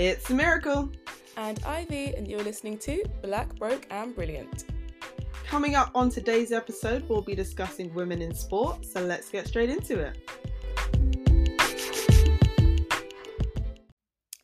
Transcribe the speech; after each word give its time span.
It's 0.00 0.30
a 0.30 0.34
miracle. 0.34 0.90
And 1.36 1.62
Ivy, 1.62 2.14
and 2.16 2.26
you're 2.26 2.42
listening 2.42 2.78
to 2.78 3.04
Black, 3.20 3.54
Broke, 3.56 3.86
and 3.90 4.14
Brilliant. 4.14 4.64
Coming 5.44 5.74
up 5.74 5.90
on 5.94 6.08
today's 6.08 6.52
episode, 6.52 7.06
we'll 7.06 7.20
be 7.20 7.34
discussing 7.34 7.92
women 7.92 8.22
in 8.22 8.34
sport, 8.34 8.86
so 8.86 9.02
let's 9.04 9.28
get 9.28 9.46
straight 9.46 9.68
into 9.68 10.00
it. 10.00 10.16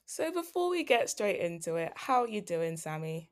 So, 0.05 0.31
before 0.31 0.69
we 0.69 0.85
get 0.85 1.09
straight 1.09 1.41
into 1.41 1.77
it, 1.77 1.91
how 1.95 2.25
are 2.25 2.29
you 2.29 2.43
doing, 2.43 2.77
Sammy? 2.77 3.31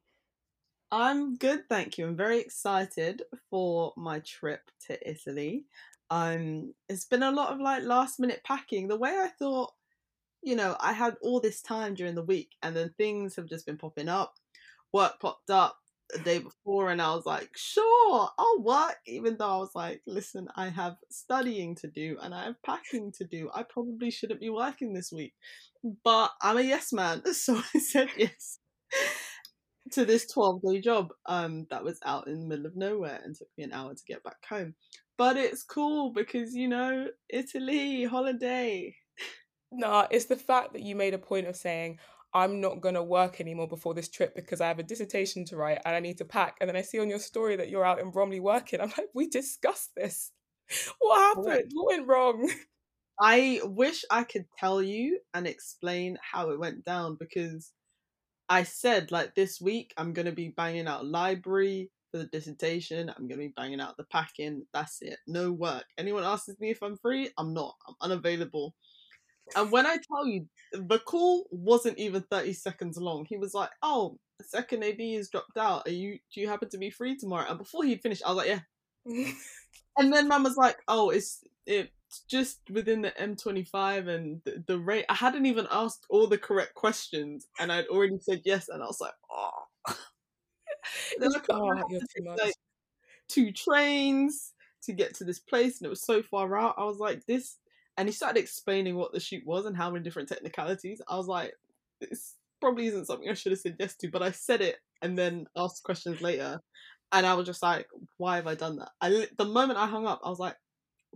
I'm 0.91 1.37
good, 1.37 1.69
thank 1.69 1.99
you. 1.99 2.07
I'm 2.07 2.17
very 2.17 2.41
excited 2.41 3.21
for 3.51 3.93
my 3.99 4.21
trip 4.21 4.63
to 4.87 4.99
Italy. 5.07 5.67
Um, 6.09 6.73
it's 6.89 7.05
been 7.05 7.23
a 7.23 7.31
lot 7.31 7.53
of 7.53 7.61
like 7.61 7.83
last 7.83 8.19
minute 8.19 8.41
packing. 8.45 8.89
The 8.89 8.97
way 8.97 9.11
I 9.11 9.29
thought 9.39 9.73
you 10.45 10.57
know, 10.57 10.77
I 10.81 10.93
had 10.93 11.17
all 11.23 11.41
this 11.41 11.63
time 11.63 11.95
during 11.95 12.15
the 12.15 12.23
week 12.23 12.51
and 12.63 12.77
then 12.77 12.95
things 12.99 13.37
have 13.37 13.47
just 13.47 13.67
been 13.67 13.79
popping 13.79 14.09
up. 14.09 14.35
Work 14.93 15.21
popped 15.21 15.51
up 15.51 15.77
the 16.11 16.19
day 16.21 16.39
before 16.39 16.91
and 16.91 17.03
I 17.03 17.15
was 17.15 17.27
like, 17.27 17.51
sure, 17.57 18.29
I'll 18.39 18.63
work, 18.63 18.97
even 19.07 19.37
though 19.39 19.49
I 19.51 19.57
was 19.59 19.75
like, 19.75 20.03
listen, 20.07 20.49
I 20.57 20.69
have 20.69 20.97
studying 21.11 21.75
to 21.77 21.89
do 21.89 22.19
and 22.23 22.35
I 22.35 22.45
have 22.45 22.63
packing 22.65 23.13
to 23.19 23.25
do. 23.25 23.51
I 23.55 23.65
probably 23.65 24.11
shouldn't 24.11 24.41
be 24.41 24.51
working 24.51 24.93
this 24.95 25.11
week. 25.13 25.35
But 26.05 26.31
I'm 26.43 26.59
a 26.59 26.63
yes 26.63 26.93
man, 26.93 27.23
so 27.35 27.61
I 27.75 27.79
said 27.79 28.09
yes 28.17 28.59
to 29.93 30.05
this 30.05 30.27
12 30.27 30.63
day 30.63 30.81
job 30.81 31.13
um 31.27 31.67
that 31.71 31.85
was 31.85 31.99
out 32.05 32.27
in 32.27 32.41
the 32.41 32.47
middle 32.47 32.67
of 32.67 32.77
nowhere 32.77 33.21
and 33.25 33.35
took 33.35 33.49
me 33.57 33.65
an 33.65 33.73
hour 33.73 33.95
to 33.95 34.05
get 34.07 34.23
back 34.23 34.39
home. 34.49 34.75
But 35.19 35.37
it's 35.37 35.63
cool 35.63 36.13
because 36.13 36.55
you 36.55 36.69
know, 36.69 37.09
Italy, 37.29 38.05
holiday. 38.05 38.95
Nah, 39.77 40.07
it's 40.11 40.27
the 40.27 40.37
fact 40.37 40.73
that 40.73 40.83
you 40.83 40.95
made 40.95 41.15
a 41.15 41.19
point 41.19 41.47
of 41.47 41.57
saying, 41.57 41.99
I'm 42.33 42.61
not 42.61 42.81
going 42.81 42.97
to 42.97 43.03
work 43.03 43.41
anymore 43.41 43.69
before 43.69 43.95
this 43.95 44.09
trip 44.09 44.35
because 44.35 44.61
I 44.61 44.67
have 44.67 44.81
a 44.81 44.85
dissertation 44.85 45.45
to 45.47 45.57
write 45.57 45.79
and 45.85 45.95
I 45.95 46.01
need 46.01 46.19
to 46.19 46.25
pack. 46.25 46.57
And 46.61 46.69
then 46.69 46.77
I 46.77 46.83
see 46.83 46.99
on 46.99 47.09
your 47.09 47.21
story 47.21 47.57
that 47.57 47.69
you're 47.69 47.85
out 47.85 48.01
in 48.01 48.11
Bromley 48.11 48.41
working. 48.41 48.81
I'm 48.81 48.89
like, 48.89 49.09
we 49.15 49.29
discussed 49.29 49.93
this. 49.97 50.33
What 50.99 51.37
happened? 51.37 51.71
What 51.75 51.93
went 51.93 52.09
wrong? 52.09 52.51
I 53.21 53.61
wish 53.63 54.05
I 54.11 54.25
could 54.25 54.47
tell 54.59 54.83
you 54.83 55.21
and 55.35 55.47
explain 55.47 56.19
how 56.21 56.51
it 56.51 56.59
went 56.59 56.85
down 56.85 57.17
because 57.21 57.73
I 58.49 58.65
said, 58.65 59.13
like, 59.13 59.35
this 59.35 59.61
week 59.61 59.95
I'm 59.97 60.13
going 60.13 60.27
to 60.27 60.33
be 60.33 60.49
banging 60.57 60.89
out 60.89 61.07
library 61.07 61.91
for 62.11 62.19
the 62.19 62.27
dissertation. 62.27 63.09
I'm 63.11 63.29
going 63.29 63.41
to 63.41 63.47
be 63.47 63.55
banging 63.57 63.81
out 63.81 63.97
the 63.97 64.05
packing. 64.05 64.67
That's 64.73 64.99
it. 65.03 65.19
No 65.27 65.53
work. 65.53 65.85
Anyone 65.99 66.25
asks 66.25 66.59
me 66.59 66.71
if 66.71 66.83
I'm 66.83 66.97
free? 66.97 67.31
I'm 67.39 67.55
not. 67.55 67.75
I'm 67.87 67.95
unavailable. 68.01 68.75
And 69.57 69.71
when 69.71 69.87
I 69.87 69.99
tell 70.09 70.27
you, 70.27 70.47
the 70.73 70.99
call 70.99 71.47
wasn't 71.51 71.99
even 71.99 72.23
30 72.31 72.53
seconds 72.53 72.97
long. 72.97 73.27
He 73.29 73.37
was 73.37 73.55
like, 73.55 73.71
Oh, 73.83 74.19
second 74.43 74.83
AD 74.83 74.97
is 74.99 75.29
dropped 75.29 75.57
out. 75.57 75.87
Are 75.87 75.93
you 75.93 76.19
do 76.33 76.41
you 76.41 76.49
happen 76.49 76.69
to 76.71 76.79
be 76.79 76.91
free 76.91 77.17
tomorrow? 77.17 77.47
And 77.49 77.59
before 77.59 77.85
he'd 77.85 78.03
finished, 78.03 78.23
I 78.25 78.33
was 78.33 78.39
like, 78.39 78.49
Yeah. 78.49 79.33
and 79.99 80.13
then 80.13 80.29
mum 80.29 80.45
was 80.45 80.57
like, 80.57 80.77
Oh, 80.89 81.11
it's 81.11 81.45
it's 81.67 81.91
just 82.29 82.61
within 82.71 83.03
the 83.03 83.11
M25 83.13 84.09
and 84.09 84.41
the, 84.45 84.63
the, 84.67 84.79
rate. 84.79 85.07
I 85.09 85.15
hadn't 85.15 85.47
even 85.47 85.67
asked 85.71 86.07
all 86.11 86.27
the 86.27 86.39
correct 86.39 86.75
questions 86.75 87.47
and 87.59 87.73
I'd 87.73 87.87
already 87.87 88.19
said 88.21 88.43
yes. 88.45 88.69
And 88.69 88.83
I 88.83 88.87
was 88.87 89.01
like, 89.01 89.15
Oh. 89.31 89.51
then 91.19 91.31
I 91.35 91.41
oh, 91.51 91.83
like, 92.37 92.55
two 93.29 93.53
trains 93.53 94.53
to 94.83 94.93
get 94.93 95.15
to 95.15 95.25
this 95.25 95.39
place 95.39 95.81
and 95.81 95.87
it 95.87 95.91
was 95.91 96.05
so 96.05 96.23
far 96.23 96.57
out. 96.57 96.75
I 96.77 96.85
was 96.85 96.99
like, 96.99 97.25
This 97.27 97.57
and 97.97 98.09
he 98.09 98.13
started 98.13 98.41
explaining 98.41 98.97
what 98.97 99.13
the 99.13 99.21
shoot 99.21 99.43
was 99.47 99.67
and 99.67 99.77
how 99.77 99.91
many 99.91 100.03
different 100.03 100.29
technicalities. 100.29 101.01
I 101.09 101.17
was 101.17 101.27
like, 101.27 101.55
this 102.01 102.35
probably 102.61 102.87
isn't 102.87 103.07
something 103.07 103.29
I 103.29 103.35
should 103.35 103.53
have 103.53 103.61
said 103.61 103.77
yes 103.79 103.97
to, 103.97 104.11
but 104.11 104.23
I 104.23 104.31
said 104.31 104.61
it 104.61 104.77
and 105.03 105.17
then 105.17 105.47
asked 105.57 105.83
questions 105.85 106.21
later, 106.21 106.61
and 107.13 107.27
I 107.27 107.35
was 107.35 107.47
just 107.47 107.63
like, 107.63 107.87
why 108.17 108.37
have 108.37 108.47
I 108.47 108.55
done 108.55 108.77
that? 108.77 108.91
I 109.01 109.27
the 109.39 109.45
moment 109.45 109.79
I 109.79 109.87
hung 109.87 110.07
up, 110.07 110.21
I 110.25 110.29
was 110.29 110.39
like, 110.39 110.57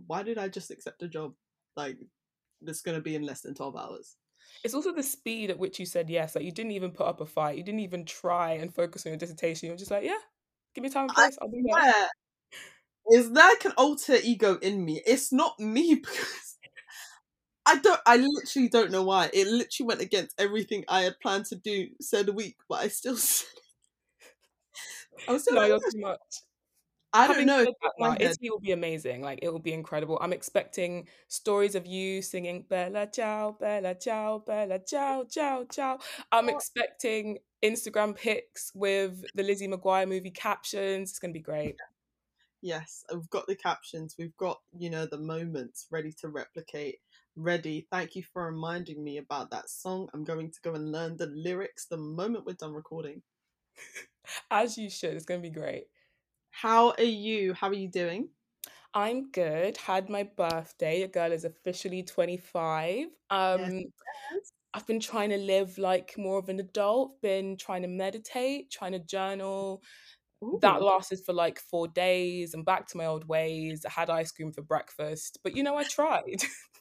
why 0.07 0.23
did 0.23 0.37
I 0.37 0.47
just 0.47 0.71
accept 0.71 1.03
a 1.03 1.07
job 1.07 1.33
like 1.75 1.97
that's 2.61 2.81
gonna 2.81 3.01
be 3.01 3.15
in 3.15 3.23
less 3.23 3.41
than 3.41 3.55
twelve 3.55 3.75
hours? 3.75 4.15
It's 4.63 4.73
also 4.73 4.93
the 4.93 5.03
speed 5.03 5.49
at 5.49 5.59
which 5.59 5.79
you 5.79 5.85
said 5.85 6.09
yes. 6.09 6.35
Like 6.35 6.45
you 6.45 6.51
didn't 6.51 6.71
even 6.71 6.91
put 6.91 7.07
up 7.07 7.21
a 7.21 7.25
fight. 7.25 7.57
You 7.57 7.63
didn't 7.63 7.81
even 7.81 8.05
try 8.05 8.53
and 8.53 8.73
focus 8.73 9.05
on 9.05 9.11
your 9.11 9.17
dissertation. 9.17 9.67
You 9.67 9.73
were 9.73 9.77
just 9.77 9.91
like, 9.91 10.03
yeah, 10.03 10.17
give 10.73 10.83
me 10.83 10.89
time 10.89 11.03
and 11.03 11.13
place. 11.13 11.37
I'll 11.41 11.49
do 11.49 11.63
that. 11.73 12.09
Is 13.11 13.31
there 13.31 13.49
like 13.49 13.65
an 13.65 13.73
alter 13.77 14.17
ego 14.21 14.57
in 14.61 14.85
me? 14.85 15.01
It's 15.05 15.31
not 15.31 15.59
me 15.59 15.95
because 16.03 16.57
I 17.69 17.77
don't. 17.77 18.01
I 18.05 18.17
literally 18.17 18.67
don't 18.67 18.91
know 18.91 19.03
why. 19.03 19.29
It 19.31 19.47
literally 19.47 19.87
went 19.87 20.01
against 20.01 20.39
everything 20.39 20.85
I 20.87 21.03
had 21.03 21.19
planned 21.19 21.45
to 21.45 21.55
do 21.55 21.89
said 22.01 22.29
week, 22.29 22.57
but 22.67 22.79
I 22.79 22.87
still. 22.87 23.13
I 25.27 25.33
was 25.33 25.43
still. 25.43 25.55
No, 25.55 25.65
you're 25.65 25.77
too 25.77 25.99
much. 25.99 26.19
I 27.13 27.27
don't 27.27 27.45
know. 27.45 27.65
That, 27.65 28.21
Italy 28.21 28.49
will 28.49 28.59
be 28.59 28.71
amazing. 28.71 29.21
Like 29.21 29.39
it 29.43 29.49
will 29.49 29.59
be 29.59 29.73
incredible. 29.73 30.17
I'm 30.19 30.33
expecting 30.33 31.07
stories 31.27 31.75
of 31.75 31.85
you 31.85 32.23
singing 32.23 32.65
"Bella 32.67 33.07
Ciao, 33.13 33.55
Bella 33.59 33.93
Ciao, 33.95 34.39
Bella 34.39 34.79
Ciao, 34.79 35.25
Ciao, 35.29 35.63
Ciao." 35.65 35.99
I'm 36.31 36.49
oh. 36.49 36.55
expecting 36.55 37.37
Instagram 37.63 38.15
pics 38.15 38.71
with 38.73 39.23
the 39.35 39.43
Lizzie 39.43 39.67
McGuire 39.67 40.07
movie 40.07 40.31
captions. 40.31 41.11
It's 41.11 41.19
gonna 41.19 41.33
be 41.33 41.39
great. 41.39 41.75
Yes, 42.61 43.05
we've 43.13 43.29
got 43.29 43.45
the 43.45 43.55
captions. 43.55 44.15
We've 44.17 44.35
got 44.37 44.59
you 44.75 44.89
know 44.89 45.05
the 45.05 45.19
moments 45.19 45.85
ready 45.91 46.11
to 46.21 46.29
replicate 46.29 46.99
ready. 47.39 47.87
Thank 47.91 48.15
you 48.15 48.23
for 48.23 48.45
reminding 48.45 49.03
me 49.03 49.17
about 49.17 49.51
that 49.51 49.69
song. 49.69 50.09
I'm 50.13 50.23
going 50.23 50.51
to 50.51 50.59
go 50.63 50.73
and 50.73 50.91
learn 50.91 51.17
the 51.17 51.27
lyrics 51.27 51.85
the 51.85 51.97
moment 51.97 52.45
we're 52.45 52.53
done 52.53 52.73
recording. 52.73 53.21
As 54.51 54.77
you 54.77 54.89
should. 54.89 55.15
It's 55.15 55.25
going 55.25 55.41
to 55.41 55.49
be 55.49 55.53
great. 55.53 55.85
How 56.51 56.93
are 56.97 57.03
you? 57.03 57.53
How 57.53 57.69
are 57.69 57.73
you 57.73 57.87
doing? 57.87 58.29
I'm 58.93 59.31
good. 59.31 59.77
Had 59.77 60.09
my 60.09 60.23
birthday. 60.23 61.03
A 61.03 61.07
girl 61.07 61.31
is 61.31 61.45
officially 61.45 62.03
25. 62.03 63.05
Um 63.29 63.59
yes. 63.61 64.51
I've 64.73 64.87
been 64.87 64.99
trying 64.99 65.29
to 65.29 65.37
live 65.37 65.77
like 65.77 66.15
more 66.17 66.37
of 66.37 66.49
an 66.49 66.59
adult, 66.59 67.21
been 67.21 67.57
trying 67.57 67.81
to 67.83 67.87
meditate, 67.87 68.69
trying 68.71 68.91
to 68.91 68.99
journal. 68.99 69.81
Ooh. 70.43 70.59
That 70.61 70.81
lasted 70.81 71.19
for 71.25 71.33
like 71.33 71.59
four 71.59 71.87
days. 71.87 72.53
I'm 72.53 72.63
back 72.63 72.87
to 72.87 72.97
my 72.97 73.05
old 73.05 73.27
ways. 73.27 73.83
I 73.85 73.91
had 73.91 74.09
ice 74.09 74.31
cream 74.31 74.51
for 74.51 74.61
breakfast, 74.61 75.39
but 75.43 75.55
you 75.55 75.63
know, 75.63 75.77
I 75.77 75.83
tried. 75.83 76.43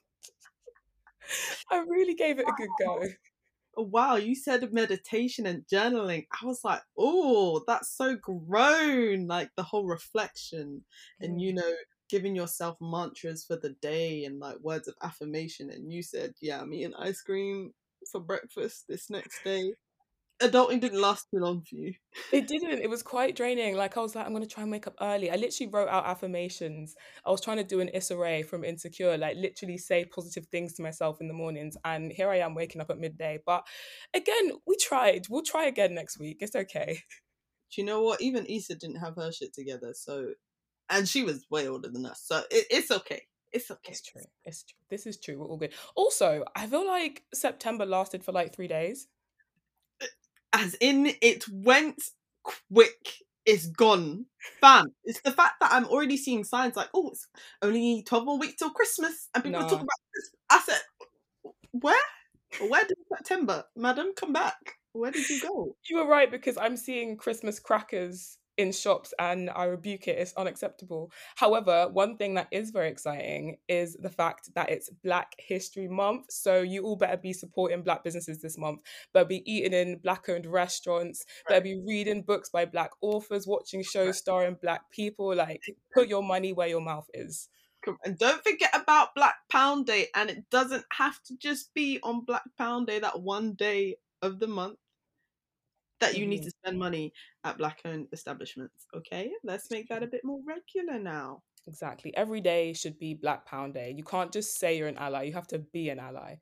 I 1.71 1.85
really 1.89 2.15
gave 2.15 2.39
it 2.39 2.49
a 2.49 2.53
good 2.53 2.69
go. 2.81 3.03
Oh, 3.77 3.83
wow, 3.83 4.17
you 4.17 4.35
said 4.35 4.73
meditation 4.73 5.47
and 5.47 5.65
journaling. 5.73 6.27
I 6.43 6.47
was 6.47 6.61
like, 6.65 6.83
oh, 6.99 7.63
that's 7.67 7.97
so 7.97 8.17
grown. 8.17 9.27
Like 9.27 9.51
the 9.57 9.63
whole 9.63 9.87
reflection 9.87 10.85
and, 11.21 11.41
you 11.41 11.53
mm. 11.53 11.57
know, 11.57 11.73
giving 12.09 12.35
yourself 12.35 12.77
mantras 12.81 13.45
for 13.45 13.57
the 13.57 13.77
day 13.81 14.25
and 14.25 14.41
like 14.41 14.59
words 14.61 14.89
of 14.89 14.95
affirmation. 15.03 15.71
And 15.71 15.93
you 15.93 16.03
said, 16.03 16.35
yeah, 16.41 16.61
I'm 16.61 16.73
eating 16.73 16.95
ice 16.99 17.21
cream 17.21 17.73
for 18.11 18.21
breakfast 18.21 18.87
this 18.89 19.11
next 19.11 19.45
day 19.45 19.75
adulting 20.41 20.81
didn't 20.81 21.01
last 21.01 21.27
too 21.31 21.41
long 21.41 21.63
for 21.63 21.77
you. 21.77 21.95
It 22.33 22.47
didn't. 22.47 22.81
It 22.81 22.91
was 22.91 23.03
quite 23.03 23.37
draining. 23.37 23.77
Like 23.77 23.97
I 23.97 24.01
was 24.01 24.15
like, 24.15 24.27
I'm 24.27 24.33
gonna 24.33 24.47
try 24.47 24.63
and 24.63 24.73
wake 24.73 24.87
up 24.87 24.95
early. 25.01 25.31
I 25.31 25.37
literally 25.37 25.71
wrote 25.73 25.89
out 25.89 26.07
affirmations. 26.07 26.95
I 27.25 27.31
was 27.31 27.41
trying 27.41 27.57
to 27.59 27.65
do 27.65 27.81
an 27.81 27.89
Issa 27.89 28.17
Rae 28.17 28.43
from 28.43 28.65
Insecure, 28.65 29.17
like 29.17 29.37
literally 29.37 29.79
say 29.79 30.05
positive 30.05 30.47
things 30.47 30.75
to 30.75 30.83
myself 30.83 31.21
in 31.21 31.29
the 31.29 31.35
mornings. 31.35 31.77
And 31.85 32.13
here 32.13 32.31
I 32.31 32.39
am 32.39 32.55
waking 32.55 32.81
up 32.81 32.91
at 32.91 32.99
midday. 32.99 33.41
But 33.45 33.67
again, 34.15 34.53
we 34.67 34.77
tried. 34.77 35.27
We'll 35.29 35.43
try 35.43 35.67
again 35.67 35.95
next 35.95 36.19
week. 36.19 36.39
It's 36.41 36.57
okay. 36.57 37.01
Do 37.75 37.81
you 37.83 37.87
know 37.87 38.03
what? 38.03 38.21
Even 38.21 38.47
Issa 38.47 38.77
didn't 38.77 39.01
have 39.01 39.17
her 39.17 39.33
shit 39.33 39.53
together. 39.55 39.93
So, 39.95 40.29
and 40.89 41.09
she 41.09 41.23
was 41.23 41.47
way 41.51 41.69
older 41.69 41.89
than 41.89 42.07
us. 42.07 42.23
So 42.25 42.39
it, 42.51 42.67
it's 42.71 42.91
okay. 42.91 43.23
It's 43.53 43.71
okay. 43.71 43.93
It's 43.93 44.03
true. 44.03 44.23
It's 44.45 44.63
true. 44.63 44.79
This 44.91 45.07
is 45.07 45.19
true. 45.19 45.39
We're 45.39 45.47
all 45.47 45.57
good. 45.57 45.75
Also, 45.97 46.45
I 46.55 46.67
feel 46.67 46.87
like 46.87 47.25
September 47.35 47.87
lasted 47.87 48.25
for 48.25 48.33
like 48.33 48.55
three 48.55 48.69
days 48.69 49.09
as 50.59 50.75
in 50.81 51.13
it 51.23 51.45
went 51.49 52.03
quick 52.43 53.15
it's 53.47 53.67
gone. 53.67 54.27
Fam 54.61 54.93
it's 55.05 55.21
the 55.23 55.31
fact 55.31 55.55
that 55.61 55.71
i'm 55.73 55.85
already 55.87 56.17
seeing 56.17 56.45
signs 56.45 56.77
like 56.77 56.89
oh 56.95 57.09
it's 57.11 57.27
only 57.63 58.03
12 58.03 58.25
more 58.25 58.39
weeks 58.39 58.55
till 58.57 58.71
christmas 58.71 59.29
and 59.35 59.45
people 59.45 59.61
no. 59.61 59.69
talk 59.69 59.81
about 59.81 59.89
this 60.15 60.31
i 60.51 60.61
said 60.61 61.53
where? 61.73 61.97
Where 62.67 62.85
did 62.85 62.97
september 63.15 63.65
madam 63.77 64.13
come 64.17 64.33
back? 64.33 64.57
Where 64.93 65.11
did 65.11 65.29
you 65.29 65.41
go? 65.43 65.77
You 65.89 65.99
were 65.99 66.09
right 66.09 66.31
because 66.31 66.57
i'm 66.57 66.77
seeing 66.77 67.17
christmas 67.17 67.61
crackers 67.61 68.39
in 68.59 68.73
shops 68.73 69.15
and 69.19 69.49
I 69.51 69.65
rebuke 69.65 70.09
it. 70.09 70.19
It's 70.19 70.35
unacceptable. 70.35 71.11
However, 71.37 71.89
one 71.91 72.17
thing 72.17 72.35
that 72.35 72.49
is 72.51 72.71
very 72.71 72.91
exciting 72.91 73.57
is 73.69 73.97
the 74.03 74.11
fact 74.11 74.51
that 74.55 74.69
it's 74.69 74.91
Black 75.05 75.33
History 75.39 75.89
Month. 75.89 76.27
So 76.31 76.61
you 76.61 76.85
all 76.85 76.97
better 76.97 77.17
be 77.17 77.33
supporting 77.33 77.83
Black 77.83 78.05
businesses 78.05 78.43
this 78.43 78.59
month. 78.59 78.81
Better 79.15 79.27
be 79.27 79.51
eating 79.51 79.73
in 79.73 79.99
Black 79.99 80.29
owned 80.29 80.45
restaurants. 80.47 81.25
Better 81.49 81.63
be 81.63 81.81
reading 81.87 82.23
books 82.23 82.51
by 82.51 82.65
Black 82.65 82.91
authors, 83.01 83.47
watching 83.47 83.83
shows 83.83 84.19
starring 84.19 84.57
Black 84.61 84.91
people. 84.91 85.35
Like, 85.35 85.63
put 85.95 86.09
your 86.09 86.23
money 86.23 86.53
where 86.53 86.69
your 86.69 86.83
mouth 86.83 87.09
is. 87.15 87.49
And 88.05 88.19
don't 88.19 88.43
forget 88.43 88.75
about 88.75 89.15
Black 89.15 89.37
Pound 89.51 89.87
Day. 89.87 90.09
And 90.17 90.29
it 90.29 90.51
doesn't 90.51 90.85
have 90.93 91.23
to 91.25 91.37
just 91.39 91.73
be 91.75 92.01
on 92.03 92.25
Black 92.25 92.43
Pound 92.59 92.89
Day, 92.89 92.99
that 92.99 93.21
one 93.21 93.55
day 93.55 93.99
of 94.21 94.41
the 94.41 94.49
month 94.49 94.79
that 96.01 96.17
you 96.17 96.27
need 96.27 96.43
Mhm. 96.43 96.45
to 96.45 96.51
spend 96.51 96.79
money 96.79 97.13
at 97.45 97.59
black 97.59 97.81
owned 97.85 98.09
establishments. 98.13 98.87
Okay, 98.95 99.33
let's 99.45 99.71
make 99.71 99.89
that 99.89 100.03
a 100.03 100.07
bit 100.07 100.25
more 100.25 100.41
regular 100.47 100.99
now. 100.99 101.43
Exactly. 101.69 102.13
Every 102.17 102.41
day 102.41 102.73
should 102.73 102.99
be 102.99 103.15
Black 103.15 103.47
Pound 103.47 103.75
Day. 103.75 103.93
You 103.97 104.03
can't 104.03 104.33
just 104.33 104.59
say 104.59 104.77
you're 104.77 104.89
an 104.89 104.99
ally, 104.99 105.23
you 105.25 105.35
have 105.35 105.47
to 105.49 105.59
be 105.61 105.89
an 105.91 105.99
ally. 106.01 106.39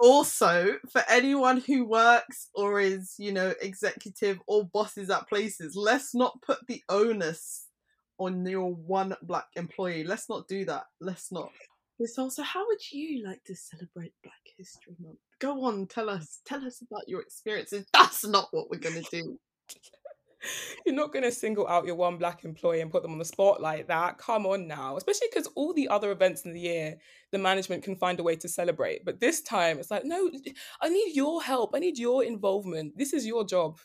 Also, 0.00 0.78
for 0.90 1.02
anyone 1.08 1.60
who 1.60 1.84
works 1.84 2.50
or 2.54 2.78
is, 2.80 3.16
you 3.18 3.32
know, 3.32 3.52
executive 3.60 4.40
or 4.46 4.64
bosses 4.64 5.10
at 5.10 5.28
places, 5.28 5.74
let's 5.74 6.14
not 6.14 6.40
put 6.40 6.66
the 6.68 6.82
onus 6.88 7.68
on 8.18 8.46
your 8.46 8.72
one 8.72 9.16
black 9.22 9.48
employee. 9.56 10.04
Let's 10.04 10.28
not 10.28 10.46
do 10.46 10.64
that. 10.66 10.86
Let's 11.00 11.32
not. 11.32 11.52
Also, 12.18 12.42
how 12.42 12.66
would 12.66 12.92
you 12.92 13.24
like 13.26 13.42
to 13.44 13.56
celebrate 13.56 14.12
Black 14.22 14.34
History 14.56 14.94
Month? 15.00 15.18
Go 15.40 15.64
on, 15.64 15.86
tell 15.86 16.08
us. 16.08 16.40
Tell 16.44 16.64
us 16.64 16.80
about 16.80 17.08
your 17.08 17.20
experiences. 17.20 17.86
That's 17.92 18.26
not 18.26 18.48
what 18.52 18.70
we're 18.70 18.78
gonna 18.78 19.02
do. 19.10 19.38
You're 20.86 20.94
not 20.94 21.12
going 21.12 21.24
to 21.24 21.32
single 21.32 21.66
out 21.66 21.86
your 21.86 21.96
one 21.96 22.16
black 22.16 22.44
employee 22.44 22.80
and 22.80 22.90
put 22.90 23.02
them 23.02 23.12
on 23.12 23.18
the 23.18 23.24
spot 23.24 23.60
like 23.60 23.88
that. 23.88 24.18
Come 24.18 24.46
on 24.46 24.66
now. 24.66 24.96
Especially 24.96 25.28
because 25.32 25.48
all 25.56 25.74
the 25.74 25.88
other 25.88 26.12
events 26.12 26.42
in 26.42 26.52
the 26.52 26.60
year, 26.60 26.96
the 27.32 27.38
management 27.38 27.82
can 27.82 27.96
find 27.96 28.20
a 28.20 28.22
way 28.22 28.36
to 28.36 28.48
celebrate. 28.48 29.04
But 29.04 29.20
this 29.20 29.42
time, 29.42 29.78
it's 29.78 29.90
like, 29.90 30.04
no, 30.04 30.30
I 30.80 30.88
need 30.88 31.14
your 31.14 31.42
help. 31.42 31.72
I 31.74 31.80
need 31.80 31.98
your 31.98 32.24
involvement. 32.24 32.96
This 32.96 33.12
is 33.12 33.26
your 33.26 33.44
job. 33.44 33.78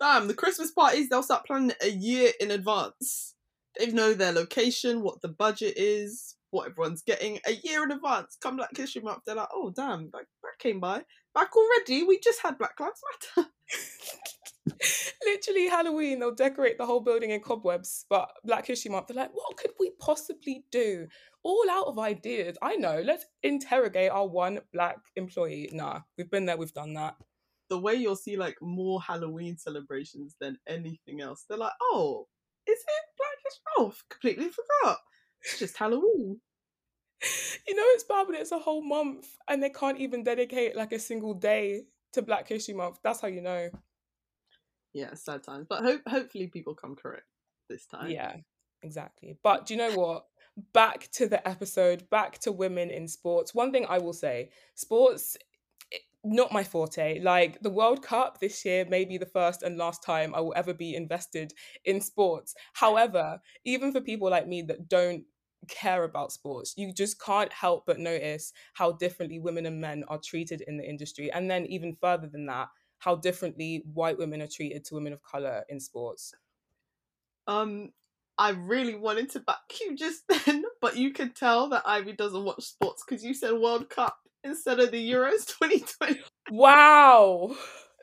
Damn, 0.00 0.28
the 0.28 0.34
Christmas 0.34 0.70
parties, 0.70 1.08
they'll 1.08 1.22
start 1.22 1.46
planning 1.46 1.72
a 1.82 1.88
year 1.88 2.30
in 2.40 2.50
advance. 2.50 3.34
They 3.78 3.90
know 3.90 4.14
their 4.14 4.32
location, 4.32 5.02
what 5.02 5.20
the 5.20 5.28
budget 5.28 5.74
is, 5.76 6.36
what 6.54 6.68
everyone's 6.68 7.02
getting 7.02 7.40
a 7.46 7.52
year 7.64 7.82
in 7.82 7.90
advance. 7.90 8.38
Come 8.40 8.56
Black 8.56 8.76
History 8.76 9.02
Month, 9.02 9.22
they're 9.26 9.34
like, 9.34 9.48
oh 9.52 9.72
damn, 9.74 10.08
like 10.14 10.26
that 10.42 10.58
came 10.60 10.78
by. 10.78 11.02
Back 11.34 11.50
already, 11.56 12.04
we 12.04 12.20
just 12.20 12.40
had 12.40 12.58
Black 12.58 12.78
Lives 12.78 13.00
Matter. 13.36 13.48
Literally, 15.24 15.68
Halloween, 15.68 16.20
they'll 16.20 16.34
decorate 16.34 16.78
the 16.78 16.86
whole 16.86 17.00
building 17.00 17.30
in 17.30 17.40
cobwebs. 17.40 18.06
But 18.08 18.30
Black 18.44 18.66
History 18.66 18.92
Month, 18.92 19.08
they're 19.08 19.16
like, 19.16 19.34
what 19.34 19.56
could 19.56 19.72
we 19.80 19.90
possibly 20.00 20.64
do? 20.70 21.08
All 21.42 21.64
out 21.68 21.88
of 21.88 21.98
ideas. 21.98 22.56
I 22.62 22.76
know, 22.76 23.02
let's 23.04 23.26
interrogate 23.42 24.12
our 24.12 24.28
one 24.28 24.60
black 24.72 24.98
employee. 25.16 25.70
Nah, 25.72 26.00
we've 26.16 26.30
been 26.30 26.46
there, 26.46 26.56
we've 26.56 26.72
done 26.72 26.94
that. 26.94 27.16
The 27.68 27.80
way 27.80 27.94
you'll 27.94 28.14
see 28.14 28.36
like 28.36 28.56
more 28.62 29.02
Halloween 29.02 29.58
celebrations 29.58 30.36
than 30.40 30.58
anything 30.68 31.20
else. 31.20 31.46
They're 31.48 31.58
like, 31.58 31.72
oh, 31.82 32.28
is 32.68 32.78
it 32.78 33.04
Black 33.18 33.38
History? 33.42 33.62
Oh, 33.76 33.92
completely 34.08 34.50
forgot. 34.50 34.98
It's 35.44 35.58
just 35.58 35.76
Halloween. 35.76 36.40
You 37.66 37.74
know, 37.74 37.82
it's 37.86 38.04
bad 38.04 38.26
when 38.26 38.36
it's 38.36 38.52
a 38.52 38.58
whole 38.58 38.82
month 38.82 39.26
and 39.48 39.62
they 39.62 39.70
can't 39.70 39.98
even 39.98 40.24
dedicate 40.24 40.76
like 40.76 40.92
a 40.92 40.98
single 40.98 41.34
day 41.34 41.84
to 42.12 42.22
Black 42.22 42.48
History 42.48 42.74
Month. 42.74 42.98
That's 43.02 43.20
how 43.20 43.28
you 43.28 43.40
know. 43.40 43.70
Yeah, 44.92 45.14
sad 45.14 45.42
times. 45.42 45.66
But 45.68 45.82
hope 45.82 46.02
hopefully 46.06 46.46
people 46.46 46.74
come 46.74 46.94
correct 46.94 47.26
this 47.68 47.86
time. 47.86 48.10
Yeah, 48.10 48.36
exactly. 48.82 49.36
But 49.42 49.66
do 49.66 49.74
you 49.74 49.78
know 49.78 49.92
what? 49.92 50.26
Back 50.72 51.08
to 51.12 51.26
the 51.26 51.46
episode, 51.46 52.08
back 52.10 52.38
to 52.40 52.52
women 52.52 52.90
in 52.90 53.08
sports. 53.08 53.54
One 53.54 53.72
thing 53.72 53.86
I 53.88 53.98
will 53.98 54.12
say 54.12 54.50
sports, 54.76 55.36
eh, 55.92 55.98
not 56.22 56.52
my 56.52 56.62
forte. 56.62 57.20
Like 57.20 57.60
the 57.60 57.70
World 57.70 58.02
Cup 58.02 58.38
this 58.38 58.64
year 58.64 58.86
may 58.88 59.04
be 59.04 59.18
the 59.18 59.26
first 59.26 59.62
and 59.62 59.76
last 59.76 60.02
time 60.02 60.34
I 60.34 60.40
will 60.40 60.54
ever 60.54 60.72
be 60.72 60.94
invested 60.94 61.52
in 61.84 62.00
sports. 62.00 62.54
However, 62.74 63.40
even 63.64 63.92
for 63.92 64.00
people 64.00 64.30
like 64.30 64.46
me 64.46 64.62
that 64.62 64.88
don't 64.88 65.24
care 65.64 66.04
about 66.04 66.32
sports, 66.32 66.74
you 66.76 66.92
just 66.92 67.20
can't 67.20 67.52
help 67.52 67.84
but 67.86 67.98
notice 67.98 68.52
how 68.74 68.92
differently 68.92 69.38
women 69.38 69.66
and 69.66 69.80
men 69.80 70.04
are 70.08 70.18
treated 70.18 70.62
in 70.62 70.76
the 70.76 70.88
industry. 70.88 71.30
And 71.32 71.50
then, 71.50 71.66
even 71.66 71.96
further 72.00 72.26
than 72.26 72.46
that, 72.46 72.68
how 72.98 73.16
differently 73.16 73.82
white 73.92 74.18
women 74.18 74.40
are 74.40 74.48
treated 74.48 74.84
to 74.86 74.94
women 74.94 75.12
of 75.12 75.22
color 75.22 75.64
in 75.68 75.80
sports. 75.80 76.34
Um, 77.46 77.90
I 78.38 78.50
really 78.50 78.94
wanted 78.94 79.30
to 79.32 79.40
back 79.40 79.58
you 79.80 79.96
just 79.96 80.22
then, 80.46 80.64
but 80.80 80.96
you 80.96 81.12
can 81.12 81.30
tell 81.32 81.68
that 81.70 81.82
Ivy 81.86 82.12
doesn't 82.12 82.44
watch 82.44 82.64
sports 82.64 83.04
because 83.06 83.24
you 83.24 83.34
said 83.34 83.52
World 83.52 83.90
Cup 83.90 84.18
instead 84.42 84.80
of 84.80 84.90
the 84.90 85.10
Euros 85.10 85.46
2020. 85.60 86.20
Wow. 86.50 87.54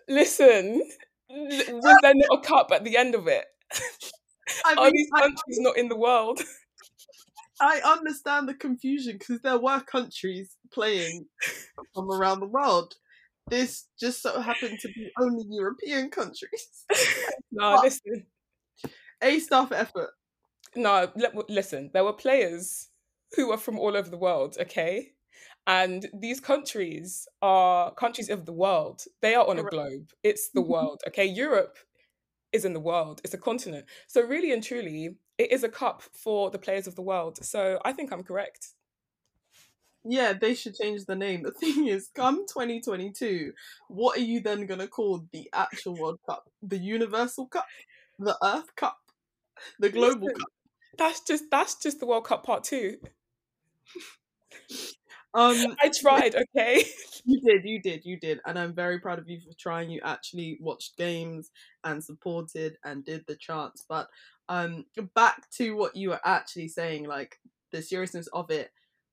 Listen, 0.07 0.81
was 1.29 1.97
there 2.01 2.13
not 2.15 2.39
a 2.39 2.41
cup 2.41 2.71
at 2.73 2.83
the 2.83 2.97
end 2.97 3.15
of 3.15 3.27
it? 3.27 3.45
I 4.65 4.73
Are 4.77 4.85
mean, 4.85 4.93
these 4.93 5.09
I, 5.15 5.21
countries 5.21 5.59
not 5.59 5.77
in 5.77 5.89
the 5.89 5.97
world? 5.97 6.41
I 7.61 7.81
understand 7.85 8.49
the 8.49 8.53
confusion 8.55 9.17
because 9.19 9.41
there 9.41 9.59
were 9.59 9.81
countries 9.81 10.57
playing 10.73 11.27
from 11.93 12.11
around 12.11 12.39
the 12.39 12.47
world. 12.47 12.95
This 13.49 13.87
just 13.99 14.21
so 14.21 14.39
happened 14.41 14.79
to 14.79 14.89
be 14.89 15.11
only 15.21 15.45
European 15.49 16.09
countries. 16.09 16.85
no, 17.51 17.71
What? 17.71 17.81
listen. 17.83 18.27
A 19.21 19.39
staff 19.39 19.71
effort. 19.71 20.11
No, 20.75 21.11
li- 21.15 21.43
listen. 21.49 21.89
There 21.93 22.03
were 22.03 22.13
players 22.13 22.89
who 23.35 23.49
were 23.49 23.57
from 23.57 23.77
all 23.79 23.95
over 23.97 24.09
the 24.09 24.17
world, 24.17 24.57
okay? 24.59 25.13
And 25.67 26.09
these 26.13 26.39
countries 26.39 27.27
are 27.41 27.93
countries 27.93 28.29
of 28.29 28.45
the 28.45 28.53
world. 28.53 29.03
They 29.21 29.35
are 29.35 29.47
on 29.47 29.59
a 29.59 29.63
globe. 29.63 30.09
It's 30.23 30.49
the 30.49 30.61
Mhm. 30.61 30.67
world, 30.69 31.01
okay? 31.07 31.25
Europe 31.25 31.77
is 32.51 32.65
in 32.65 32.73
the 32.73 32.79
world. 32.79 33.21
It's 33.23 33.33
a 33.33 33.37
continent. 33.37 33.85
So 34.07 34.21
really 34.21 34.51
and 34.51 34.63
truly, 34.63 35.17
it 35.41 35.51
is 35.51 35.63
a 35.63 35.69
cup 35.69 36.03
for 36.13 36.51
the 36.51 36.59
players 36.59 36.85
of 36.85 36.95
the 36.95 37.01
world. 37.01 37.43
So 37.43 37.79
I 37.83 37.93
think 37.93 38.13
I'm 38.13 38.23
correct. 38.23 38.69
Yeah, 40.03 40.33
they 40.33 40.53
should 40.53 40.75
change 40.75 41.05
the 41.05 41.15
name. 41.15 41.41
The 41.41 41.51
thing 41.63 41.87
is, 41.87 42.09
come 42.13 42.45
2022, 42.47 43.53
what 43.87 44.17
are 44.17 44.21
you 44.21 44.39
then 44.39 44.67
gonna 44.67 44.87
call 44.87 45.25
the 45.31 45.49
actual 45.53 45.95
World 45.95 46.19
Cup? 46.27 46.47
The 46.61 46.77
Universal 46.77 47.47
Cup? 47.47 47.65
The 48.19 48.37
Earth 48.43 48.75
Cup? 48.75 48.99
The 49.79 49.89
Global 49.89 50.27
Listen, 50.27 50.39
Cup? 50.39 50.49
That's 50.97 51.21
just 51.21 51.45
that's 51.49 51.75
just 51.75 51.99
the 51.99 52.05
World 52.05 52.25
Cup 52.25 52.45
part 52.45 52.63
two. 52.63 52.97
Um, 55.33 55.77
I 55.81 55.89
tried, 55.89 56.35
okay? 56.35 56.83
you 57.25 57.39
did, 57.39 57.63
you 57.63 57.81
did, 57.81 58.05
you 58.05 58.19
did, 58.19 58.41
and 58.45 58.59
I'm 58.59 58.73
very 58.73 58.99
proud 58.99 59.17
of 59.17 59.29
you 59.29 59.39
for 59.39 59.53
trying. 59.57 59.89
You 59.89 60.01
actually 60.03 60.57
watched 60.59 60.97
games 60.97 61.51
and 61.85 62.03
supported 62.03 62.77
and 62.83 63.05
did 63.05 63.23
the 63.27 63.35
chants. 63.37 63.85
But 63.87 64.09
um, 64.51 64.85
back 65.15 65.49
to 65.51 65.77
what 65.77 65.95
you 65.95 66.09
were 66.09 66.19
actually 66.25 66.67
saying, 66.67 67.05
like 67.05 67.39
the 67.71 67.81
seriousness 67.81 68.27
of 68.27 68.51
it. 68.51 68.71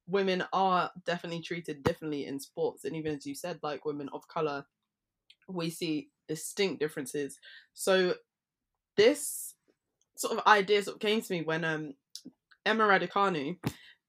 Women 0.09 0.43
are 0.53 0.91
definitely 1.07 1.43
treated 1.43 1.85
differently 1.85 2.27
in 2.27 2.41
sports, 2.41 2.85
and 2.85 2.97
even 2.97 3.15
as 3.15 3.25
you 3.25 3.35
said, 3.35 3.61
like 3.63 3.85
women 3.85 4.09
of 4.13 4.27
color, 4.27 4.67
we 5.47 5.71
see 5.71 6.09
distinct 6.27 6.81
differences. 6.81 7.39
So 7.75 8.15
this 8.97 9.55
sort 10.17 10.37
of 10.37 10.47
idea 10.47 10.83
sort 10.83 10.97
of 10.97 11.01
came 11.01 11.21
to 11.21 11.33
me 11.33 11.43
when 11.43 11.65
um 11.65 11.95
Emma 12.67 12.85
Raducanu 12.85 13.59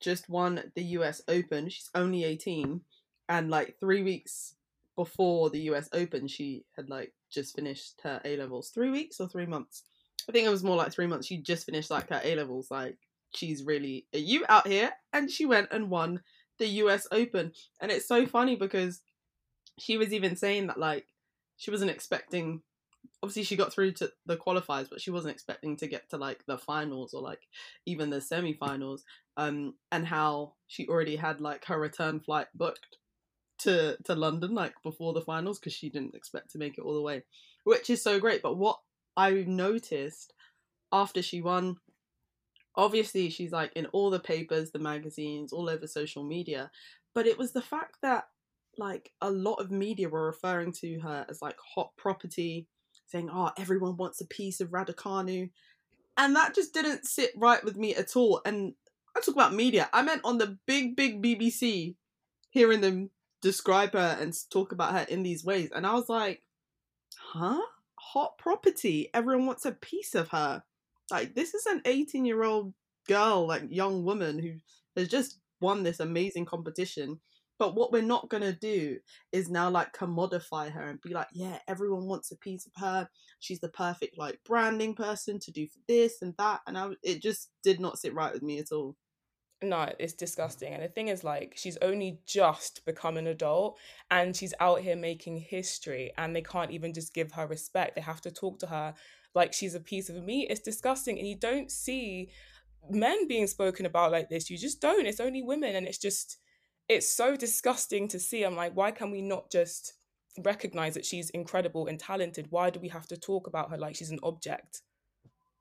just 0.01 0.29
won 0.29 0.63
the 0.75 0.83
US 0.97 1.21
Open. 1.27 1.69
She's 1.69 1.91
only 1.93 2.23
18 2.23 2.81
and 3.27 3.49
like 3.51 3.75
3 3.79 4.01
weeks 4.01 4.55
before 4.95 5.51
the 5.51 5.61
US 5.71 5.89
Open 5.93 6.27
she 6.27 6.65
had 6.75 6.89
like 6.89 7.13
just 7.29 7.55
finished 7.55 7.99
her 8.03 8.19
A 8.25 8.35
levels. 8.37 8.69
3 8.69 8.89
weeks 8.89 9.19
or 9.19 9.27
3 9.27 9.45
months. 9.45 9.83
I 10.27 10.31
think 10.31 10.45
it 10.45 10.51
was 10.51 10.63
more 10.63 10.75
like 10.75 10.91
3 10.91 11.07
months. 11.07 11.27
She 11.27 11.37
just 11.37 11.65
finished 11.65 11.91
like 11.91 12.09
her 12.09 12.21
A 12.23 12.35
levels 12.35 12.69
like 12.71 12.97
she's 13.35 13.63
really 13.63 14.07
a 14.13 14.17
you 14.17 14.43
out 14.49 14.67
here 14.67 14.91
and 15.13 15.29
she 15.29 15.45
went 15.45 15.69
and 15.71 15.89
won 15.89 16.21
the 16.57 16.67
US 16.67 17.07
Open. 17.11 17.51
And 17.79 17.91
it's 17.91 18.07
so 18.07 18.25
funny 18.25 18.55
because 18.55 19.01
she 19.79 19.97
was 19.97 20.13
even 20.13 20.35
saying 20.35 20.67
that 20.67 20.79
like 20.79 21.07
she 21.57 21.71
wasn't 21.71 21.91
expecting 21.91 22.61
obviously 23.21 23.43
she 23.43 23.55
got 23.55 23.71
through 23.71 23.91
to 23.91 24.11
the 24.25 24.37
qualifiers 24.37 24.89
but 24.89 25.01
she 25.01 25.11
wasn't 25.11 25.33
expecting 25.33 25.75
to 25.77 25.87
get 25.87 26.09
to 26.09 26.17
like 26.17 26.45
the 26.45 26.57
finals 26.57 27.13
or 27.13 27.21
like 27.21 27.41
even 27.85 28.09
the 28.09 28.21
semi-finals 28.21 29.03
um 29.37 29.73
and 29.91 30.05
how 30.05 30.53
she 30.67 30.87
already 30.87 31.15
had 31.15 31.41
like 31.41 31.65
her 31.65 31.79
return 31.79 32.19
flight 32.19 32.47
booked 32.53 32.97
to 33.57 33.97
to 34.03 34.15
london 34.15 34.53
like 34.53 34.73
before 34.83 35.13
the 35.13 35.21
finals 35.21 35.59
because 35.59 35.73
she 35.73 35.89
didn't 35.89 36.15
expect 36.15 36.51
to 36.51 36.57
make 36.57 36.77
it 36.77 36.81
all 36.81 36.93
the 36.93 37.01
way 37.01 37.23
which 37.63 37.89
is 37.89 38.01
so 38.01 38.19
great 38.19 38.41
but 38.41 38.57
what 38.57 38.79
i 39.17 39.31
noticed 39.47 40.33
after 40.91 41.21
she 41.21 41.41
won 41.41 41.77
obviously 42.75 43.29
she's 43.29 43.51
like 43.51 43.71
in 43.75 43.85
all 43.87 44.09
the 44.09 44.19
papers 44.19 44.71
the 44.71 44.79
magazines 44.79 45.51
all 45.51 45.69
over 45.69 45.87
social 45.87 46.23
media 46.23 46.71
but 47.13 47.27
it 47.27 47.37
was 47.37 47.51
the 47.51 47.61
fact 47.61 47.97
that 48.01 48.25
like 48.77 49.11
a 49.21 49.29
lot 49.29 49.55
of 49.55 49.71
media 49.71 50.07
were 50.07 50.25
referring 50.25 50.71
to 50.71 50.99
her 50.99 51.25
as 51.29 51.41
like 51.41 51.57
hot 51.75 51.91
property 51.97 52.67
saying 53.07 53.29
oh 53.31 53.51
everyone 53.57 53.97
wants 53.97 54.21
a 54.21 54.27
piece 54.27 54.61
of 54.61 54.69
Raducanu 54.69 55.49
and 56.17 56.35
that 56.35 56.55
just 56.55 56.73
didn't 56.73 57.05
sit 57.05 57.31
right 57.35 57.63
with 57.63 57.75
me 57.75 57.95
at 57.95 58.15
all 58.15 58.41
and 58.45 58.73
I 59.15 59.19
talk 59.19 59.35
about 59.35 59.53
media 59.53 59.89
I 59.91 60.01
meant 60.01 60.21
on 60.23 60.37
the 60.37 60.57
big 60.65 60.95
big 60.95 61.21
BBC 61.21 61.95
hearing 62.51 62.81
them 62.81 63.09
describe 63.41 63.93
her 63.93 64.17
and 64.19 64.33
talk 64.51 64.71
about 64.71 64.93
her 64.93 65.05
in 65.09 65.23
these 65.23 65.43
ways 65.43 65.69
and 65.73 65.85
I 65.85 65.93
was 65.93 66.07
like 66.07 66.43
huh 67.33 67.59
hot 68.13 68.37
property 68.37 69.09
everyone 69.13 69.45
wants 69.45 69.65
a 69.65 69.71
piece 69.71 70.15
of 70.15 70.29
her 70.29 70.63
like 71.11 71.35
this 71.35 71.53
is 71.53 71.65
an 71.65 71.81
18 71.85 72.25
year 72.25 72.43
old 72.43 72.73
girl 73.07 73.47
like 73.47 73.63
young 73.69 74.03
woman 74.03 74.39
who 74.39 74.53
has 74.95 75.07
just 75.07 75.39
won 75.61 75.83
this 75.83 75.99
amazing 75.99 76.45
competition 76.45 77.19
But 77.59 77.75
what 77.75 77.91
we're 77.91 78.01
not 78.01 78.29
gonna 78.29 78.53
do 78.53 78.99
is 79.33 79.49
now 79.49 79.69
like 79.69 79.93
commodify 79.93 80.71
her 80.71 80.83
and 80.89 81.01
be 81.01 81.13
like, 81.13 81.27
yeah, 81.33 81.59
everyone 81.67 82.05
wants 82.07 82.31
a 82.31 82.37
piece 82.37 82.65
of 82.65 82.71
her. 82.77 83.09
She's 83.39 83.59
the 83.59 83.69
perfect 83.69 84.17
like 84.17 84.39
branding 84.45 84.95
person 84.95 85.39
to 85.39 85.51
do 85.51 85.67
for 85.67 85.79
this 85.87 86.21
and 86.21 86.33
that. 86.37 86.61
And 86.67 86.77
I, 86.77 86.89
it 87.03 87.21
just 87.21 87.51
did 87.63 87.79
not 87.81 87.99
sit 87.99 88.13
right 88.13 88.33
with 88.33 88.43
me 88.43 88.59
at 88.59 88.71
all. 88.71 88.95
No, 89.61 89.91
it's 89.99 90.13
disgusting. 90.13 90.73
And 90.73 90.81
the 90.81 90.87
thing 90.87 91.09
is, 91.09 91.23
like, 91.23 91.53
she's 91.57 91.77
only 91.81 92.21
just 92.25 92.85
become 92.85 93.17
an 93.17 93.27
adult 93.27 93.77
and 94.09 94.33
she's 94.33 94.53
out 94.61 94.79
here 94.79 94.95
making 94.95 95.37
history, 95.37 96.13
and 96.17 96.33
they 96.33 96.41
can't 96.41 96.71
even 96.71 96.93
just 96.93 97.13
give 97.13 97.33
her 97.33 97.45
respect. 97.45 97.95
They 97.95 98.01
have 98.01 98.21
to 98.21 98.31
talk 98.31 98.59
to 98.59 98.67
her 98.67 98.93
like 99.35 99.53
she's 99.53 99.75
a 99.75 99.79
piece 99.79 100.09
of 100.09 100.23
meat. 100.23 100.47
It's 100.49 100.61
disgusting. 100.61 101.19
And 101.19 101.27
you 101.27 101.37
don't 101.37 101.69
see 101.69 102.29
men 102.89 103.27
being 103.27 103.47
spoken 103.47 103.85
about 103.85 104.11
like 104.11 104.29
this. 104.29 104.49
You 104.49 104.57
just 104.57 104.81
don't. 104.81 105.05
It's 105.05 105.19
only 105.19 105.41
women. 105.41 105.75
And 105.75 105.87
it's 105.87 105.99
just, 105.99 106.37
it's 106.87 107.11
so 107.11 107.35
disgusting 107.35 108.07
to 108.07 108.19
see. 108.19 108.43
I'm 108.43 108.55
like, 108.55 108.75
why 108.75 108.91
can 108.91 109.11
we 109.11 109.21
not 109.21 109.51
just 109.51 109.93
recognize 110.43 110.93
that 110.93 111.05
she's 111.05 111.29
incredible 111.31 111.87
and 111.87 111.99
talented? 111.99 112.47
Why 112.49 112.69
do 112.69 112.79
we 112.79 112.87
have 112.87 113.07
to 113.07 113.17
talk 113.17 113.45
about 113.45 113.69
her 113.71 113.77
like 113.77 113.95
she's 113.97 114.09
an 114.09 114.19
object? 114.23 114.81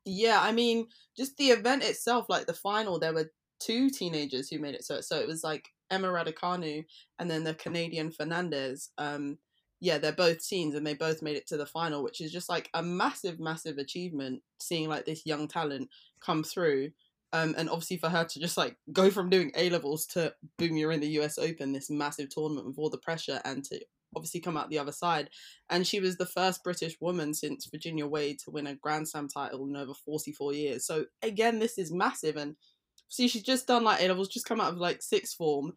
Yeah, 0.04 0.40
I 0.40 0.52
mean, 0.52 0.86
just 1.16 1.36
the 1.36 1.48
event 1.48 1.82
itself, 1.82 2.26
like 2.28 2.46
the 2.46 2.54
final, 2.54 2.98
there 2.98 3.12
were 3.12 3.30
two 3.60 3.90
teenagers 3.90 4.48
who 4.48 4.58
made 4.58 4.74
it. 4.74 4.84
So, 4.84 5.00
so 5.00 5.18
it 5.18 5.26
was 5.26 5.44
like 5.44 5.68
Emma 5.90 6.08
Raducanu 6.08 6.84
and 7.18 7.30
then 7.30 7.44
the 7.44 7.54
Canadian 7.54 8.10
Fernandez. 8.10 8.90
Um, 8.98 9.38
yeah, 9.80 9.98
they're 9.98 10.12
both 10.12 10.46
teens 10.46 10.74
and 10.74 10.86
they 10.86 10.94
both 10.94 11.22
made 11.22 11.36
it 11.36 11.46
to 11.48 11.56
the 11.56 11.66
final, 11.66 12.02
which 12.02 12.20
is 12.20 12.32
just 12.32 12.48
like 12.48 12.68
a 12.74 12.82
massive, 12.82 13.38
massive 13.38 13.78
achievement. 13.78 14.42
Seeing 14.60 14.88
like 14.88 15.06
this 15.06 15.24
young 15.24 15.46
talent 15.46 15.88
come 16.20 16.42
through, 16.42 16.90
um, 17.32 17.54
and 17.56 17.70
obviously 17.70 17.98
for 17.98 18.08
her 18.08 18.24
to 18.24 18.40
just 18.40 18.56
like 18.56 18.76
go 18.92 19.10
from 19.10 19.30
doing 19.30 19.52
A 19.56 19.70
levels 19.70 20.06
to 20.06 20.34
boom, 20.56 20.76
you're 20.76 20.92
in 20.92 21.00
the 21.00 21.20
US 21.20 21.38
Open, 21.38 21.72
this 21.72 21.90
massive 21.90 22.28
tournament 22.28 22.66
with 22.66 22.78
all 22.78 22.90
the 22.90 22.98
pressure, 22.98 23.40
and 23.44 23.64
to 23.66 23.80
obviously 24.16 24.40
come 24.40 24.56
out 24.56 24.70
the 24.70 24.78
other 24.78 24.92
side. 24.92 25.30
And 25.70 25.86
she 25.86 26.00
was 26.00 26.16
the 26.16 26.26
first 26.26 26.64
British 26.64 26.96
woman 27.00 27.34
since 27.34 27.66
Virginia 27.66 28.06
Wade 28.06 28.38
to 28.40 28.50
win 28.50 28.66
a 28.66 28.74
Grand 28.74 29.08
Slam 29.08 29.28
title 29.28 29.66
in 29.66 29.76
over 29.76 29.94
44 29.94 30.54
years. 30.54 30.86
So 30.86 31.04
again, 31.22 31.58
this 31.58 31.78
is 31.78 31.92
massive. 31.92 32.36
And 32.36 32.56
see, 33.08 33.28
she's 33.28 33.42
just 33.42 33.66
done 33.66 33.84
like 33.84 34.02
A 34.02 34.08
levels, 34.08 34.28
just 34.28 34.46
come 34.46 34.60
out 34.60 34.72
of 34.72 34.78
like 34.78 35.02
sixth 35.02 35.36
form, 35.36 35.72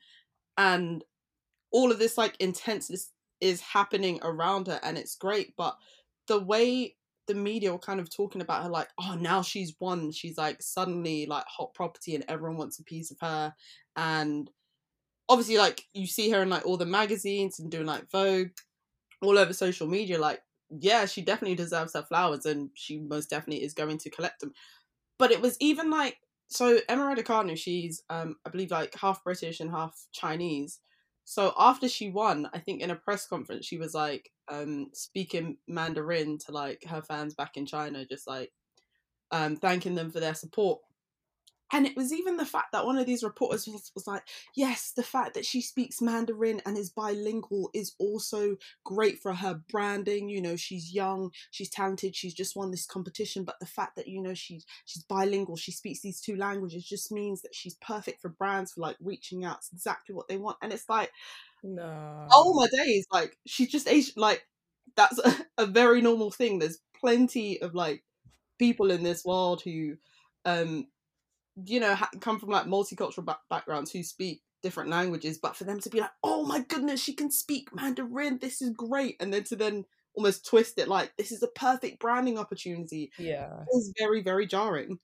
and 0.58 1.04
all 1.72 1.92
of 1.92 2.00
this 2.00 2.18
like 2.18 2.36
intenseness 2.40 3.12
is 3.40 3.62
happening 3.62 4.20
around 4.22 4.68
her 4.68 4.80
and 4.84 4.98
it's 4.98 5.16
great 5.16 5.54
but 5.58 5.76
the 6.28 6.40
way 6.40 6.96
the 7.28 7.34
media 7.34 7.72
were 7.72 7.80
kind 7.80 8.00
of 8.00 8.10
talking 8.10 8.42
about 8.42 8.62
her 8.62 8.70
like 8.70 8.90
oh 9.00 9.18
now 9.20 9.42
she's 9.42 9.74
won 9.80 10.12
she's 10.12 10.38
like 10.38 10.62
suddenly 10.62 11.26
like 11.26 11.46
hot 11.48 11.74
property 11.74 12.14
and 12.14 12.24
everyone 12.28 12.58
wants 12.58 12.80
a 12.80 12.84
piece 12.84 13.10
of 13.10 13.18
her 13.20 13.54
and 13.96 14.52
obviously 15.30 15.58
like 15.58 15.86
you 15.94 16.06
see 16.06 16.30
her 16.30 16.42
in 16.42 16.50
like 16.50 16.66
all 16.66 16.78
the 16.78 16.86
magazines 16.86 17.60
and 17.60 17.72
doing 17.72 17.86
like 17.86 18.10
vogue 18.12 18.50
all 19.22 19.38
over 19.38 19.54
social 19.54 19.88
media 19.88 20.20
like 20.20 20.42
yeah 20.80 21.06
she 21.06 21.22
definitely 21.22 21.56
deserves 21.56 21.94
her 21.94 22.04
flowers 22.04 22.46
and 22.46 22.70
she 22.74 23.00
most 23.00 23.30
definitely 23.30 23.64
is 23.64 23.74
going 23.74 23.98
to 23.98 24.10
collect 24.10 24.40
them. 24.40 24.54
But 25.18 25.32
it 25.32 25.42
was 25.42 25.58
even 25.60 25.90
like 25.90 26.18
so 26.52 26.80
emma 26.90 27.04
raducanu 27.04 27.58
she's 27.58 28.04
um 28.10 28.36
i 28.46 28.50
believe 28.50 28.72
like 28.72 28.94
half 28.96 29.24
british 29.24 29.60
and 29.60 29.72
half 29.72 30.08
chinese 30.12 30.80
so 31.24 31.54
after 31.58 31.88
she 31.88 32.10
won, 32.10 32.50
I 32.54 32.60
think 32.60 32.82
in 32.82 32.92
a 32.92 32.96
press 32.96 33.28
conference 33.28 33.66
she 33.66 33.78
was 33.78 33.94
like 33.94 34.32
um, 34.48 34.90
speaking 34.94 35.58
Mandarin 35.68 36.38
to 36.40 36.52
like 36.52 36.84
her 36.88 37.02
fans 37.02 37.36
back 37.36 37.58
in 37.58 37.66
China, 37.66 38.06
just 38.06 38.28
like 38.28 38.52
um, 39.32 39.56
thanking 39.56 39.96
them 39.96 40.12
for 40.12 40.20
their 40.20 40.34
support. 40.34 40.82
And 41.72 41.86
it 41.86 41.96
was 41.96 42.12
even 42.12 42.38
the 42.38 42.46
fact 42.46 42.72
that 42.74 42.86
one 42.86 42.98
of 42.98 43.06
these 43.06 43.24
reporters 43.24 43.68
was, 43.68 43.92
was 43.96 44.08
like, 44.08 44.24
yes, 44.56 44.92
the 44.96 45.04
fact 45.04 45.34
that 45.36 45.46
she 45.46 45.62
speaks 45.62 46.02
Mandarin 46.02 46.62
and 46.66 46.78
is 46.78 46.90
bilingual 46.90 47.70
is 47.74 47.94
also 47.98 48.58
great 48.84 49.20
for 49.20 49.34
her 49.34 49.62
branding. 49.70 50.30
You 50.30 50.42
know, 50.42 50.56
she's 50.56 50.94
young, 50.94 51.32
she's 51.52 51.70
talented, 51.70 52.16
she's 52.16 52.34
just 52.34 52.56
won 52.56 52.72
this 52.72 52.86
competition. 52.86 53.44
But 53.44 53.60
the 53.60 53.66
fact 53.66 53.96
that, 53.96 54.08
you 54.08 54.22
know, 54.22 54.34
she's 54.34 54.66
she's 54.86 55.04
bilingual, 55.04 55.56
she 55.56 55.72
speaks 55.72 56.02
these 56.02 56.22
two 56.22 56.36
languages 56.36 56.84
just 56.84 57.12
means 57.12 57.42
that 57.42 57.56
she's 57.56 57.76
perfect 57.76 58.22
for 58.22 58.30
brands 58.30 58.74
for 58.74 58.82
like 58.82 58.98
reaching 59.00 59.46
out. 59.46 59.58
It's 59.58 59.72
exactly 59.72 60.14
what 60.14 60.28
they 60.28 60.38
want. 60.38 60.58
And 60.62 60.74
it's 60.74 60.90
like, 60.90 61.12
no. 61.64 62.28
Oh 62.32 62.54
my 62.54 62.68
days, 62.68 63.06
like 63.12 63.38
she's 63.46 63.70
just 63.70 63.88
Asian 63.88 64.14
like 64.18 64.46
that's 64.96 65.20
a, 65.20 65.36
a 65.64 65.66
very 65.66 66.02
normal 66.02 66.32
thing. 66.32 66.60
There's 66.60 66.80
plenty 67.00 67.62
of 67.62 67.74
like 67.74 68.04
people 68.60 68.92
in 68.92 69.04
this 69.04 69.26
world 69.26 69.62
who 69.62 69.96
um 70.46 70.88
you 71.66 71.80
know 71.80 71.96
ha- 71.96 72.10
come 72.20 72.40
from 72.40 72.50
like 72.50 72.66
multicultural 72.66 73.26
ba- 73.26 73.40
backgrounds 73.50 73.92
who 73.92 74.04
speak 74.04 74.42
different 74.62 74.90
languages 74.90 75.40
but 75.42 75.56
for 75.56 75.64
them 75.64 75.80
to 75.80 75.90
be 75.90 76.00
like 76.00 76.12
oh 76.24 76.46
my 76.46 76.60
goodness 76.60 77.02
she 77.02 77.14
can 77.14 77.32
speak 77.32 77.74
mandarin 77.74 78.38
this 78.40 78.62
is 78.62 78.70
great 78.72 79.16
and 79.20 79.34
then 79.34 79.44
to 79.44 79.56
then 79.56 79.84
almost 80.14 80.46
twist 80.46 80.78
it 80.78 80.88
like 80.88 81.12
this 81.18 81.32
is 81.32 81.42
a 81.42 81.48
perfect 81.48 82.00
branding 82.00 82.38
opportunity 82.38 83.12
yeah 83.18 83.64
is 83.74 83.94
very 83.98 84.22
very 84.22 84.46
jarring 84.46 85.00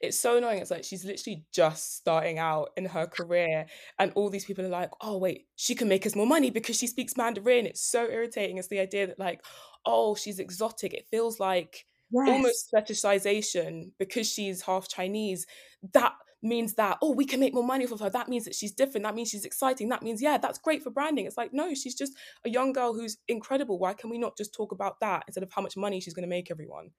it's 0.00 0.18
so 0.18 0.36
annoying. 0.36 0.58
It's 0.58 0.70
like 0.70 0.84
she's 0.84 1.04
literally 1.04 1.44
just 1.52 1.96
starting 1.96 2.38
out 2.38 2.70
in 2.76 2.86
her 2.86 3.06
career, 3.06 3.66
and 3.98 4.12
all 4.14 4.30
these 4.30 4.44
people 4.44 4.64
are 4.64 4.68
like, 4.68 4.90
"Oh, 5.00 5.18
wait, 5.18 5.46
she 5.56 5.74
can 5.74 5.88
make 5.88 6.06
us 6.06 6.16
more 6.16 6.26
money 6.26 6.50
because 6.50 6.76
she 6.76 6.86
speaks 6.86 7.16
Mandarin." 7.16 7.66
It's 7.66 7.80
so 7.80 8.08
irritating. 8.08 8.58
It's 8.58 8.68
the 8.68 8.80
idea 8.80 9.06
that 9.06 9.18
like, 9.18 9.44
"Oh, 9.84 10.14
she's 10.14 10.38
exotic." 10.38 10.94
It 10.94 11.06
feels 11.10 11.40
like 11.40 11.86
yes. 12.10 12.28
almost 12.28 12.72
fetishization 12.72 13.90
because 13.98 14.28
she's 14.30 14.62
half 14.62 14.88
Chinese. 14.88 15.46
That 15.92 16.12
means 16.42 16.74
that 16.74 16.98
oh 17.02 17.12
we 17.12 17.24
can 17.24 17.40
make 17.40 17.54
more 17.54 17.64
money 17.64 17.84
off 17.84 17.92
of 17.92 18.00
her. 18.00 18.10
That 18.10 18.28
means 18.28 18.44
that 18.44 18.54
she's 18.54 18.72
different. 18.72 19.04
That 19.04 19.14
means 19.14 19.30
she's 19.30 19.44
exciting. 19.44 19.88
That 19.88 20.02
means 20.02 20.22
yeah 20.22 20.38
that's 20.38 20.58
great 20.58 20.82
for 20.82 20.90
branding. 20.90 21.26
It's 21.26 21.36
like 21.36 21.52
no 21.52 21.74
she's 21.74 21.94
just 21.94 22.12
a 22.44 22.50
young 22.50 22.72
girl 22.72 22.94
who's 22.94 23.18
incredible. 23.28 23.78
Why 23.78 23.94
can 23.94 24.10
we 24.10 24.18
not 24.18 24.36
just 24.36 24.54
talk 24.54 24.72
about 24.72 25.00
that 25.00 25.24
instead 25.26 25.42
of 25.42 25.52
how 25.52 25.62
much 25.62 25.76
money 25.76 26.00
she's 26.00 26.14
going 26.14 26.24
to 26.24 26.28
make 26.28 26.50
everyone? 26.50 26.90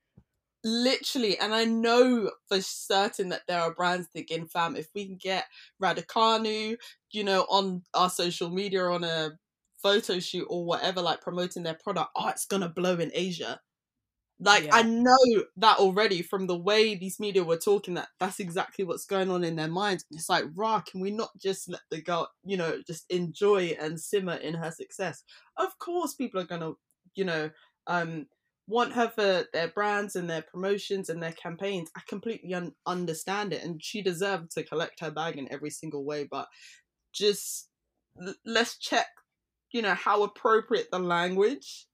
Literally 0.63 1.37
and 1.37 1.53
i 1.53 1.63
know 1.65 2.31
for 2.47 2.59
certain 2.61 3.29
that 3.29 3.43
there 3.47 3.61
are 3.61 3.73
brands 3.73 4.07
thinking 4.11 4.47
fam. 4.47 4.75
If 4.75 4.87
we 4.93 5.05
can 5.05 5.17
get 5.17 5.45
Raducanu 5.81 6.77
you 7.11 7.23
know 7.23 7.45
on 7.49 7.83
our 7.93 8.09
social 8.09 8.49
media 8.49 8.83
on 8.85 9.03
a 9.03 9.31
photo 9.81 10.19
shoot 10.19 10.47
or 10.49 10.65
whatever 10.65 11.01
like 11.01 11.21
promoting 11.21 11.63
their 11.63 11.77
product 11.81 12.09
oh 12.15 12.27
it's 12.29 12.47
gonna 12.47 12.67
blow 12.67 12.95
in 12.95 13.11
asia 13.13 13.59
like 14.39 14.65
yeah. 14.65 14.71
I 14.71 14.83
know 14.83 15.17
that 15.57 15.79
already 15.79 16.21
from 16.21 16.45
the 16.45 16.57
way 16.57 16.95
these 16.95 17.19
media 17.19 17.43
were 17.43 17.57
talking 17.57 17.95
that 17.95 18.09
that's 18.19 18.39
exactly 18.39 18.85
what's 18.85 19.05
going 19.05 19.31
on 19.31 19.43
in 19.43 19.55
their 19.55 19.67
minds. 19.67 20.05
It's 20.11 20.29
like, 20.29 20.45
rah, 20.55 20.81
can 20.81 20.99
we 20.99 21.09
not 21.11 21.31
just 21.39 21.69
let 21.69 21.81
the 21.89 22.01
girl, 22.01 22.29
you 22.45 22.55
know, 22.57 22.79
just 22.85 23.09
enjoy 23.09 23.75
and 23.79 23.99
simmer 23.99 24.35
in 24.35 24.53
her 24.53 24.69
success? 24.71 25.23
Of 25.57 25.77
course, 25.79 26.13
people 26.13 26.39
are 26.39 26.45
gonna, 26.45 26.73
you 27.15 27.25
know, 27.25 27.49
um, 27.87 28.27
want 28.67 28.93
her 28.93 29.09
for 29.09 29.45
their 29.53 29.69
brands 29.69 30.15
and 30.15 30.29
their 30.29 30.43
promotions 30.43 31.09
and 31.09 31.23
their 31.23 31.31
campaigns. 31.31 31.89
I 31.95 32.01
completely 32.07 32.53
un- 32.53 32.75
understand 32.85 33.53
it, 33.53 33.63
and 33.63 33.83
she 33.83 34.03
deserved 34.03 34.51
to 34.51 34.63
collect 34.63 34.99
her 34.99 35.09
bag 35.09 35.37
in 35.37 35.51
every 35.51 35.71
single 35.71 36.05
way. 36.05 36.25
But 36.29 36.47
just 37.13 37.69
l- 38.21 38.35
let's 38.45 38.77
check, 38.77 39.07
you 39.71 39.81
know, 39.81 39.95
how 39.95 40.23
appropriate 40.23 40.89
the 40.91 40.99
language 40.99 41.87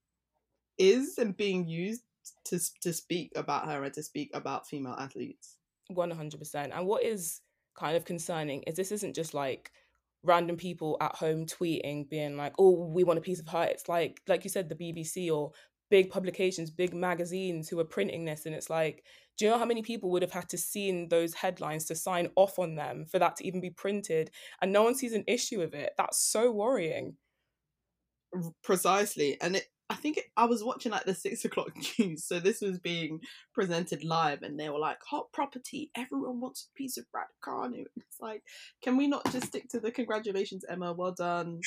is 0.77 1.17
and 1.17 1.37
being 1.37 1.67
used 1.67 2.03
to 2.45 2.59
to 2.81 2.93
speak 2.93 3.31
about 3.35 3.65
her 3.67 3.83
and 3.83 3.93
to 3.93 4.03
speak 4.03 4.31
about 4.33 4.67
female 4.67 4.95
athletes. 4.97 5.57
One 5.89 6.11
hundred 6.11 6.39
percent. 6.39 6.73
And 6.73 6.87
what 6.87 7.03
is 7.03 7.41
kind 7.77 7.97
of 7.97 8.05
concerning 8.05 8.63
is 8.63 8.75
this 8.75 8.91
isn't 8.91 9.15
just 9.15 9.33
like 9.33 9.71
random 10.23 10.55
people 10.55 10.97
at 11.01 11.15
home 11.15 11.45
tweeting, 11.45 12.09
being 12.09 12.37
like, 12.37 12.53
"Oh, 12.57 12.85
we 12.87 13.03
want 13.03 13.19
a 13.19 13.23
piece 13.23 13.39
of 13.39 13.47
her." 13.49 13.63
It's 13.63 13.89
like, 13.89 14.21
like 14.27 14.43
you 14.43 14.49
said, 14.49 14.69
the 14.69 14.75
BBC 14.75 15.29
or 15.33 15.51
big 15.89 16.09
publications, 16.09 16.71
big 16.71 16.93
magazines 16.93 17.69
who 17.69 17.79
are 17.79 17.85
printing 17.85 18.25
this, 18.25 18.45
and 18.45 18.55
it's 18.55 18.69
like, 18.69 19.03
do 19.37 19.45
you 19.45 19.51
know 19.51 19.57
how 19.57 19.65
many 19.65 19.81
people 19.81 20.09
would 20.11 20.21
have 20.21 20.31
had 20.31 20.49
to 20.49 20.57
see 20.57 20.89
in 20.89 21.07
those 21.09 21.33
headlines 21.33 21.85
to 21.85 21.95
sign 21.95 22.29
off 22.35 22.57
on 22.57 22.75
them 22.75 23.05
for 23.05 23.19
that 23.19 23.35
to 23.35 23.45
even 23.45 23.61
be 23.61 23.69
printed, 23.69 24.31
and 24.61 24.71
no 24.71 24.83
one 24.83 24.95
sees 24.95 25.13
an 25.13 25.23
issue 25.27 25.59
with 25.59 25.73
it? 25.73 25.93
That's 25.97 26.17
so 26.17 26.51
worrying. 26.51 27.17
Precisely, 28.63 29.39
and 29.41 29.57
it 29.57 29.67
I 29.93 29.95
think 29.95 30.17
it, 30.17 30.25
I 30.35 30.45
was 30.45 30.63
watching 30.63 30.91
like 30.91 31.05
the 31.05 31.13
six 31.13 31.45
o'clock 31.45 31.71
news, 31.99 32.25
so 32.25 32.39
this 32.39 32.61
was 32.61 32.79
being 32.79 33.19
presented 33.53 34.03
live, 34.03 34.41
and 34.41 34.59
they 34.59 34.69
were 34.69 34.79
like, 34.79 34.97
"Hot 35.09 35.31
property, 35.31 35.91
everyone 35.95 36.39
wants 36.39 36.67
a 36.67 36.77
piece 36.77 36.97
of 36.97 37.05
Raducanu." 37.15 37.85
It's 38.13 38.21
like, 38.21 38.43
can 38.83 38.95
we 38.97 39.07
not 39.07 39.23
just 39.31 39.47
stick 39.47 39.69
to 39.69 39.79
the 39.79 39.91
congratulations, 39.91 40.63
Emma? 40.69 40.93
Well 40.93 41.15
done. 41.17 41.61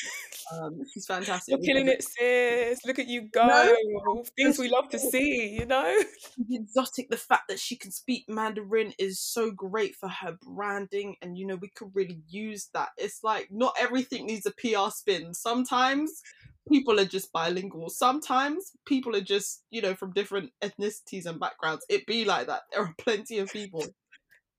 Um, 0.52 0.78
she's 0.92 1.06
fantastic. 1.06 1.52
You're 1.52 1.74
killing 1.74 1.88
it, 1.88 2.04
sis. 2.04 2.78
Look 2.86 3.00
at 3.00 3.08
you 3.08 3.28
go. 3.32 3.46
No, 3.46 4.22
Things 4.36 4.58
we 4.58 4.68
love 4.68 4.88
to 4.90 4.98
see, 4.98 5.56
you 5.58 5.66
know. 5.66 6.02
exotic. 6.50 7.10
The 7.10 7.16
fact 7.16 7.48
that 7.48 7.58
she 7.58 7.74
can 7.74 7.90
speak 7.90 8.26
Mandarin 8.28 8.92
is 8.96 9.20
so 9.20 9.50
great 9.50 9.96
for 9.96 10.08
her 10.08 10.36
branding, 10.40 11.16
and 11.20 11.36
you 11.36 11.46
know 11.46 11.56
we 11.56 11.68
could 11.68 11.90
really 11.94 12.20
use 12.28 12.68
that. 12.74 12.90
It's 12.96 13.24
like 13.24 13.48
not 13.50 13.74
everything 13.80 14.26
needs 14.26 14.46
a 14.46 14.52
PR 14.52 14.90
spin. 14.90 15.34
Sometimes 15.34 16.22
people 16.68 16.98
are 17.00 17.04
just 17.04 17.32
bilingual. 17.32 17.88
Sometimes 17.88 18.72
people 18.86 19.14
are 19.16 19.20
just, 19.20 19.62
you 19.70 19.82
know, 19.82 19.94
from 19.94 20.12
different 20.12 20.52
ethnicities 20.62 21.26
and 21.26 21.40
backgrounds. 21.40 21.84
It 21.88 22.06
be 22.06 22.24
like 22.24 22.46
that. 22.48 22.62
There 22.72 22.82
are 22.82 22.94
plenty 22.98 23.38
of 23.38 23.52
people. 23.52 23.84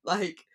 like 0.04 0.46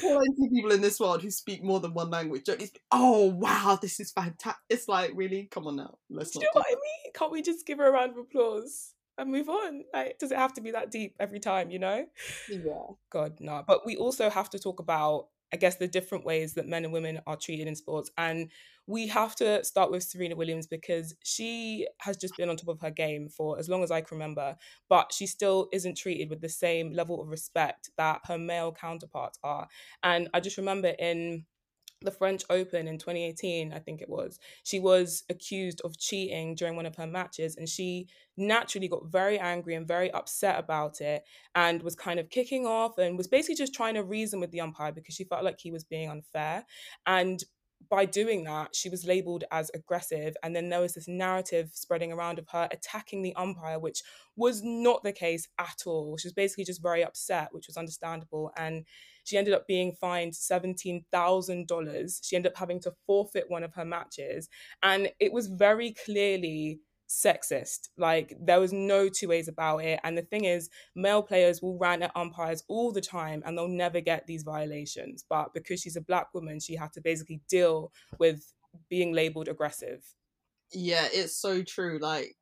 plenty 0.00 0.44
of 0.44 0.52
people 0.52 0.72
in 0.72 0.80
this 0.80 1.00
world 1.00 1.22
who 1.22 1.30
speak 1.30 1.64
more 1.64 1.80
than 1.80 1.94
one 1.94 2.10
language. 2.10 2.44
Don't 2.44 2.60
you 2.60 2.66
speak, 2.66 2.82
oh 2.92 3.26
wow, 3.26 3.78
this 3.80 3.98
is 3.98 4.12
fantastic. 4.12 4.60
It's 4.68 4.88
like 4.88 5.12
really, 5.14 5.48
come 5.50 5.66
on 5.66 5.76
now. 5.76 5.98
Let's 6.10 6.30
do 6.30 6.40
you 6.40 6.44
know 6.44 6.50
what 6.60 6.66
I 6.68 6.74
mean? 6.74 7.12
Can't 7.14 7.32
we 7.32 7.42
just 7.42 7.66
give 7.66 7.78
her 7.78 7.88
a 7.88 7.92
round 7.92 8.12
of 8.12 8.18
applause? 8.18 8.92
and 9.18 9.30
move 9.30 9.48
on. 9.48 9.84
Like, 9.92 10.18
does 10.18 10.32
it 10.32 10.38
have 10.38 10.52
to 10.54 10.60
be 10.60 10.72
that 10.72 10.90
deep 10.90 11.14
every 11.18 11.40
time, 11.40 11.70
you 11.70 11.78
know? 11.78 12.06
Yeah. 12.50 12.92
God, 13.10 13.38
no. 13.40 13.64
But 13.66 13.86
we 13.86 13.96
also 13.96 14.30
have 14.30 14.50
to 14.50 14.58
talk 14.58 14.80
about, 14.80 15.28
I 15.56 15.58
guess, 15.58 15.76
the 15.76 15.88
different 15.88 16.26
ways 16.26 16.52
that 16.52 16.68
men 16.68 16.84
and 16.84 16.92
women 16.92 17.18
are 17.26 17.34
treated 17.34 17.66
in 17.66 17.74
sports. 17.74 18.10
And 18.18 18.50
we 18.86 19.06
have 19.06 19.34
to 19.36 19.64
start 19.64 19.90
with 19.90 20.02
Serena 20.02 20.36
Williams 20.36 20.66
because 20.66 21.14
she 21.24 21.88
has 22.00 22.18
just 22.18 22.36
been 22.36 22.50
on 22.50 22.58
top 22.58 22.68
of 22.68 22.80
her 22.82 22.90
game 22.90 23.30
for 23.30 23.58
as 23.58 23.66
long 23.66 23.82
as 23.82 23.90
I 23.90 24.02
can 24.02 24.18
remember, 24.18 24.54
but 24.90 25.14
she 25.14 25.26
still 25.26 25.68
isn't 25.72 25.96
treated 25.96 26.28
with 26.28 26.42
the 26.42 26.50
same 26.50 26.92
level 26.92 27.22
of 27.22 27.28
respect 27.28 27.88
that 27.96 28.20
her 28.24 28.36
male 28.36 28.70
counterparts 28.70 29.38
are. 29.42 29.66
And 30.02 30.28
I 30.34 30.40
just 30.40 30.58
remember 30.58 30.88
in 30.88 31.46
the 32.02 32.10
French 32.10 32.44
Open 32.50 32.86
in 32.88 32.98
2018, 32.98 33.72
I 33.72 33.78
think 33.78 34.02
it 34.02 34.08
was, 34.08 34.38
she 34.62 34.78
was 34.78 35.24
accused 35.30 35.80
of 35.82 35.98
cheating 35.98 36.54
during 36.54 36.76
one 36.76 36.86
of 36.86 36.96
her 36.96 37.06
matches. 37.06 37.56
And 37.56 37.68
she 37.68 38.08
naturally 38.36 38.88
got 38.88 39.06
very 39.06 39.38
angry 39.38 39.74
and 39.74 39.88
very 39.88 40.10
upset 40.12 40.58
about 40.58 41.00
it 41.00 41.24
and 41.54 41.82
was 41.82 41.96
kind 41.96 42.20
of 42.20 42.28
kicking 42.28 42.66
off 42.66 42.98
and 42.98 43.16
was 43.16 43.28
basically 43.28 43.54
just 43.54 43.74
trying 43.74 43.94
to 43.94 44.02
reason 44.02 44.40
with 44.40 44.50
the 44.50 44.60
umpire 44.60 44.92
because 44.92 45.14
she 45.14 45.24
felt 45.24 45.44
like 45.44 45.58
he 45.58 45.70
was 45.70 45.84
being 45.84 46.10
unfair. 46.10 46.64
And 47.06 47.42
by 47.88 48.04
doing 48.04 48.44
that, 48.44 48.74
she 48.74 48.88
was 48.88 49.06
labeled 49.06 49.44
as 49.50 49.70
aggressive. 49.74 50.34
And 50.42 50.54
then 50.54 50.68
there 50.68 50.80
was 50.80 50.94
this 50.94 51.08
narrative 51.08 51.70
spreading 51.72 52.12
around 52.12 52.38
of 52.38 52.48
her 52.48 52.68
attacking 52.70 53.22
the 53.22 53.34
umpire, 53.36 53.78
which 53.78 54.02
was 54.34 54.62
not 54.62 55.02
the 55.02 55.12
case 55.12 55.48
at 55.58 55.82
all. 55.86 56.16
She 56.16 56.28
was 56.28 56.34
basically 56.34 56.64
just 56.64 56.82
very 56.82 57.04
upset, 57.04 57.48
which 57.52 57.66
was 57.68 57.76
understandable. 57.76 58.50
And 58.56 58.84
she 59.26 59.36
ended 59.36 59.54
up 59.54 59.66
being 59.66 59.92
fined 59.92 60.32
$17,000. 60.32 62.20
She 62.22 62.36
ended 62.36 62.52
up 62.52 62.58
having 62.58 62.80
to 62.80 62.94
forfeit 63.06 63.46
one 63.48 63.64
of 63.64 63.74
her 63.74 63.84
matches. 63.84 64.48
And 64.84 65.10
it 65.18 65.32
was 65.32 65.48
very 65.48 65.94
clearly 66.04 66.78
sexist. 67.08 67.88
Like 67.98 68.36
there 68.40 68.60
was 68.60 68.72
no 68.72 69.08
two 69.08 69.28
ways 69.28 69.48
about 69.48 69.78
it. 69.78 69.98
And 70.04 70.16
the 70.16 70.22
thing 70.22 70.44
is, 70.44 70.70
male 70.94 71.22
players 71.22 71.60
will 71.60 71.76
rant 71.76 72.02
at 72.02 72.12
umpires 72.14 72.62
all 72.68 72.92
the 72.92 73.00
time 73.00 73.42
and 73.44 73.58
they'll 73.58 73.66
never 73.66 74.00
get 74.00 74.28
these 74.28 74.44
violations. 74.44 75.24
But 75.28 75.52
because 75.52 75.80
she's 75.80 75.96
a 75.96 76.00
black 76.00 76.32
woman, 76.32 76.60
she 76.60 76.76
had 76.76 76.92
to 76.92 77.00
basically 77.00 77.40
deal 77.48 77.92
with 78.20 78.52
being 78.88 79.12
labeled 79.12 79.48
aggressive. 79.48 80.04
Yeah, 80.72 81.08
it's 81.12 81.36
so 81.36 81.64
true. 81.64 81.98
Like 82.00 82.36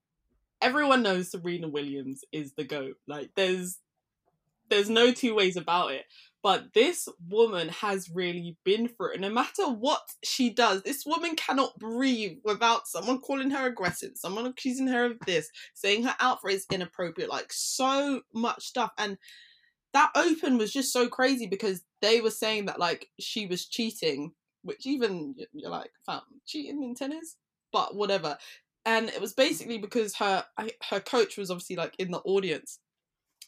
everyone 0.61 1.03
knows 1.03 1.31
Serena 1.31 1.69
Williams 1.69 2.25
is 2.31 2.53
the 2.53 2.65
GOAT. 2.65 2.97
Like 3.07 3.31
there's 3.37 3.79
there's 4.71 4.91
no 4.91 5.13
two 5.13 5.35
ways 5.35 5.57
about 5.57 5.93
it. 5.93 6.05
But 6.45 6.75
this 6.75 7.09
woman 7.27 7.71
has 7.71 8.11
really 8.11 8.59
been 8.67 8.87
through 8.87 9.15
it. 9.15 9.21
No 9.21 9.31
matter 9.31 9.67
what 9.67 10.03
she 10.23 10.51
does, 10.51 10.83
this 10.83 11.07
woman 11.07 11.37
cannot 11.37 11.79
breathe 11.79 12.37
without 12.45 12.87
someone 12.87 13.23
calling 13.23 13.51
her 13.51 13.67
aggressive, 13.67 14.11
someone 14.17 14.45
accusing 14.45 14.87
her 14.89 15.07
of 15.07 15.19
this, 15.27 15.49
saying 15.73 16.03
her 16.03 16.15
outfit 16.21 16.53
is 16.53 16.67
inappropriate, 16.71 17.31
like 17.31 17.51
so 17.51 18.21
much 18.35 18.63
stuff. 18.63 18.91
And 18.99 19.17
that 19.95 20.11
open 20.15 20.59
was 20.59 20.71
just 20.71 20.93
so 20.93 21.09
crazy 21.09 21.47
because 21.47 21.83
they 22.03 22.21
were 22.21 22.31
saying 22.31 22.67
that 22.67 22.79
like 22.79 23.09
she 23.19 23.47
was 23.47 23.65
cheating, 23.65 24.33
which 24.61 24.87
even 24.87 25.37
you're 25.55 25.71
like, 25.71 25.93
fam, 26.05 26.21
cheating 26.45 26.83
in 26.83 26.95
tennis? 26.95 27.37
But 27.73 27.97
whatever. 27.97 28.37
And 28.85 29.09
it 29.09 29.21
was 29.23 29.33
basically 29.33 29.79
because 29.79 30.15
her 30.17 30.45
her 30.91 31.01
coach 31.01 31.39
was 31.39 31.51
obviously 31.51 31.77
like 31.77 31.95
in 31.99 32.11
the 32.11 32.21
audience. 32.21 32.81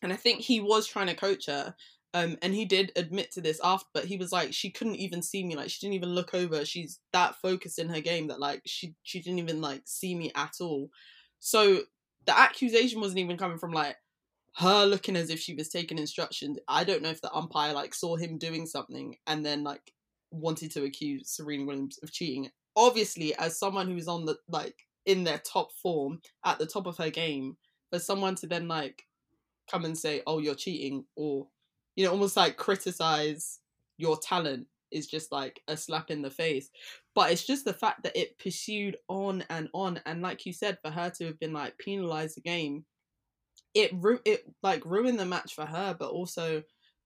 And 0.01 0.15
I 0.15 0.17
think 0.17 0.41
he 0.41 0.61
was 0.61 0.87
trying 0.87 1.09
to 1.09 1.15
coach 1.15 1.47
her 1.47 1.75
um, 2.15 2.37
and 2.43 2.55
he 2.55 2.65
did 2.65 2.93
admit 2.97 3.33
to 3.33 3.41
this 3.41 3.61
after, 3.63 3.87
but 3.93 4.05
he 4.05 4.17
was 4.17 4.33
like, 4.33 4.53
she 4.53 4.71
couldn't 4.71 4.97
even 4.97 5.23
see 5.23 5.45
me. 5.45 5.57
Like, 5.57 5.71
she 5.71 5.79
didn't 5.81 5.97
even 5.97 6.11
look 6.11 6.35
over. 6.35 6.65
She's 6.65 7.01
that 7.13 7.37
focused 7.37 7.79
in 7.79 7.89
her 7.89 8.01
game 8.01 8.29
that 8.29 8.41
like 8.41 8.63
she 8.65 8.95
she 9.03 9.21
didn't 9.21 9.39
even 9.39 9.61
like 9.61 9.83
see 9.85 10.15
me 10.15 10.33
at 10.35 10.55
all. 10.61 10.91
So 11.41 11.83
the 12.27 12.39
accusation 12.39 13.01
wasn't 13.01 13.21
even 13.21 13.37
coming 13.37 13.59
from 13.59 13.73
like 13.73 13.97
her 14.57 14.87
looking 14.87 15.17
as 15.17 15.31
if 15.31 15.39
she 15.39 15.55
was 15.55 15.69
taking 15.69 15.99
instructions. 15.99 16.59
I 16.69 16.85
don't 16.85 17.03
know 17.03 17.11
if 17.11 17.21
the 17.21 17.33
umpire 17.33 17.73
like 17.73 17.95
saw 17.95 18.17
him 18.17 18.39
doing 18.39 18.67
something 18.67 19.17
and 19.27 19.45
then 19.45 19.63
like 19.63 19.93
wanted 20.31 20.71
to 20.73 20.85
accuse 20.85 21.31
Serena 21.31 21.67
Williams 21.67 21.99
of 22.03 22.13
cheating. 22.13 22.51
Obviously, 22.75 23.35
as 23.37 23.59
someone 23.59 23.89
who's 23.89 24.09
on 24.09 24.25
the 24.25 24.37
like 24.49 24.77
in 25.05 25.25
their 25.25 25.39
top 25.39 25.73
form 25.83 26.21
at 26.45 26.59
the 26.59 26.67
top 26.67 26.87
of 26.87 26.97
her 26.97 27.11
game, 27.11 27.57
for 27.91 27.99
someone 27.99 28.35
to 28.37 28.47
then 28.47 28.69
like 28.69 29.05
come 29.71 29.85
and 29.85 29.97
say, 29.97 30.23
"Oh, 30.27 30.39
you're 30.39 30.55
cheating," 30.55 31.05
or 31.17 31.49
you 31.97 32.05
know, 32.05 32.13
almost 32.13 32.37
like 32.37 32.57
criticize 32.57 33.59
your 33.99 34.19
talent 34.19 34.67
is 34.93 35.07
just 35.07 35.33
like 35.33 35.61
a 35.69 35.77
slap 35.77 36.11
in 36.11 36.23
the 36.23 36.31
face. 36.31 36.71
But 37.15 37.33
it's 37.33 37.47
just 37.47 37.65
the 37.65 37.73
fact 37.73 38.03
that 38.05 38.17
it 38.17 38.39
pursued 38.39 38.97
on 39.09 39.45
and 39.51 39.69
on, 39.73 40.01
and 40.07 40.23
like 40.23 40.47
you 40.47 40.53
said, 40.53 40.79
for 40.83 40.91
her 40.91 41.11
to 41.11 41.27
have 41.27 41.41
been 41.41 41.53
like 41.53 41.79
penalized 41.79 42.37
the 42.37 42.43
game, 42.43 42.85
it 43.75 43.91
ru- 43.95 44.21
it 44.25 44.45
like 44.63 44.85
ruined 44.85 45.19
the 45.19 45.25
match 45.25 45.55
for 45.55 45.67
her, 45.67 45.97
but 45.99 46.11
also 46.11 46.63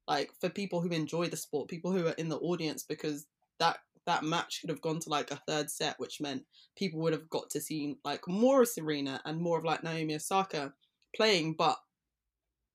like 0.07 0.31
for 0.41 0.49
people 0.49 0.81
who 0.81 0.91
enjoy 0.91 1.29
the 1.29 1.37
sport, 1.37 1.69
people 1.69 1.93
who 1.93 2.07
are 2.07 2.13
in 2.13 2.29
the 2.29 2.39
audience, 2.39 2.83
because 2.83 3.27
that 3.59 3.79
that 4.07 4.25
match 4.25 4.61
could 4.61 4.71
have 4.71 4.81
gone 4.81 4.99
to 5.01 5.11
like 5.11 5.31
a 5.31 5.41
third 5.47 5.71
set, 5.71 5.99
which 5.99 6.21
meant 6.21 6.43
people 6.77 7.01
would 7.01 7.13
have 7.13 7.29
got 7.31 7.49
to 7.51 7.61
see 7.61 7.97
like 8.05 8.27
more 8.27 8.63
of 8.63 8.69
Serena 8.69 9.21
and 9.25 9.41
more 9.41 9.59
of 9.59 9.65
like 9.65 9.85
Naomi 9.85 10.17
Osaka 10.17 10.73
playing, 11.15 11.55
but 11.57 11.77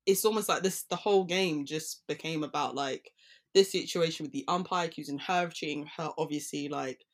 it's 0.05 0.25
almost 0.25 0.49
like 0.49 0.63
this 0.63 0.83
the 0.83 0.95
whole 0.95 1.23
game 1.23 1.65
just 1.65 2.05
became 2.07 2.43
about 2.43 2.75
like 2.75 3.11
this 3.53 3.71
situation 3.71 4.25
with 4.25 4.33
the 4.33 4.45
umpire 4.47 4.85
accusing 4.85 5.17
her 5.19 5.45
of 5.45 5.53
cheating, 5.53 5.89
her 5.97 6.11
obviously 6.17 6.67
like 6.67 7.05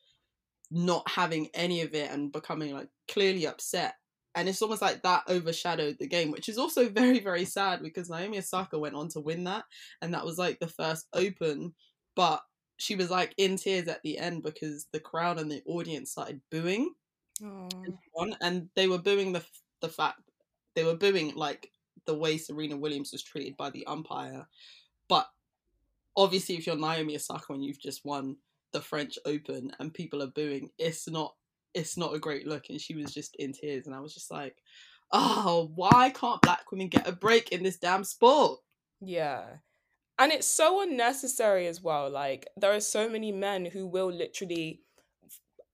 not 0.72 1.08
having 1.10 1.50
any 1.54 1.82
of 1.82 1.94
it 1.94 2.10
and 2.12 2.32
becoming 2.32 2.74
like 2.74 2.88
clearly 3.10 3.46
upset. 3.46 3.96
And 4.34 4.48
it's 4.48 4.62
almost 4.62 4.82
like 4.82 5.04
that 5.04 5.24
overshadowed 5.30 5.98
the 6.00 6.08
game, 6.08 6.32
which 6.32 6.50
is 6.50 6.58
also 6.58 6.90
very, 7.02 7.20
very 7.20 7.46
sad 7.46 7.82
because 7.84 8.10
Naomi 8.10 8.40
Osaka 8.40 8.80
went 8.80 8.96
on 8.96 9.10
to 9.10 9.20
win 9.20 9.44
that. 9.44 9.66
And 10.02 10.14
that 10.14 10.26
was 10.26 10.38
like 10.38 10.60
the 10.60 10.68
first 10.68 11.08
open. 11.14 11.74
But 12.16 12.42
she 12.78 12.96
was 12.96 13.12
like 13.12 13.34
in 13.38 13.58
tears 13.58 13.88
at 13.88 14.02
the 14.04 14.18
end 14.18 14.44
because 14.44 14.88
the 14.92 15.00
crowd 15.00 15.40
and 15.40 15.52
the 15.52 15.62
audience 15.66 16.12
started 16.12 16.42
booing. 16.50 16.94
And 18.42 18.70
they 18.76 18.88
were 18.88 18.98
booing 18.98 19.34
the, 19.34 19.44
the 19.82 19.90
fact, 19.90 20.22
they 20.76 20.84
were 20.86 20.96
booing 20.96 21.36
like 21.36 21.70
the 22.06 22.14
way 22.14 22.38
Serena 22.38 22.78
Williams 22.78 23.12
was 23.12 23.24
treated 23.24 23.58
by 23.58 23.70
the 23.70 23.86
umpire. 23.88 24.48
But 25.08 25.28
obviously, 26.16 26.56
if 26.56 26.66
you're 26.66 26.78
Naomi 26.78 27.16
Osaka 27.16 27.54
and 27.54 27.64
you've 27.64 27.80
just 27.80 28.06
won 28.06 28.38
the 28.74 28.82
French 28.82 29.18
Open 29.26 29.72
and 29.80 29.94
people 29.94 30.22
are 30.24 30.28
booing, 30.28 30.70
it's 30.78 31.10
not 31.10 31.36
it's 31.74 31.98
not 31.98 32.14
a 32.14 32.20
great 32.20 32.48
look. 32.48 32.66
And 32.70 32.80
she 32.82 32.96
was 32.96 33.14
just 33.14 33.36
in 33.38 33.54
tears, 33.54 33.88
and 33.88 33.96
I 33.96 34.00
was 34.00 34.14
just 34.14 34.32
like, 34.32 34.58
oh, 35.12 35.72
why 35.76 36.10
can't 36.10 36.42
black 36.42 36.72
women 36.72 36.88
get 36.88 37.08
a 37.08 37.12
break 37.12 37.52
in 37.52 37.64
this 37.64 37.78
damn 37.78 38.04
sport? 38.04 38.60
Yeah. 39.00 39.44
And 40.20 40.32
it's 40.32 40.48
so 40.48 40.82
unnecessary 40.82 41.68
as 41.68 41.82
well. 41.82 42.10
Like, 42.10 42.48
there 42.56 42.74
are 42.74 42.82
so 42.82 43.10
many 43.10 43.32
men 43.32 43.66
who 43.66 43.88
will 43.88 44.12
literally 44.12 44.82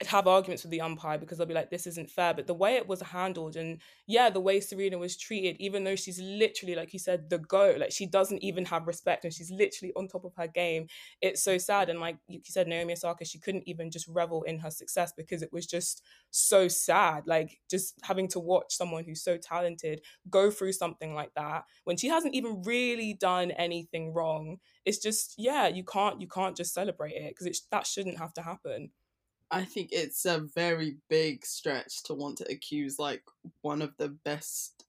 have 0.06 0.28
arguments 0.28 0.64
with 0.64 0.72
the 0.72 0.82
umpire 0.82 1.18
because 1.18 1.38
they'll 1.38 1.48
be 1.48 1.54
like, 1.54 1.72
this 1.72 1.88
isn't 1.88 2.10
fair. 2.10 2.34
But 2.34 2.46
the 2.46 2.54
way 2.54 2.76
it 2.76 2.88
was 2.88 3.02
handled, 3.02 3.56
and 3.56 3.80
yeah, 4.06 4.30
the 4.30 4.40
way 4.40 4.60
Serena 4.60 4.98
was 4.98 5.18
treated, 5.18 5.56
even 5.60 5.84
though 5.84 5.96
she's 5.96 6.20
literally, 6.20 6.76
like 6.76 6.94
you 6.94 7.00
said, 7.00 7.30
the 7.30 7.40
go, 7.40 7.76
like 7.80 7.92
she 7.92 8.06
doesn't 8.06 8.44
even 8.44 8.66
have 8.66 8.86
respect 8.86 9.24
and 9.24 9.34
she's 9.34 9.50
literally 9.50 9.92
on 9.96 10.08
top 10.08 10.24
of 10.24 10.36
her 10.36 10.48
game. 10.48 10.88
It's 11.22 11.44
so 11.44 11.58
sad. 11.58 11.90
And 11.90 12.00
like 12.00 12.18
you 12.28 12.42
said, 12.46 12.68
Naomi 12.68 12.94
Osaka, 12.94 13.26
she 13.26 13.40
couldn't 13.40 13.68
even 13.68 13.90
just 13.90 14.08
revel 14.08 14.44
in 14.44 14.60
her 14.60 14.70
success 14.70 15.14
because 15.18 15.42
it 15.42 15.52
was 15.52 15.66
just 15.66 16.04
so 16.30 16.68
sad. 16.68 17.26
Like 17.26 17.60
just 17.70 17.96
having 18.04 18.28
to 18.30 18.40
watch 18.40 18.76
someone 18.76 19.04
who's 19.04 19.24
so 19.24 19.38
talented 19.38 20.02
go 20.30 20.52
through 20.52 20.74
something 20.74 21.16
like 21.16 21.34
that 21.36 21.64
when 21.86 21.98
she 21.98 22.08
hasn't 22.08 22.36
even 22.36 22.62
really 22.64 23.14
done 23.14 23.50
anything 23.52 24.14
wrong. 24.14 24.58
It's 24.86 25.00
just, 25.00 25.34
yeah, 25.38 25.68
you 25.68 25.84
can't, 25.84 26.22
you 26.22 26.28
can't 26.28 26.56
just 26.56 26.74
celebrate 26.74 27.14
it 27.14 27.34
because 27.36 27.62
that 27.72 27.88
shouldn't 27.88 28.20
have 28.20 28.34
to 28.34 28.42
happen. 28.44 28.92
I 29.50 29.64
think 29.64 29.90
it's 29.92 30.26
a 30.26 30.40
very 30.40 30.98
big 31.10 31.46
stretch 31.46 32.04
to 32.04 32.14
want 32.14 32.38
to 32.40 32.52
accuse 32.52 33.00
like 33.00 33.24
one 33.62 33.82
of 33.82 33.96
the 33.98 34.10
best 34.10 34.86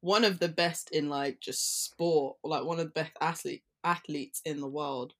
one 0.00 0.24
of 0.24 0.38
the 0.38 0.48
best 0.48 0.90
in 0.92 1.08
like 1.08 1.40
just 1.40 1.84
sport, 1.84 2.36
like 2.44 2.64
one 2.64 2.78
of 2.78 2.86
the 2.86 2.92
best 2.92 3.12
athlete 3.20 3.64
athletes 3.84 4.40
in 4.44 4.60
the 4.60 4.68
world 4.68 5.14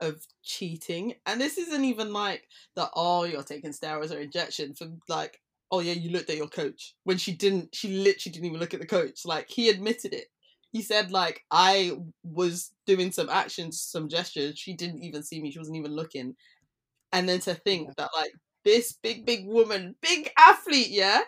of 0.00 0.26
cheating. 0.42 1.14
And 1.26 1.40
this 1.40 1.56
isn't 1.58 1.84
even 1.84 2.12
like 2.12 2.48
that. 2.76 2.90
oh 2.94 3.24
you're 3.24 3.42
taking 3.42 3.72
steroids 3.72 4.14
or 4.14 4.20
injection 4.20 4.74
for 4.74 4.88
like 5.08 5.40
oh 5.70 5.80
yeah 5.80 5.92
you 5.92 6.10
looked 6.10 6.28
at 6.28 6.36
your 6.36 6.48
coach 6.48 6.94
when 7.04 7.16
she 7.16 7.32
didn't 7.32 7.74
she 7.74 7.88
literally 7.88 8.32
didn't 8.32 8.46
even 8.46 8.60
look 8.60 8.74
at 8.74 8.80
the 8.80 8.86
coach. 8.86 9.24
Like 9.24 9.48
he 9.48 9.68
admitted 9.68 10.12
it. 10.12 10.26
He 10.72 10.82
said 10.82 11.10
like 11.10 11.44
I 11.50 11.92
was 12.22 12.72
doing 12.86 13.12
some 13.12 13.30
actions, 13.30 13.80
some 13.80 14.08
gestures. 14.08 14.58
She 14.58 14.74
didn't 14.74 15.02
even 15.02 15.22
see 15.22 15.40
me. 15.40 15.50
She 15.50 15.58
wasn't 15.58 15.76
even 15.76 15.94
looking 15.94 16.36
and 17.12 17.28
then 17.28 17.40
to 17.40 17.54
think 17.54 17.94
that 17.96 18.10
like 18.16 18.32
this 18.64 18.96
big 19.02 19.26
big 19.26 19.46
woman 19.46 19.94
big 20.00 20.30
athlete 20.38 20.90
yeah 20.90 21.22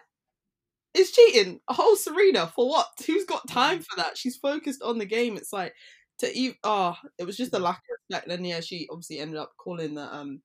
is 0.94 1.10
cheating. 1.10 1.60
A 1.68 1.74
whole 1.74 1.96
serena 1.96 2.46
for 2.46 2.68
what? 2.68 2.86
Who's 3.06 3.24
got 3.24 3.48
time 3.48 3.80
for 3.80 3.96
that? 3.96 4.16
She's 4.16 4.36
focused 4.36 4.82
on 4.82 4.98
the 4.98 5.04
game. 5.04 5.36
It's 5.36 5.52
like 5.52 5.74
to 6.20 6.32
even 6.32 6.56
oh, 6.62 6.96
it 7.18 7.24
was 7.24 7.36
just 7.36 7.54
a 7.54 7.58
lack 7.58 7.78
of 7.78 7.98
respect. 8.10 8.30
And 8.30 8.46
yeah, 8.46 8.60
she 8.60 8.86
obviously 8.90 9.18
ended 9.18 9.36
up 9.36 9.52
calling 9.58 9.94
the 9.94 10.14
um 10.14 10.40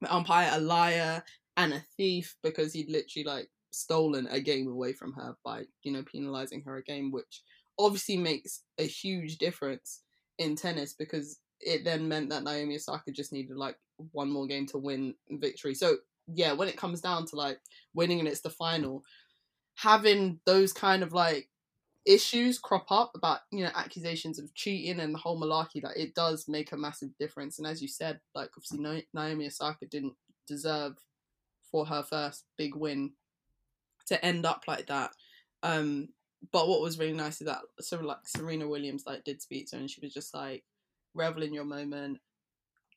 the 0.00 0.14
umpire 0.14 0.50
a 0.52 0.60
liar 0.60 1.22
and 1.56 1.72
a 1.72 1.84
thief 1.96 2.36
because 2.42 2.72
he'd 2.72 2.90
literally 2.90 3.24
like 3.24 3.48
stolen 3.70 4.26
a 4.30 4.40
game 4.40 4.68
away 4.68 4.92
from 4.92 5.12
her 5.14 5.36
by 5.44 5.62
you 5.84 5.92
know 5.92 6.02
penalizing 6.02 6.62
her 6.66 6.76
a 6.76 6.82
game, 6.82 7.12
which 7.12 7.42
obviously 7.78 8.16
makes 8.16 8.62
a 8.78 8.84
huge 8.84 9.38
difference 9.38 10.02
in 10.38 10.56
tennis 10.56 10.94
because 10.98 11.38
it 11.60 11.84
then 11.84 12.08
meant 12.08 12.28
that 12.28 12.42
Naomi 12.42 12.76
Osaka 12.76 13.10
just 13.12 13.32
needed 13.32 13.56
like 13.56 13.76
one 14.12 14.30
more 14.30 14.46
game 14.46 14.66
to 14.66 14.78
win 14.78 15.14
victory. 15.30 15.74
So 15.74 15.96
yeah, 16.28 16.52
when 16.52 16.68
it 16.68 16.76
comes 16.76 17.00
down 17.00 17.26
to 17.26 17.36
like 17.36 17.60
winning 17.94 18.18
and 18.18 18.28
it's 18.28 18.40
the 18.40 18.50
final, 18.50 19.04
having 19.76 20.40
those 20.46 20.72
kind 20.72 21.02
of 21.02 21.12
like 21.12 21.48
issues 22.06 22.58
crop 22.58 22.90
up 22.90 23.10
about 23.14 23.40
you 23.50 23.64
know 23.64 23.70
accusations 23.74 24.38
of 24.38 24.54
cheating 24.54 25.00
and 25.00 25.12
the 25.12 25.18
whole 25.18 25.40
malarkey 25.40 25.82
that 25.82 25.96
it 25.96 26.14
does 26.14 26.46
make 26.48 26.70
a 26.70 26.76
massive 26.76 27.10
difference 27.18 27.58
and 27.58 27.66
as 27.66 27.82
you 27.82 27.88
said 27.88 28.20
like 28.32 28.48
obviously 28.56 29.02
Naomi 29.12 29.46
Osaka 29.46 29.86
didn't 29.86 30.14
deserve 30.46 30.96
for 31.68 31.84
her 31.84 32.04
first 32.04 32.44
big 32.56 32.76
win 32.76 33.10
to 34.06 34.24
end 34.24 34.46
up 34.46 34.62
like 34.68 34.86
that 34.86 35.10
um 35.64 36.08
but 36.52 36.68
what 36.68 36.80
was 36.80 36.96
really 36.96 37.12
nice 37.12 37.40
is 37.40 37.48
that 37.48 37.62
of 37.92 38.02
like 38.02 38.18
Serena 38.24 38.68
Williams 38.68 39.02
like 39.04 39.24
did 39.24 39.42
speak 39.42 39.68
to 39.68 39.76
her 39.76 39.80
and 39.80 39.90
she 39.90 40.00
was 40.00 40.14
just 40.14 40.32
like 40.32 40.62
revel 41.12 41.42
in 41.42 41.52
your 41.52 41.64
moment 41.64 42.18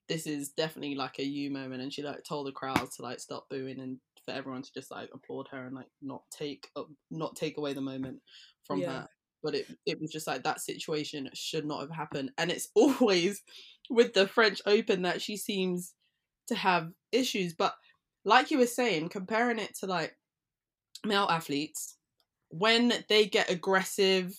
this 0.09 0.27
is 0.27 0.49
definitely 0.49 0.95
like 0.95 1.19
a 1.19 1.23
you 1.23 1.51
moment 1.51 1.81
and 1.81 1.93
she 1.93 2.01
like 2.01 2.23
told 2.23 2.47
the 2.47 2.51
crowd 2.51 2.89
to 2.91 3.01
like 3.01 3.19
stop 3.19 3.47
booing 3.49 3.79
and 3.79 3.99
for 4.25 4.33
everyone 4.33 4.61
to 4.61 4.73
just 4.73 4.91
like 4.91 5.09
applaud 5.13 5.47
her 5.51 5.65
and 5.65 5.75
like 5.75 5.87
not 6.01 6.23
take 6.31 6.67
not 7.09 7.35
take 7.35 7.57
away 7.57 7.73
the 7.73 7.81
moment 7.81 8.19
from 8.65 8.79
yeah. 8.79 8.91
her. 8.91 9.07
But 9.41 9.55
it 9.55 9.67
it 9.85 10.01
was 10.01 10.11
just 10.11 10.27
like 10.27 10.43
that 10.43 10.61
situation 10.61 11.29
should 11.33 11.65
not 11.65 11.81
have 11.81 11.91
happened. 11.91 12.31
And 12.37 12.51
it's 12.51 12.69
always 12.75 13.41
with 13.89 14.13
the 14.13 14.27
French 14.27 14.61
Open 14.65 15.03
that 15.03 15.21
she 15.21 15.37
seems 15.37 15.93
to 16.47 16.55
have 16.55 16.89
issues. 17.11 17.53
But 17.53 17.73
like 18.25 18.51
you 18.51 18.57
were 18.57 18.67
saying 18.67 19.09
comparing 19.09 19.59
it 19.59 19.77
to 19.79 19.85
like 19.85 20.15
male 21.05 21.27
athletes 21.29 21.95
when 22.49 22.93
they 23.07 23.25
get 23.25 23.49
aggressive 23.49 24.33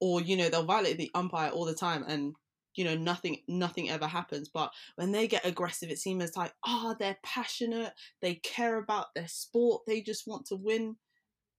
or 0.00 0.20
you 0.20 0.36
know 0.36 0.48
they'll 0.48 0.64
violate 0.64 0.98
the 0.98 1.10
umpire 1.14 1.50
all 1.50 1.64
the 1.64 1.74
time 1.74 2.04
and 2.08 2.34
you 2.74 2.84
know 2.84 2.96
nothing 2.96 3.38
nothing 3.48 3.90
ever 3.90 4.06
happens. 4.06 4.48
But 4.48 4.72
when 4.96 5.12
they 5.12 5.26
get 5.26 5.46
aggressive 5.46 5.90
it 5.90 5.98
seems 5.98 6.36
like 6.36 6.52
oh 6.66 6.94
they're 6.98 7.18
passionate 7.22 7.92
they 8.20 8.36
care 8.36 8.76
about 8.76 9.14
their 9.14 9.28
sport 9.28 9.82
they 9.86 10.00
just 10.00 10.26
want 10.26 10.46
to 10.46 10.56
win. 10.56 10.96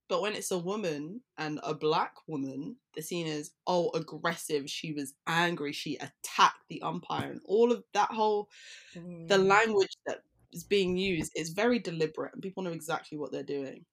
But 0.09 0.21
when 0.21 0.33
it's 0.33 0.51
a 0.51 0.59
woman 0.59 1.21
and 1.37 1.59
a 1.63 1.73
black 1.73 2.15
woman 2.27 2.75
the 2.95 3.01
scene 3.01 3.27
is 3.27 3.51
oh 3.67 3.89
aggressive 3.95 4.69
she 4.69 4.93
was 4.93 5.13
angry 5.27 5.71
she 5.71 5.95
attacked 5.95 6.67
the 6.69 6.81
umpire 6.81 7.31
and 7.31 7.41
all 7.45 7.71
of 7.71 7.83
that 7.93 8.11
whole 8.11 8.49
mm. 8.95 9.27
the 9.27 9.37
language 9.37 9.97
that 10.05 10.19
is 10.53 10.63
being 10.63 10.95
used 10.97 11.31
is 11.35 11.49
very 11.49 11.79
deliberate 11.79 12.33
and 12.33 12.41
people 12.41 12.63
know 12.63 12.71
exactly 12.71 13.17
what 13.17 13.31
they're 13.31 13.43
doing. 13.43 13.85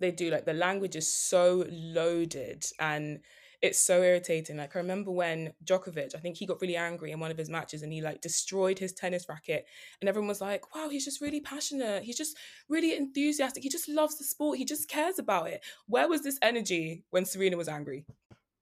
They 0.00 0.10
do 0.10 0.30
like 0.30 0.44
the 0.44 0.52
language 0.52 0.96
is 0.96 1.12
so 1.12 1.64
loaded 1.70 2.64
and 2.78 3.20
it's 3.64 3.80
so 3.80 4.02
irritating. 4.02 4.58
Like 4.58 4.76
I 4.76 4.78
remember 4.78 5.10
when 5.10 5.54
Djokovic, 5.64 6.14
I 6.14 6.18
think 6.18 6.36
he 6.36 6.44
got 6.44 6.60
really 6.60 6.76
angry 6.76 7.12
in 7.12 7.18
one 7.18 7.30
of 7.30 7.38
his 7.38 7.48
matches 7.48 7.82
and 7.82 7.90
he 7.90 8.02
like 8.02 8.20
destroyed 8.20 8.78
his 8.78 8.92
tennis 8.92 9.24
racket. 9.26 9.64
And 10.02 10.08
everyone 10.08 10.28
was 10.28 10.42
like, 10.42 10.74
wow, 10.74 10.90
he's 10.90 11.06
just 11.06 11.22
really 11.22 11.40
passionate. 11.40 12.02
He's 12.02 12.18
just 12.18 12.36
really 12.68 12.94
enthusiastic. 12.94 13.62
He 13.62 13.70
just 13.70 13.88
loves 13.88 14.18
the 14.18 14.24
sport. 14.24 14.58
He 14.58 14.66
just 14.66 14.86
cares 14.90 15.18
about 15.18 15.48
it. 15.48 15.64
Where 15.86 16.06
was 16.06 16.22
this 16.22 16.38
energy 16.42 17.04
when 17.08 17.24
Serena 17.24 17.56
was 17.56 17.66
angry? 17.66 18.04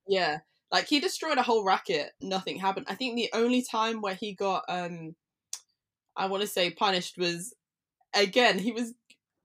Yeah. 0.07 0.39
Like 0.71 0.87
he 0.87 1.01
destroyed 1.01 1.37
a 1.37 1.43
whole 1.43 1.65
racket. 1.65 2.13
Nothing 2.21 2.61
happened. 2.61 2.87
I 2.89 2.95
think 2.95 3.17
the 3.17 3.31
only 3.35 3.63
time 3.63 4.03
where 4.03 4.15
he 4.15 4.35
got 4.35 4.63
um 4.69 5.17
I 6.15 6.27
want 6.27 6.43
to 6.43 6.47
say 6.47 6.71
punished 6.71 7.19
was 7.19 7.53
again, 8.15 8.57
he 8.57 8.71
was 8.71 8.95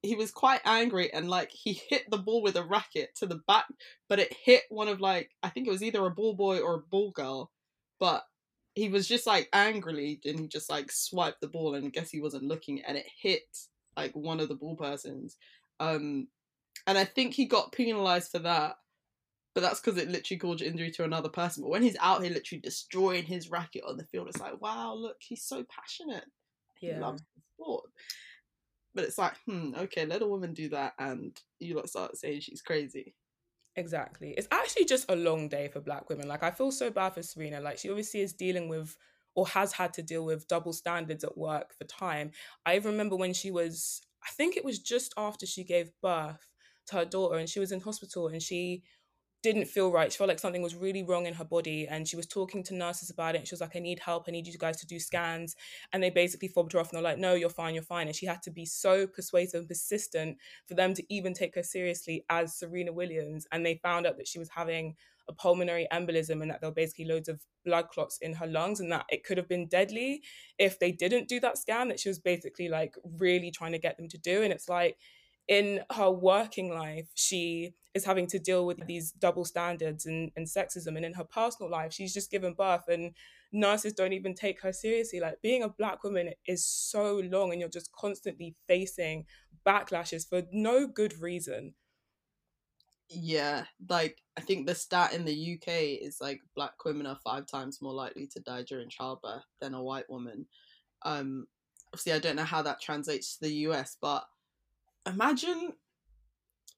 he 0.07 0.15
was 0.15 0.31
quite 0.31 0.61
angry 0.65 1.11
and 1.13 1.29
like 1.29 1.51
he 1.51 1.73
hit 1.89 2.09
the 2.09 2.17
ball 2.17 2.41
with 2.41 2.55
a 2.55 2.63
racket 2.63 3.09
to 3.15 3.25
the 3.25 3.41
back, 3.47 3.65
but 4.07 4.19
it 4.19 4.33
hit 4.33 4.63
one 4.69 4.87
of 4.87 5.01
like 5.01 5.31
I 5.43 5.49
think 5.49 5.67
it 5.67 5.71
was 5.71 5.83
either 5.83 6.05
a 6.05 6.11
ball 6.11 6.33
boy 6.33 6.59
or 6.59 6.75
a 6.75 6.79
ball 6.79 7.11
girl, 7.11 7.51
but 7.99 8.23
he 8.73 8.89
was 8.89 9.07
just 9.07 9.27
like 9.27 9.49
angrily 9.53 10.19
and 10.25 10.39
he 10.39 10.47
just 10.47 10.69
like 10.69 10.91
swiped 10.91 11.41
the 11.41 11.47
ball 11.47 11.75
and 11.75 11.85
I 11.85 11.89
guess 11.89 12.09
he 12.09 12.21
wasn't 12.21 12.43
looking 12.43 12.81
and 12.83 12.97
it 12.97 13.07
hit 13.21 13.41
like 13.95 14.15
one 14.15 14.39
of 14.39 14.49
the 14.49 14.55
ball 14.55 14.75
persons. 14.75 15.35
Um 15.79 16.27
and 16.85 16.97
I 16.97 17.03
think 17.03 17.33
he 17.33 17.45
got 17.45 17.71
penalized 17.71 18.31
for 18.31 18.39
that. 18.39 18.77
But 19.53 19.61
that's 19.61 19.79
because 19.79 19.97
it 19.97 20.09
literally 20.09 20.37
caused 20.37 20.61
injury 20.61 20.91
to 20.91 21.03
another 21.03 21.29
person. 21.29 21.63
But 21.63 21.71
when 21.71 21.81
he's 21.81 21.97
out 21.99 22.21
here 22.21 22.31
literally 22.31 22.61
destroying 22.61 23.23
his 23.23 23.49
racket 23.49 23.83
on 23.87 23.97
the 23.97 24.03
field, 24.03 24.27
it's 24.27 24.39
like, 24.39 24.61
wow, 24.61 24.93
look, 24.93 25.17
he's 25.19 25.43
so 25.43 25.65
passionate. 25.67 26.25
Yeah. 26.79 26.93
He 26.93 26.99
loves 26.99 27.21
the 27.21 27.41
sport. 27.55 27.85
But 28.95 29.03
it's 29.03 29.17
like, 29.17 29.33
hmm, 29.45 29.73
okay, 29.77 30.05
let 30.05 30.21
a 30.21 30.27
woman 30.27 30.53
do 30.53 30.69
that, 30.69 30.93
and 30.97 31.39
you 31.59 31.75
lot 31.75 31.89
start 31.89 32.17
saying 32.17 32.41
she's 32.41 32.61
crazy. 32.61 33.15
Exactly. 33.75 34.33
It's 34.35 34.47
actually 34.51 34.85
just 34.85 35.09
a 35.09 35.15
long 35.15 35.47
day 35.49 35.67
for 35.67 35.79
black 35.79 36.09
women. 36.09 36.27
Like 36.27 36.41
I 36.43 36.51
feel 36.51 36.71
so 36.71 36.89
bad 36.89 37.13
for 37.13 37.21
Serena. 37.21 37.59
Like 37.61 37.77
she 37.77 37.89
obviously 37.89 38.21
is 38.21 38.33
dealing 38.33 38.69
with 38.69 38.97
or 39.35 39.47
has 39.49 39.71
had 39.71 39.93
to 39.93 40.01
deal 40.01 40.25
with 40.25 40.47
double 40.47 40.73
standards 40.73 41.23
at 41.23 41.37
work 41.37 41.75
for 41.77 41.83
time. 41.83 42.31
I 42.65 42.77
remember 42.77 43.15
when 43.15 43.33
she 43.33 43.51
was 43.51 44.01
I 44.23 44.29
think 44.31 44.57
it 44.57 44.65
was 44.65 44.79
just 44.79 45.13
after 45.15 45.45
she 45.45 45.63
gave 45.63 45.91
birth 46.01 46.47
to 46.87 46.95
her 46.95 47.05
daughter 47.05 47.37
and 47.37 47.47
she 47.47 47.59
was 47.59 47.71
in 47.71 47.81
hospital 47.81 48.27
and 48.27 48.41
she 48.41 48.83
didn't 49.51 49.67
feel 49.67 49.91
right. 49.91 50.11
She 50.11 50.17
felt 50.17 50.27
like 50.27 50.39
something 50.39 50.61
was 50.61 50.75
really 50.75 51.03
wrong 51.03 51.25
in 51.25 51.33
her 51.35 51.45
body. 51.45 51.87
And 51.87 52.07
she 52.07 52.15
was 52.15 52.25
talking 52.25 52.63
to 52.63 52.75
nurses 52.75 53.09
about 53.09 53.35
it. 53.35 53.47
She 53.47 53.53
was 53.53 53.61
like, 53.61 53.75
I 53.75 53.79
need 53.79 53.99
help. 53.99 54.25
I 54.27 54.31
need 54.31 54.47
you 54.47 54.57
guys 54.57 54.77
to 54.77 54.87
do 54.87 54.99
scans. 54.99 55.55
And 55.93 56.03
they 56.03 56.09
basically 56.09 56.49
fobbed 56.49 56.73
her 56.73 56.79
off 56.79 56.89
and 56.89 56.97
they're 56.97 57.11
like, 57.11 57.17
no, 57.17 57.33
you're 57.33 57.49
fine, 57.49 57.73
you're 57.73 57.83
fine. 57.83 58.07
And 58.07 58.15
she 58.15 58.25
had 58.25 58.41
to 58.43 58.51
be 58.51 58.65
so 58.65 59.07
persuasive 59.07 59.59
and 59.59 59.67
persistent 59.67 60.37
for 60.67 60.73
them 60.73 60.93
to 60.93 61.13
even 61.13 61.33
take 61.33 61.55
her 61.55 61.63
seriously 61.63 62.25
as 62.29 62.55
Serena 62.55 62.91
Williams. 62.91 63.47
And 63.51 63.65
they 63.65 63.79
found 63.81 64.05
out 64.05 64.17
that 64.17 64.27
she 64.27 64.39
was 64.39 64.49
having 64.49 64.95
a 65.29 65.33
pulmonary 65.33 65.87
embolism 65.91 66.41
and 66.41 66.49
that 66.49 66.61
there 66.61 66.69
were 66.69 66.75
basically 66.75 67.05
loads 67.05 67.27
of 67.27 67.41
blood 67.65 67.89
clots 67.89 68.17
in 68.21 68.33
her 68.33 68.47
lungs 68.47 68.79
and 68.79 68.91
that 68.91 69.05
it 69.09 69.25
could 69.25 69.37
have 69.37 69.49
been 69.49 69.67
deadly 69.67 70.21
if 70.57 70.79
they 70.79 70.91
didn't 70.91 71.27
do 71.27 71.39
that 71.39 71.57
scan 71.57 71.89
that 71.89 71.99
she 71.99 72.07
was 72.07 72.19
basically 72.19 72.69
like 72.69 72.95
really 73.19 73.51
trying 73.51 73.73
to 73.73 73.77
get 73.77 73.97
them 73.97 74.07
to 74.07 74.17
do. 74.17 74.41
And 74.41 74.53
it's 74.53 74.69
like, 74.69 74.97
in 75.47 75.81
her 75.93 76.09
working 76.11 76.69
life, 76.69 77.07
she 77.13 77.73
is 77.93 78.05
having 78.05 78.27
to 78.27 78.39
deal 78.39 78.65
with 78.65 78.85
these 78.85 79.11
double 79.11 79.45
standards 79.45 80.05
and, 80.05 80.31
and 80.35 80.45
sexism. 80.45 80.95
And 80.95 81.05
in 81.05 81.13
her 81.13 81.23
personal 81.23 81.71
life, 81.71 81.93
she's 81.93 82.13
just 82.13 82.31
given 82.31 82.53
birth 82.53 82.87
and 82.87 83.13
nurses 83.51 83.93
don't 83.93 84.13
even 84.13 84.33
take 84.33 84.61
her 84.61 84.73
seriously. 84.73 85.19
Like 85.19 85.41
being 85.41 85.63
a 85.63 85.69
black 85.69 86.03
woman 86.03 86.31
is 86.45 86.65
so 86.65 87.21
long 87.31 87.51
and 87.51 87.59
you're 87.59 87.69
just 87.69 87.91
constantly 87.93 88.55
facing 88.67 89.25
backlashes 89.65 90.27
for 90.27 90.43
no 90.51 90.87
good 90.87 91.19
reason. 91.19 91.73
Yeah, 93.09 93.63
like 93.89 94.21
I 94.37 94.41
think 94.41 94.67
the 94.67 94.75
stat 94.75 95.13
in 95.13 95.23
the 95.23 95.53
UK 95.55 96.01
is 96.01 96.17
like 96.19 96.41
black 96.55 96.83
women 96.83 97.07
are 97.07 97.17
five 97.23 97.47
times 97.47 97.81
more 97.81 97.93
likely 97.93 98.27
to 98.27 98.41
die 98.41 98.63
during 98.63 98.89
childbirth 98.89 99.45
than 99.61 99.73
a 99.73 99.81
white 99.81 100.09
woman. 100.09 100.45
Um 101.03 101.47
obviously 101.93 102.11
I 102.11 102.19
don't 102.19 102.35
know 102.35 102.43
how 102.43 102.61
that 102.63 102.81
translates 102.81 103.37
to 103.37 103.45
the 103.45 103.53
US, 103.67 103.95
but 104.01 104.25
imagine 105.07 105.73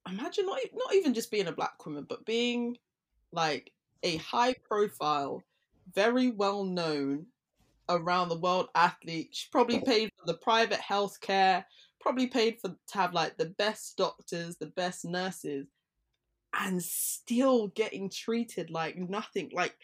imagine 0.07 0.45
not 0.45 0.59
not 0.73 0.93
even 0.93 1.13
just 1.13 1.31
being 1.31 1.47
a 1.47 1.51
black 1.51 1.85
woman 1.85 2.05
but 2.07 2.25
being 2.25 2.77
like 3.31 3.71
a 4.03 4.17
high 4.17 4.53
profile 4.53 5.43
very 5.93 6.29
well 6.29 6.63
known 6.63 7.25
around 7.89 8.29
the 8.29 8.39
world 8.39 8.69
athlete. 8.75 9.29
She 9.31 9.47
probably 9.51 9.79
oh. 9.79 9.85
paid 9.85 10.11
for 10.17 10.25
the 10.25 10.37
private 10.37 10.79
health 10.79 11.19
care 11.19 11.65
probably 11.99 12.27
paid 12.27 12.57
for 12.61 12.69
to 12.69 12.97
have 12.97 13.13
like 13.13 13.37
the 13.37 13.47
best 13.57 13.97
doctors 13.97 14.55
the 14.55 14.67
best 14.67 15.03
nurses 15.03 15.67
and 16.57 16.81
still 16.81 17.67
getting 17.67 18.09
treated 18.09 18.69
like 18.69 18.97
nothing. 18.97 19.51
Like 19.53 19.75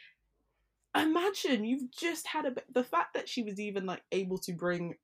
imagine 0.95 1.65
you've 1.65 1.91
just 1.91 2.25
had 2.25 2.45
a 2.45 2.55
the 2.73 2.83
fact 2.83 3.13
that 3.15 3.27
she 3.27 3.43
was 3.43 3.59
even 3.59 3.85
like 3.85 4.01
able 4.11 4.37
to 4.39 4.53
bring 4.53 4.95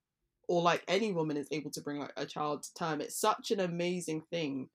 or 0.48 0.62
like 0.62 0.84
any 0.88 1.12
woman 1.12 1.38
is 1.38 1.48
able 1.52 1.72
to 1.72 1.82
bring 1.82 2.00
like 2.00 2.14
a 2.18 2.26
child 2.26 2.64
to 2.64 2.74
term. 2.74 3.02
It's 3.02 3.20
such 3.20 3.52
an 3.52 3.60
amazing 3.60 4.22
thing. 4.30 4.70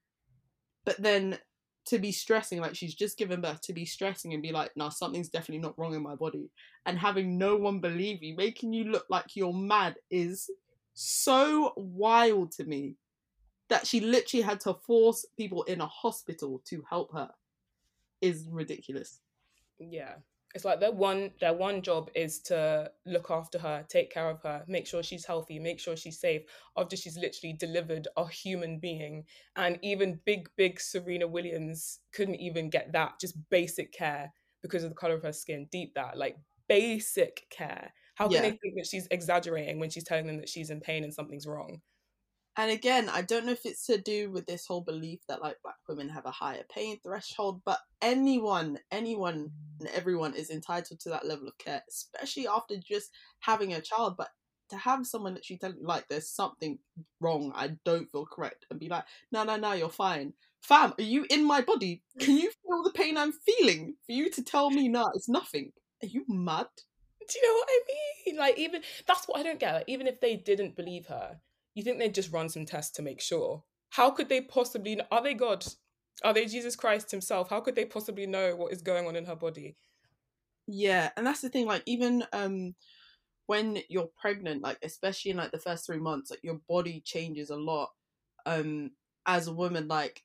But 0.84 1.00
then 1.00 1.38
to 1.86 1.98
be 1.98 2.12
stressing, 2.12 2.60
like 2.60 2.74
she's 2.74 2.94
just 2.94 3.18
given 3.18 3.40
birth, 3.40 3.60
to 3.62 3.72
be 3.72 3.84
stressing 3.84 4.32
and 4.32 4.42
be 4.42 4.52
like, 4.52 4.70
nah, 4.76 4.88
something's 4.88 5.28
definitely 5.28 5.62
not 5.62 5.78
wrong 5.78 5.94
in 5.94 6.02
my 6.02 6.14
body. 6.14 6.50
And 6.84 6.98
having 6.98 7.38
no 7.38 7.56
one 7.56 7.80
believe 7.80 8.22
you, 8.22 8.36
making 8.36 8.72
you 8.72 8.84
look 8.84 9.06
like 9.08 9.34
you're 9.34 9.52
mad 9.52 9.96
is 10.10 10.50
so 10.94 11.72
wild 11.76 12.52
to 12.52 12.64
me 12.64 12.96
that 13.68 13.86
she 13.86 14.00
literally 14.00 14.42
had 14.42 14.60
to 14.60 14.74
force 14.74 15.26
people 15.36 15.64
in 15.64 15.80
a 15.80 15.86
hospital 15.86 16.62
to 16.66 16.84
help 16.88 17.12
her 17.12 17.30
is 18.20 18.46
ridiculous. 18.48 19.20
Yeah 19.78 20.14
it's 20.54 20.64
like 20.64 20.80
their 20.80 20.92
one 20.92 21.30
their 21.40 21.52
one 21.52 21.82
job 21.82 22.10
is 22.14 22.38
to 22.40 22.90
look 23.04 23.30
after 23.30 23.58
her 23.58 23.84
take 23.88 24.10
care 24.10 24.30
of 24.30 24.40
her 24.42 24.64
make 24.68 24.86
sure 24.86 25.02
she's 25.02 25.24
healthy 25.26 25.58
make 25.58 25.78
sure 25.78 25.96
she's 25.96 26.18
safe 26.18 26.42
after 26.76 26.96
she's 26.96 27.18
literally 27.18 27.52
delivered 27.52 28.08
a 28.16 28.26
human 28.28 28.78
being 28.78 29.24
and 29.56 29.78
even 29.82 30.20
big 30.24 30.48
big 30.56 30.80
serena 30.80 31.26
williams 31.26 32.00
couldn't 32.12 32.36
even 32.36 32.70
get 32.70 32.92
that 32.92 33.14
just 33.20 33.36
basic 33.50 33.92
care 33.92 34.32
because 34.62 34.82
of 34.84 34.90
the 34.90 34.96
color 34.96 35.14
of 35.14 35.22
her 35.22 35.32
skin. 35.32 35.68
Deep 35.70 35.94
that, 35.94 36.16
like 36.16 36.36
basic 36.68 37.46
care. 37.50 37.92
How 38.14 38.28
can 38.28 38.40
Yeah. 38.40 38.42
they 38.42 38.50
think 38.50 38.74
that 38.76 38.86
she's 38.86 39.06
exaggerating 39.10 39.78
when 39.78 39.90
she's 39.90 40.04
telling 40.04 40.26
them 40.26 40.38
that 40.38 40.48
she's 40.48 40.70
in 40.70 40.80
pain 40.80 41.04
and 41.04 41.14
something's 41.14 41.46
wrong? 41.46 41.80
And 42.58 42.70
again, 42.70 43.10
I 43.10 43.20
don't 43.20 43.44
know 43.44 43.52
if 43.52 43.66
it's 43.66 43.84
to 43.86 43.98
do 43.98 44.30
with 44.30 44.46
this 44.46 44.66
whole 44.66 44.80
belief 44.80 45.20
that 45.28 45.42
like 45.42 45.58
black 45.62 45.76
women 45.88 46.08
have 46.08 46.24
a 46.24 46.30
higher 46.30 46.64
pain 46.74 46.98
threshold, 47.02 47.60
but 47.66 47.78
anyone, 48.00 48.78
anyone 48.90 49.50
and 49.78 49.88
everyone 49.90 50.34
is 50.34 50.48
entitled 50.48 51.00
to 51.00 51.10
that 51.10 51.26
level 51.26 51.48
of 51.48 51.58
care, 51.58 51.82
especially 51.88 52.48
after 52.48 52.76
just 52.78 53.10
having 53.40 53.74
a 53.74 53.82
child. 53.82 54.16
But 54.16 54.28
to 54.70 54.76
have 54.78 55.06
someone 55.06 55.34
literally 55.34 55.58
tell 55.58 55.72
you 55.72 55.86
like 55.86 56.08
there's 56.08 56.30
something 56.30 56.78
wrong, 57.20 57.52
I 57.54 57.76
don't 57.84 58.10
feel 58.10 58.24
correct, 58.24 58.64
and 58.70 58.80
be 58.80 58.88
like, 58.88 59.04
no, 59.30 59.44
no, 59.44 59.56
no, 59.56 59.72
you're 59.72 59.90
fine. 59.90 60.32
Fam, 60.62 60.94
are 60.98 61.02
you 61.02 61.26
in 61.30 61.44
my 61.44 61.60
body? 61.60 62.02
Can 62.18 62.36
you 62.36 62.50
feel 62.50 62.82
the 62.82 62.90
pain 62.90 63.18
I'm 63.18 63.32
feeling? 63.32 63.96
For 64.06 64.12
you 64.12 64.30
to 64.30 64.42
tell 64.42 64.70
me 64.70 64.88
no, 64.88 65.10
it's 65.14 65.28
nothing. 65.28 65.72
Are 66.02 66.06
you 66.06 66.24
mad? 66.26 66.66
Do 67.28 67.38
you 67.38 67.46
know 67.46 67.54
what 67.54 67.68
I 67.68 67.80
mean? 68.26 68.36
Like, 68.38 68.58
even 68.58 68.82
that's 69.06 69.26
what 69.26 69.38
I 69.38 69.42
don't 69.42 69.60
get. 69.60 69.74
Like, 69.74 69.84
even 69.88 70.06
if 70.06 70.20
they 70.20 70.36
didn't 70.36 70.76
believe 70.76 71.06
her, 71.06 71.40
you 71.76 71.84
think 71.84 71.98
they'd 71.98 72.14
just 72.14 72.32
run 72.32 72.48
some 72.48 72.64
tests 72.64 72.92
to 72.96 73.02
make 73.02 73.20
sure? 73.20 73.62
How 73.90 74.10
could 74.10 74.28
they 74.28 74.40
possibly? 74.40 75.00
Are 75.10 75.22
they 75.22 75.34
God? 75.34 75.64
Are 76.24 76.34
they 76.34 76.46
Jesus 76.46 76.74
Christ 76.74 77.10
Himself? 77.10 77.50
How 77.50 77.60
could 77.60 77.76
they 77.76 77.84
possibly 77.84 78.26
know 78.26 78.56
what 78.56 78.72
is 78.72 78.82
going 78.82 79.06
on 79.06 79.14
in 79.14 79.26
her 79.26 79.36
body? 79.36 79.76
Yeah, 80.66 81.10
and 81.16 81.26
that's 81.26 81.42
the 81.42 81.48
thing. 81.48 81.66
Like 81.66 81.82
even 81.86 82.24
um, 82.32 82.74
when 83.46 83.78
you're 83.88 84.10
pregnant, 84.20 84.62
like 84.62 84.78
especially 84.82 85.30
in 85.30 85.36
like 85.36 85.52
the 85.52 85.58
first 85.58 85.86
three 85.86 86.00
months, 86.00 86.30
like 86.30 86.42
your 86.42 86.60
body 86.68 87.02
changes 87.04 87.50
a 87.50 87.56
lot. 87.56 87.90
Um, 88.46 88.90
as 89.26 89.48
a 89.48 89.52
woman, 89.52 89.88
like 89.88 90.22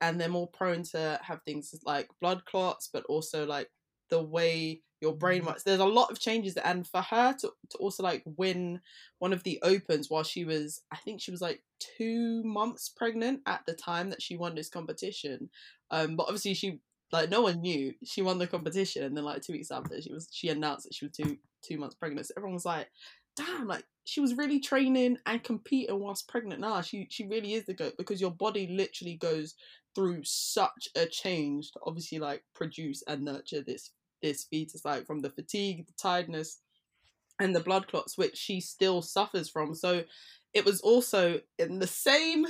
and 0.00 0.20
they're 0.20 0.28
more 0.28 0.48
prone 0.48 0.84
to 0.84 1.18
have 1.22 1.40
things 1.42 1.74
like 1.84 2.08
blood 2.20 2.44
clots, 2.44 2.88
but 2.92 3.04
also 3.06 3.44
like 3.44 3.68
the 4.14 4.22
way 4.22 4.80
your 5.00 5.12
brain 5.12 5.44
works. 5.44 5.64
There's 5.64 5.80
a 5.80 5.84
lot 5.84 6.10
of 6.10 6.20
changes, 6.20 6.56
and 6.56 6.86
for 6.86 7.02
her 7.02 7.34
to 7.40 7.52
to 7.70 7.78
also 7.78 8.02
like 8.04 8.22
win 8.24 8.80
one 9.18 9.32
of 9.32 9.42
the 9.42 9.58
opens 9.62 10.08
while 10.08 10.22
she 10.22 10.44
was, 10.44 10.82
I 10.92 10.96
think 10.96 11.20
she 11.20 11.32
was 11.32 11.42
like 11.42 11.62
two 11.80 12.42
months 12.44 12.88
pregnant 12.88 13.40
at 13.46 13.62
the 13.66 13.74
time 13.74 14.10
that 14.10 14.22
she 14.22 14.36
won 14.36 14.54
this 14.54 14.68
competition. 14.68 15.50
Um, 15.90 16.14
but 16.14 16.24
obviously 16.24 16.54
she 16.54 16.78
like 17.12 17.28
no 17.28 17.42
one 17.42 17.60
knew 17.60 17.92
she 18.04 18.22
won 18.22 18.38
the 18.38 18.46
competition, 18.46 19.02
and 19.02 19.16
then 19.16 19.24
like 19.24 19.42
two 19.42 19.52
weeks 19.52 19.72
after 19.72 20.00
she 20.00 20.12
was 20.12 20.28
she 20.30 20.48
announced 20.48 20.84
that 20.84 20.94
she 20.94 21.06
was 21.06 21.16
two 21.16 21.38
two 21.62 21.78
months 21.78 21.96
pregnant. 21.96 22.28
So 22.28 22.34
everyone 22.36 22.54
was 22.54 22.64
like, 22.64 22.88
"Damn!" 23.36 23.66
Like 23.66 23.84
she 24.04 24.20
was 24.20 24.34
really 24.36 24.60
training 24.60 25.18
and 25.26 25.42
competing 25.42 25.98
whilst 25.98 26.28
pregnant. 26.28 26.60
Nah, 26.60 26.82
she 26.82 27.08
she 27.10 27.26
really 27.26 27.54
is 27.54 27.66
the 27.66 27.74
goat 27.74 27.94
because 27.98 28.20
your 28.20 28.30
body 28.30 28.68
literally 28.68 29.16
goes 29.16 29.54
through 29.94 30.22
such 30.24 30.88
a 30.96 31.04
change 31.06 31.72
to 31.72 31.80
obviously 31.84 32.20
like 32.20 32.44
produce 32.54 33.02
and 33.08 33.24
nurture 33.24 33.62
this 33.62 33.90
this 34.24 34.44
fetus, 34.44 34.84
like 34.84 35.06
from 35.06 35.20
the 35.20 35.30
fatigue, 35.30 35.86
the 35.86 35.92
tiredness, 36.00 36.58
and 37.38 37.54
the 37.54 37.60
blood 37.60 37.86
clots, 37.86 38.16
which 38.16 38.36
she 38.36 38.60
still 38.60 39.02
suffers 39.02 39.50
from. 39.50 39.74
So 39.74 40.04
it 40.54 40.64
was 40.64 40.80
also 40.80 41.40
in 41.58 41.78
the 41.78 41.86
same 41.86 42.46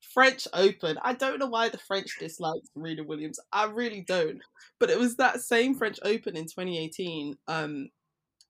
French 0.00 0.46
Open. 0.54 0.96
I 1.02 1.14
don't 1.14 1.40
know 1.40 1.48
why 1.48 1.68
the 1.68 1.78
French 1.78 2.18
dislike 2.20 2.62
Serena 2.72 3.02
Williams. 3.02 3.40
I 3.52 3.64
really 3.64 4.04
don't. 4.06 4.40
But 4.78 4.90
it 4.90 4.98
was 4.98 5.16
that 5.16 5.40
same 5.40 5.74
French 5.74 5.98
Open 6.02 6.36
in 6.36 6.44
2018. 6.44 7.36
Um, 7.48 7.90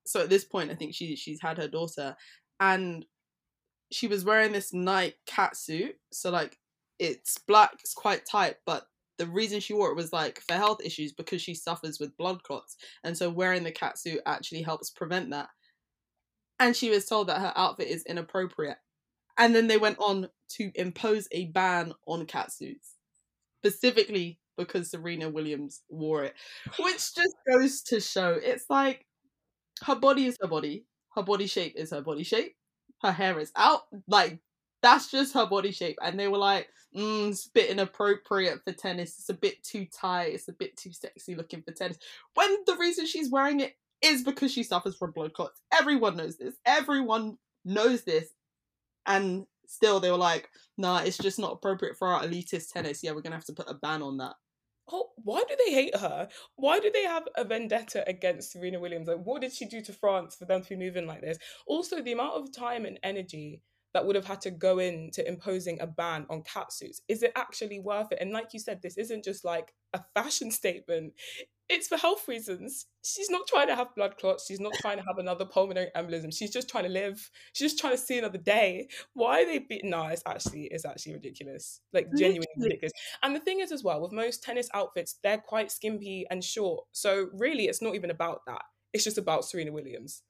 so 0.07 0.21
at 0.21 0.29
this 0.29 0.45
point, 0.45 0.71
I 0.71 0.75
think 0.75 0.95
she 0.95 1.17
she's 1.17 1.41
had 1.41 1.59
her 1.59 1.69
daughter, 1.69 2.17
and 2.61 3.05
she 3.91 4.09
was 4.09 4.25
wearing 4.25 4.53
this 4.53 4.75
Nike 4.75 5.17
cat 5.27 5.57
suit. 5.57 5.97
So 6.13 6.31
like, 6.31 6.59
it's 6.99 7.39
black, 7.39 7.73
it's 7.81 7.95
quite 7.95 8.27
tight, 8.31 8.57
but 8.67 8.87
the 9.19 9.27
reason 9.27 9.61
she 9.61 9.75
wore 9.75 9.91
it 9.91 9.97
was 9.97 10.13
like 10.13 10.41
for 10.41 10.55
health 10.55 10.81
issues 10.85 11.13
because 11.13 11.43
she 11.43 11.55
suffers 11.55 11.99
with 12.01 12.17
blood 12.17 12.43
clots, 12.43 12.77
and 13.05 13.17
so 13.17 13.31
wearing 13.31 13.65
the 13.65 13.73
cat 13.73 13.99
suit 13.99 14.21
actually 14.27 14.63
helps 14.63 14.91
prevent 14.91 15.31
that. 15.31 15.49
And 16.61 16.75
she 16.77 16.91
was 16.91 17.07
told 17.07 17.29
that 17.29 17.41
her 17.41 17.53
outfit 17.57 17.89
is 17.89 18.05
inappropriate. 18.05 18.79
And 19.39 19.55
then 19.55 19.69
they 19.69 19.79
went 19.79 19.99
on 20.01 20.29
to 20.57 20.71
impose 20.75 21.29
a 21.33 21.47
ban 21.47 21.93
on 22.07 22.27
catsuits 22.27 22.95
specifically 23.65 24.39
because 24.57 24.91
Serena 24.91 25.31
Williams 25.31 25.83
wore 25.89 26.25
it 26.25 26.35
which 26.79 27.15
just 27.15 27.37
goes 27.51 27.83
to 27.83 28.01
show 28.01 28.39
it's 28.43 28.67
like 28.71 29.07
her 29.85 29.95
body 29.95 30.27
is 30.27 30.37
her 30.41 30.49
body. 30.49 30.87
Her 31.15 31.23
body 31.23 31.47
shape 31.47 31.75
is 31.77 31.91
her 31.91 32.01
body 32.03 32.25
shape. 32.25 32.57
Her 33.03 33.13
hair 33.13 33.39
is 33.39 33.53
out. 33.57 33.83
Like 34.09 34.41
that's 34.83 35.11
just 35.11 35.35
her 35.35 35.47
body 35.47 35.73
shape 35.73 35.99
and 36.03 36.19
they 36.19 36.29
were 36.29 36.39
like 36.39 36.69
mm, 36.97 37.31
it's 37.31 37.47
a 37.47 37.51
bit 37.55 37.71
inappropriate 37.71 38.61
for 38.65 38.73
tennis 38.73 39.19
it's 39.19 39.29
a 39.29 39.35
bit 39.35 39.63
too 39.63 39.87
tight 39.87 40.35
it's 40.35 40.49
a 40.49 40.53
bit 40.53 40.77
too 40.77 40.93
sexy 40.93 41.35
looking 41.35 41.63
for 41.63 41.73
tennis 41.73 41.99
when 42.35 42.57
the 42.67 42.77
reason 42.77 43.07
she's 43.07 43.31
wearing 43.31 43.61
it 43.61 43.75
is 44.03 44.23
because 44.23 44.53
she 44.53 44.63
suffers 44.63 44.97
from 44.97 45.11
blood 45.13 45.33
clots 45.33 45.61
everyone 45.73 46.17
knows 46.17 46.37
this 46.37 46.57
everyone 46.67 47.37
knows 47.65 48.05
this 48.05 48.29
and 49.07 49.47
still 49.69 50.01
they 50.01 50.11
were 50.11 50.17
like, 50.17 50.49
nah, 50.77 51.01
it's 51.01 51.19
just 51.19 51.39
not 51.39 51.53
appropriate 51.53 51.97
for 51.97 52.09
our 52.09 52.23
elitist 52.23 52.73
tennis. 52.73 53.03
Yeah, 53.03 53.13
we're 53.13 53.23
gonna 53.23 53.37
have 53.37 53.45
to 53.47 53.53
put 53.53 53.71
a 53.71 53.75
ban 53.75 54.03
on 54.03 54.17
that. 54.19 54.35
Oh, 54.91 55.11
why 55.17 55.45
do 55.47 55.55
they 55.67 55.73
hate 55.73 55.97
her? 55.97 56.29
Why 56.57 56.81
do 56.81 56.91
they 56.91 57.03
have 57.03 57.25
a 57.37 57.45
vendetta 57.45 58.09
against 58.09 58.53
Serena 58.53 58.81
Williams? 58.81 59.09
Like, 59.09 59.23
what 59.23 59.43
did 59.43 59.53
she 59.53 59.67
do 59.67 59.83
to 59.83 59.93
France 59.93 60.35
for 60.35 60.47
them 60.47 60.63
to 60.63 60.69
be 60.71 60.77
moving 60.77 61.07
like 61.07 61.21
this? 61.21 61.39
Also, 61.67 62.01
the 62.01 62.13
amount 62.13 62.37
of 62.37 62.53
time 62.53 62.87
and 62.87 62.99
energy 63.03 63.61
that 63.95 64.07
would 64.07 64.17
have 64.17 64.27
had 64.27 64.41
to 64.43 64.51
go 64.51 64.79
into 64.79 65.27
imposing 65.27 65.81
a 65.81 65.87
ban 65.87 66.27
on 66.29 66.43
catsuits 66.43 67.01
is 67.09 67.23
it 67.23 67.33
actually 67.37 67.81
worth 67.81 68.13
it? 68.13 68.19
And 68.21 68.33
like 68.33 68.53
you 68.53 68.61
said, 68.61 68.83
this 68.83 68.99
isn't 68.99 69.25
just 69.25 69.45
like 69.45 69.73
a 69.95 70.01
fashion 70.15 70.51
statement. 70.51 71.15
It's 71.69 71.89
for 71.89 71.99
health 71.99 72.27
reasons. 72.27 72.87
She's 73.05 73.29
not 73.29 73.47
trying 73.47 73.67
to 73.67 73.77
have 73.77 73.95
blood 73.95 74.17
clots. 74.17 74.47
She's 74.47 74.61
not 74.61 74.73
trying 74.81 74.97
to 74.97 75.05
have 75.07 75.19
another 75.19 75.45
pulmonary 75.45 75.89
embolism. 75.95 76.35
She's 76.35 76.51
just 76.51 76.67
trying 76.67 76.85
to 76.85 76.91
live. 76.91 77.31
She's 77.53 77.73
just 77.73 77.79
trying 77.79 77.93
to 77.93 77.99
see 77.99 78.19
another 78.19 78.39
day. 78.39 78.89
Why 79.13 79.43
are 79.43 79.45
they 79.45 79.59
be 79.59 79.83
no, 79.85 80.07
it's 80.07 80.23
actually 80.25 80.69
it's 80.71 80.87
actually 80.87 81.13
ridiculous. 81.15 81.83
Like 81.93 82.09
genuinely 82.17 82.47
ridiculous. 82.57 82.93
And 83.23 83.37
the 83.37 83.41
thing 83.41 83.61
is 83.61 83.71
as 83.71 83.85
well, 83.85 84.01
with 84.01 84.13
most 84.13 84.43
tennis 84.43 84.71
outfits, 84.73 85.19
they're 85.23 85.39
quite 85.39 85.71
skimpy 85.71 86.27
and 86.31 86.43
short. 86.43 86.85
So 86.93 87.29
really 87.35 87.65
it's 87.65 87.83
not 87.83 87.95
even 87.95 88.11
about 88.11 88.47
that. 88.47 88.63
It's 88.95 89.05
just 89.05 89.19
about 89.19 89.45
Serena 89.45 89.71
Williams. 89.71 90.23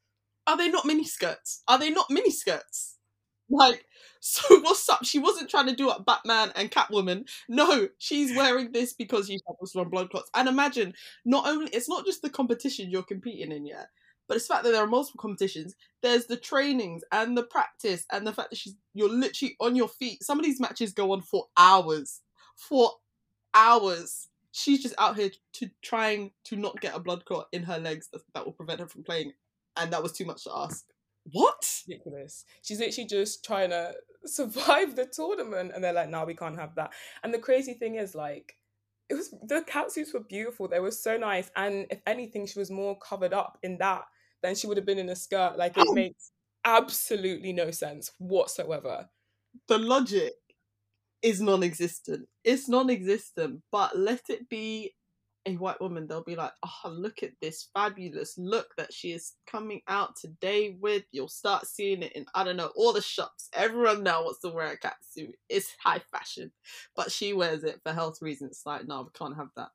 Are 0.49 0.57
they 0.57 0.69
not 0.69 0.87
mini 0.87 1.05
skirts? 1.05 1.63
Are 1.69 1.79
they 1.79 1.91
not 1.91 2.11
mini 2.11 2.33
skirts? 2.33 2.98
Like, 3.51 3.85
so 4.21 4.61
what's 4.61 4.89
up? 4.89 5.05
She 5.05 5.19
wasn't 5.19 5.51
trying 5.51 5.67
to 5.67 5.75
do 5.77 5.89
up 5.89 6.05
Batman 6.05 6.53
and 6.57 6.71
Catwoman. 6.71 7.29
No, 7.49 7.89
she's 7.99 8.37
wearing 8.37 8.73
this 8.73 8.93
because 8.93 9.27
she 9.29 9.39
suffers 9.39 9.73
from 9.73 9.91
blood 9.91 10.11
clots. 10.11 10.31
And 10.35 10.49
imagine, 10.49 10.95
not 11.25 11.47
only 11.49 11.71
it's 11.73 11.89
not 11.89 12.05
just 12.05 12.23
the 12.23 12.31
competition 12.31 12.91
you're 12.91 13.03
competing 13.03 13.53
in, 13.53 13.65
yeah, 13.67 13.85
but 14.27 14.37
it's 14.37 14.47
the 14.47 14.55
fact 14.55 14.65
that 14.65 14.73
there 14.73 14.83
are 14.83 14.87
multiple 14.89 15.21
competitions. 15.21 15.75
There's 16.03 16.27
the 16.27 16.37
trainings 16.37 17.03
and 17.13 17.37
the 17.37 17.45
practice 17.45 18.05
and 18.13 18.27
the 18.27 18.33
fact 18.33 18.51
that 18.51 18.57
she's 18.59 18.75
you're 18.95 19.09
literally 19.09 19.57
on 19.61 19.77
your 19.77 19.89
feet. 19.89 20.23
Some 20.23 20.39
of 20.39 20.45
these 20.45 20.61
matches 20.61 20.93
go 20.93 21.13
on 21.13 21.23
for 21.23 21.47
hours, 21.57 22.21
for 22.57 22.91
hours. 23.55 24.29
She's 24.53 24.83
just 24.83 24.95
out 24.99 25.17
here 25.17 25.31
to 25.55 25.71
trying 25.83 26.33
to 26.45 26.57
not 26.57 26.81
get 26.81 26.95
a 26.97 27.01
blood 27.01 27.25
clot 27.25 27.49
in 27.53 27.63
her 27.65 27.79
legs 27.79 28.09
that, 28.13 28.23
that 28.35 28.45
will 28.45 28.53
prevent 28.53 28.81
her 28.81 28.89
from 28.89 29.05
playing, 29.05 29.33
and 29.77 29.93
that 29.93 30.03
was 30.03 30.13
too 30.13 30.25
much 30.25 30.45
to 30.45 30.51
ask. 30.55 30.85
What? 31.33 31.85
ridiculous. 31.87 32.45
She's 32.63 32.81
literally 32.81 33.09
just 33.09 33.45
trying 33.45 33.71
to 33.71 33.95
survive 34.25 34.97
the 34.97 35.07
tournament, 35.07 35.73
and 35.75 35.83
they're 35.83 35.93
like, 35.93 36.09
"No, 36.09 36.25
we 36.25 36.35
can't 36.35 36.59
have 36.59 36.75
that." 36.77 36.93
And 37.23 37.33
the 37.33 37.39
crazy 37.39 37.75
thing 37.75 37.97
is, 37.97 38.15
like, 38.15 38.59
it 39.09 39.15
was 39.15 39.31
the 39.31 39.63
catsuits 39.63 40.13
were 40.15 40.21
beautiful. 40.21 40.69
They 40.69 40.81
were 40.81 40.91
so 40.91 41.17
nice, 41.17 41.51
and 41.57 41.87
if 41.91 42.01
anything, 42.07 42.47
she 42.47 42.59
was 42.59 42.71
more 42.71 42.99
covered 42.99 43.33
up 43.33 43.59
in 43.63 43.79
that 43.79 44.05
than 44.43 44.55
she 44.55 44.67
would 44.67 44.77
have 44.77 44.87
been 44.87 44.99
in 44.99 45.09
a 45.09 45.17
skirt. 45.17 45.57
Like, 45.57 45.77
it 45.77 45.89
Oh. 45.89 45.95
makes 45.95 46.33
absolutely 46.65 47.53
no 47.53 47.71
sense 47.71 48.13
whatsoever. 48.19 49.09
the 49.67 49.79
logic 49.79 50.35
is 51.23 51.41
non-existent. 51.41 52.29
It's 52.45 52.69
non-existent, 52.69 53.63
but 53.73 53.99
let 53.99 54.31
it 54.31 54.49
be 54.49 54.95
a 55.57 55.57
white 55.57 55.81
woman. 55.81 56.07
They'll 56.07 56.25
be 56.25 56.37
like, 56.37 56.53
"Oh, 56.65 56.91
look 56.91 57.23
at 57.23 57.33
this 57.41 57.69
fabulous 57.75 58.37
look 58.39 58.75
that 58.77 58.93
she 58.93 59.13
is 59.13 59.35
coming 59.47 59.83
out 59.89 60.17
today 60.17 60.77
with." 60.81 61.05
You'll 61.13 61.29
start 61.29 61.67
seeing 61.67 62.03
it 62.03 62.13
in 62.13 62.27
I 62.35 62.45
don't 62.45 62.57
know 62.57 62.73
all 62.77 62.93
the 62.93 63.03
shops. 63.03 63.49
Everyone 63.53 64.03
now 64.03 64.25
wants 64.25 64.41
to 64.41 64.51
wear 64.51 64.73
a 64.73 64.79
catsuit. 64.79 65.33
It's 65.49 65.75
high 65.83 66.01
fashion, 66.13 66.53
but 66.97 67.11
she 67.13 67.33
wears 67.33 67.65
it 67.65 67.81
for 67.85 67.93
health 67.93 68.23
reasons. 68.23 68.51
It's 68.53 68.67
like, 68.67 68.87
no, 68.87 69.03
we 69.03 69.09
can't 69.19 69.37
have 69.37 69.49
that. 69.57 69.69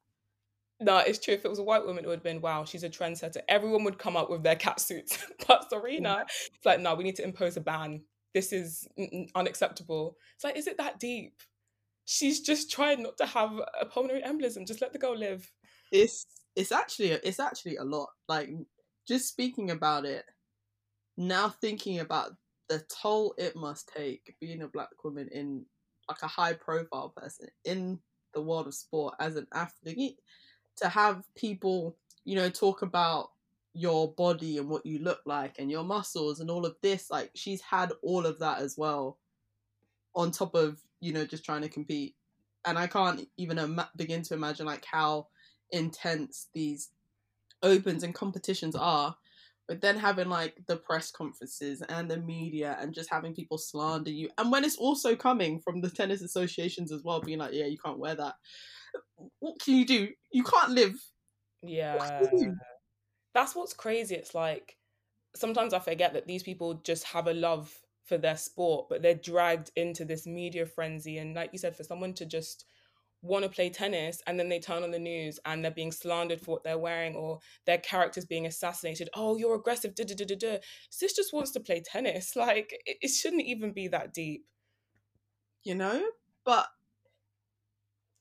No, 0.79 0.97
it's 0.97 1.19
true. 1.19 1.33
If 1.33 1.45
it 1.45 1.49
was 1.49 1.59
a 1.59 1.63
white 1.63 1.85
woman, 1.85 2.03
it 2.03 2.07
would 2.07 2.17
have 2.17 2.23
been 2.23 2.41
wow, 2.41 2.65
she's 2.65 2.83
a 2.83 2.89
trendsetter. 2.89 3.41
Everyone 3.47 3.83
would 3.85 3.97
come 3.97 4.17
up 4.17 4.29
with 4.29 4.43
their 4.43 4.55
catsuits. 4.55 5.17
but 5.47 5.69
Serena, 5.69 6.25
it's 6.27 6.65
like, 6.65 6.79
no, 6.79 6.95
we 6.95 7.03
need 7.03 7.15
to 7.17 7.23
impose 7.23 7.57
a 7.57 7.61
ban. 7.61 8.01
This 8.33 8.51
is 8.51 8.87
unacceptable. 9.35 10.17
It's 10.35 10.43
like, 10.43 10.57
is 10.57 10.67
it 10.67 10.77
that 10.77 10.99
deep? 10.99 11.39
She's 12.05 12.41
just 12.41 12.71
trying 12.71 13.03
not 13.03 13.17
to 13.17 13.25
have 13.25 13.51
a 13.79 13.85
pulmonary 13.85 14.23
embolism. 14.23 14.67
Just 14.67 14.81
let 14.81 14.91
the 14.91 14.99
girl 14.99 15.15
live. 15.15 15.49
It's 15.93 16.25
it's 16.57 16.73
actually 16.73 17.11
it's 17.11 17.39
actually 17.39 17.77
a 17.77 17.85
lot. 17.85 18.09
Like 18.27 18.49
just 19.07 19.29
speaking 19.29 19.71
about 19.71 20.05
it 20.05 20.25
now, 21.17 21.49
thinking 21.49 21.99
about 22.01 22.31
the 22.69 22.83
toll 23.01 23.35
it 23.37 23.55
must 23.55 23.91
take 23.95 24.35
being 24.41 24.63
a 24.63 24.67
black 24.67 24.89
woman 25.05 25.29
in 25.31 25.65
like 26.09 26.23
a 26.23 26.27
high 26.27 26.53
profile 26.53 27.13
person 27.15 27.47
in 27.65 27.99
the 28.33 28.41
world 28.41 28.67
of 28.67 28.73
sport 28.75 29.15
as 29.21 29.37
an 29.37 29.47
athlete 29.53 30.19
to 30.77 30.89
have 30.89 31.23
people 31.35 31.95
you 32.25 32.35
know, 32.35 32.49
talk 32.49 32.81
about 32.81 33.31
your 33.73 34.13
body 34.13 34.57
and 34.57 34.69
what 34.69 34.85
you 34.85 34.99
look 34.99 35.21
like 35.25 35.55
and 35.59 35.71
your 35.71 35.83
muscles 35.83 36.39
and 36.39 36.49
all 36.49 36.65
of 36.65 36.75
this. 36.81 37.09
Like 37.09 37.31
she's 37.35 37.61
had 37.61 37.91
all 38.01 38.25
of 38.25 38.39
that 38.39 38.59
as 38.59 38.77
well, 38.77 39.19
on 40.15 40.31
top 40.31 40.55
of 40.55 40.79
you 41.01 41.13
know 41.13 41.25
just 41.25 41.45
trying 41.45 41.61
to 41.63 41.69
compete. 41.69 42.15
And 42.65 42.77
I 42.79 42.87
can't 42.87 43.27
even 43.37 43.59
Im- 43.59 43.81
begin 43.97 44.21
to 44.23 44.33
imagine 44.35 44.65
like 44.65 44.85
how 44.85 45.27
intense 45.73 46.47
these 46.53 46.89
opens 47.61 48.03
and 48.03 48.15
competitions 48.15 48.75
are. 48.75 49.17
But 49.67 49.79
then 49.81 49.97
having 49.97 50.29
like 50.29 50.55
the 50.67 50.75
press 50.75 51.09
conferences 51.09 51.81
and 51.81 52.11
the 52.11 52.17
media 52.17 52.77
and 52.79 52.93
just 52.93 53.09
having 53.09 53.33
people 53.33 53.57
slander 53.57 54.11
you, 54.11 54.29
and 54.37 54.51
when 54.51 54.65
it's 54.65 54.77
also 54.77 55.15
coming 55.15 55.59
from 55.59 55.81
the 55.81 55.89
tennis 55.89 56.21
associations 56.21 56.91
as 56.91 57.01
well, 57.03 57.21
being 57.21 57.39
like, 57.39 57.53
"Yeah, 57.53 57.65
you 57.65 57.77
can't 57.77 57.97
wear 57.97 58.13
that." 58.15 58.35
What 59.39 59.59
can 59.61 59.75
you 59.75 59.85
do? 59.85 60.09
You 60.31 60.43
can't 60.43 60.71
live. 60.71 60.95
Yeah. 61.61 62.21
That's 63.33 63.55
what's 63.55 63.73
crazy. 63.73 64.15
It's 64.15 64.35
like 64.35 64.77
sometimes 65.35 65.73
I 65.73 65.79
forget 65.79 66.13
that 66.13 66.27
these 66.27 66.43
people 66.43 66.75
just 66.83 67.05
have 67.05 67.27
a 67.27 67.33
love 67.33 67.73
for 68.03 68.17
their 68.17 68.37
sport, 68.37 68.87
but 68.89 69.01
they're 69.01 69.15
dragged 69.15 69.71
into 69.75 70.05
this 70.05 70.27
media 70.27 70.65
frenzy. 70.65 71.17
And 71.19 71.35
like 71.35 71.51
you 71.53 71.59
said, 71.59 71.75
for 71.75 71.83
someone 71.83 72.13
to 72.15 72.25
just 72.25 72.65
want 73.23 73.43
to 73.43 73.49
play 73.49 73.69
tennis 73.69 74.21
and 74.27 74.37
then 74.37 74.49
they 74.49 74.59
turn 74.59 74.83
on 74.83 74.91
the 74.91 74.99
news 74.99 75.39
and 75.45 75.63
they're 75.63 75.71
being 75.71 75.91
slandered 75.91 76.41
for 76.41 76.51
what 76.51 76.63
they're 76.63 76.77
wearing 76.77 77.15
or 77.15 77.39
their 77.65 77.77
character's 77.79 78.25
being 78.25 78.45
assassinated. 78.45 79.09
Oh, 79.15 79.37
you're 79.37 79.55
aggressive. 79.55 79.95
Da. 79.95 80.05
Sis 80.89 81.13
just 81.13 81.33
wants 81.33 81.51
to 81.51 81.59
play 81.59 81.81
tennis. 81.81 82.35
Like, 82.43 82.73
it, 82.85 82.97
it 83.01 83.07
shouldn't 83.07 83.43
even 83.43 83.71
be 83.71 83.87
that 83.87 84.13
deep. 84.13 84.45
You 85.63 85.75
know? 85.75 86.03
But 86.43 86.67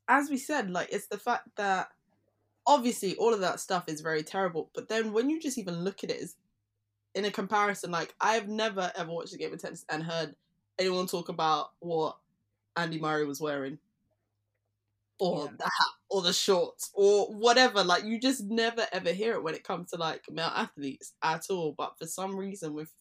as 0.07 0.31
we 0.31 0.37
said, 0.37 0.71
like, 0.71 0.93
it's 0.93 1.09
the 1.09 1.19
fact 1.19 1.49
that 1.57 1.89
obviously 2.67 3.17
all 3.17 3.35
of 3.35 3.41
that 3.41 3.59
stuff 3.59 3.85
is 3.89 4.01
very 4.01 4.23
terrible. 4.23 4.71
But 4.75 4.89
then 4.89 5.13
when 5.13 5.29
you 5.29 5.41
just 5.41 5.59
even 5.59 5.83
look 5.83 6.05
at 6.05 6.11
it 6.11 6.31
in 7.17 7.25
a 7.25 7.31
comparison, 7.31 7.91
like 7.91 8.15
I've 8.21 8.49
never 8.49 8.93
ever 8.97 9.11
watched 9.11 9.35
a 9.35 9.39
game 9.39 9.53
of 9.53 9.61
tennis 9.61 9.85
and 9.91 10.05
heard 10.05 10.37
anyone 10.79 11.07
talk 11.07 11.29
about 11.29 11.71
what 11.81 12.17
Andy 12.77 13.01
Murray 13.01 13.27
was 13.27 13.41
wearing. 13.41 13.79
Or 15.25 15.45
yeah. 15.45 15.57
the 15.57 15.65
hat, 15.65 15.95
or 16.11 16.23
the 16.23 16.33
shorts, 16.33 16.91
or 16.95 17.27
whatever. 17.27 17.85
Like 17.85 18.05
you 18.05 18.19
just 18.19 18.43
never 18.45 18.87
ever 18.93 19.13
hear 19.13 19.35
it 19.35 19.43
when 19.45 19.55
it 19.55 19.63
comes 19.63 19.91
to 19.91 19.97
like 19.97 20.25
male 20.31 20.53
athletes 20.55 21.13
at 21.23 21.45
all. 21.49 21.75
But 21.79 21.97
for 21.97 22.07
some 22.07 22.37
reason, 22.37 22.75
with 22.75 22.93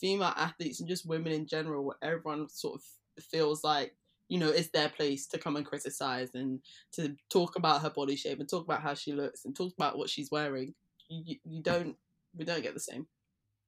female 0.00 0.32
athletes 0.34 0.80
and 0.80 0.88
just 0.88 1.06
women 1.06 1.32
in 1.32 1.46
general, 1.46 1.84
where 1.84 1.96
everyone 2.00 2.48
sort 2.48 2.76
of 2.76 3.22
feels 3.22 3.62
like 3.62 3.94
you 4.28 4.38
know 4.38 4.48
it's 4.48 4.68
their 4.68 4.88
place 4.88 5.26
to 5.26 5.38
come 5.38 5.56
and 5.56 5.66
criticize 5.66 6.34
and 6.34 6.60
to 6.92 7.16
talk 7.30 7.56
about 7.56 7.82
her 7.82 7.90
body 7.90 8.16
shape 8.16 8.40
and 8.40 8.48
talk 8.48 8.64
about 8.64 8.82
how 8.82 8.94
she 8.94 9.12
looks 9.12 9.44
and 9.44 9.56
talk 9.56 9.72
about 9.74 9.98
what 9.98 10.10
she's 10.10 10.30
wearing 10.30 10.74
you, 11.08 11.36
you 11.44 11.60
mm. 11.60 11.62
don't 11.62 11.96
we 12.36 12.44
don't 12.44 12.62
get 12.62 12.74
the 12.74 12.80
same 12.80 13.06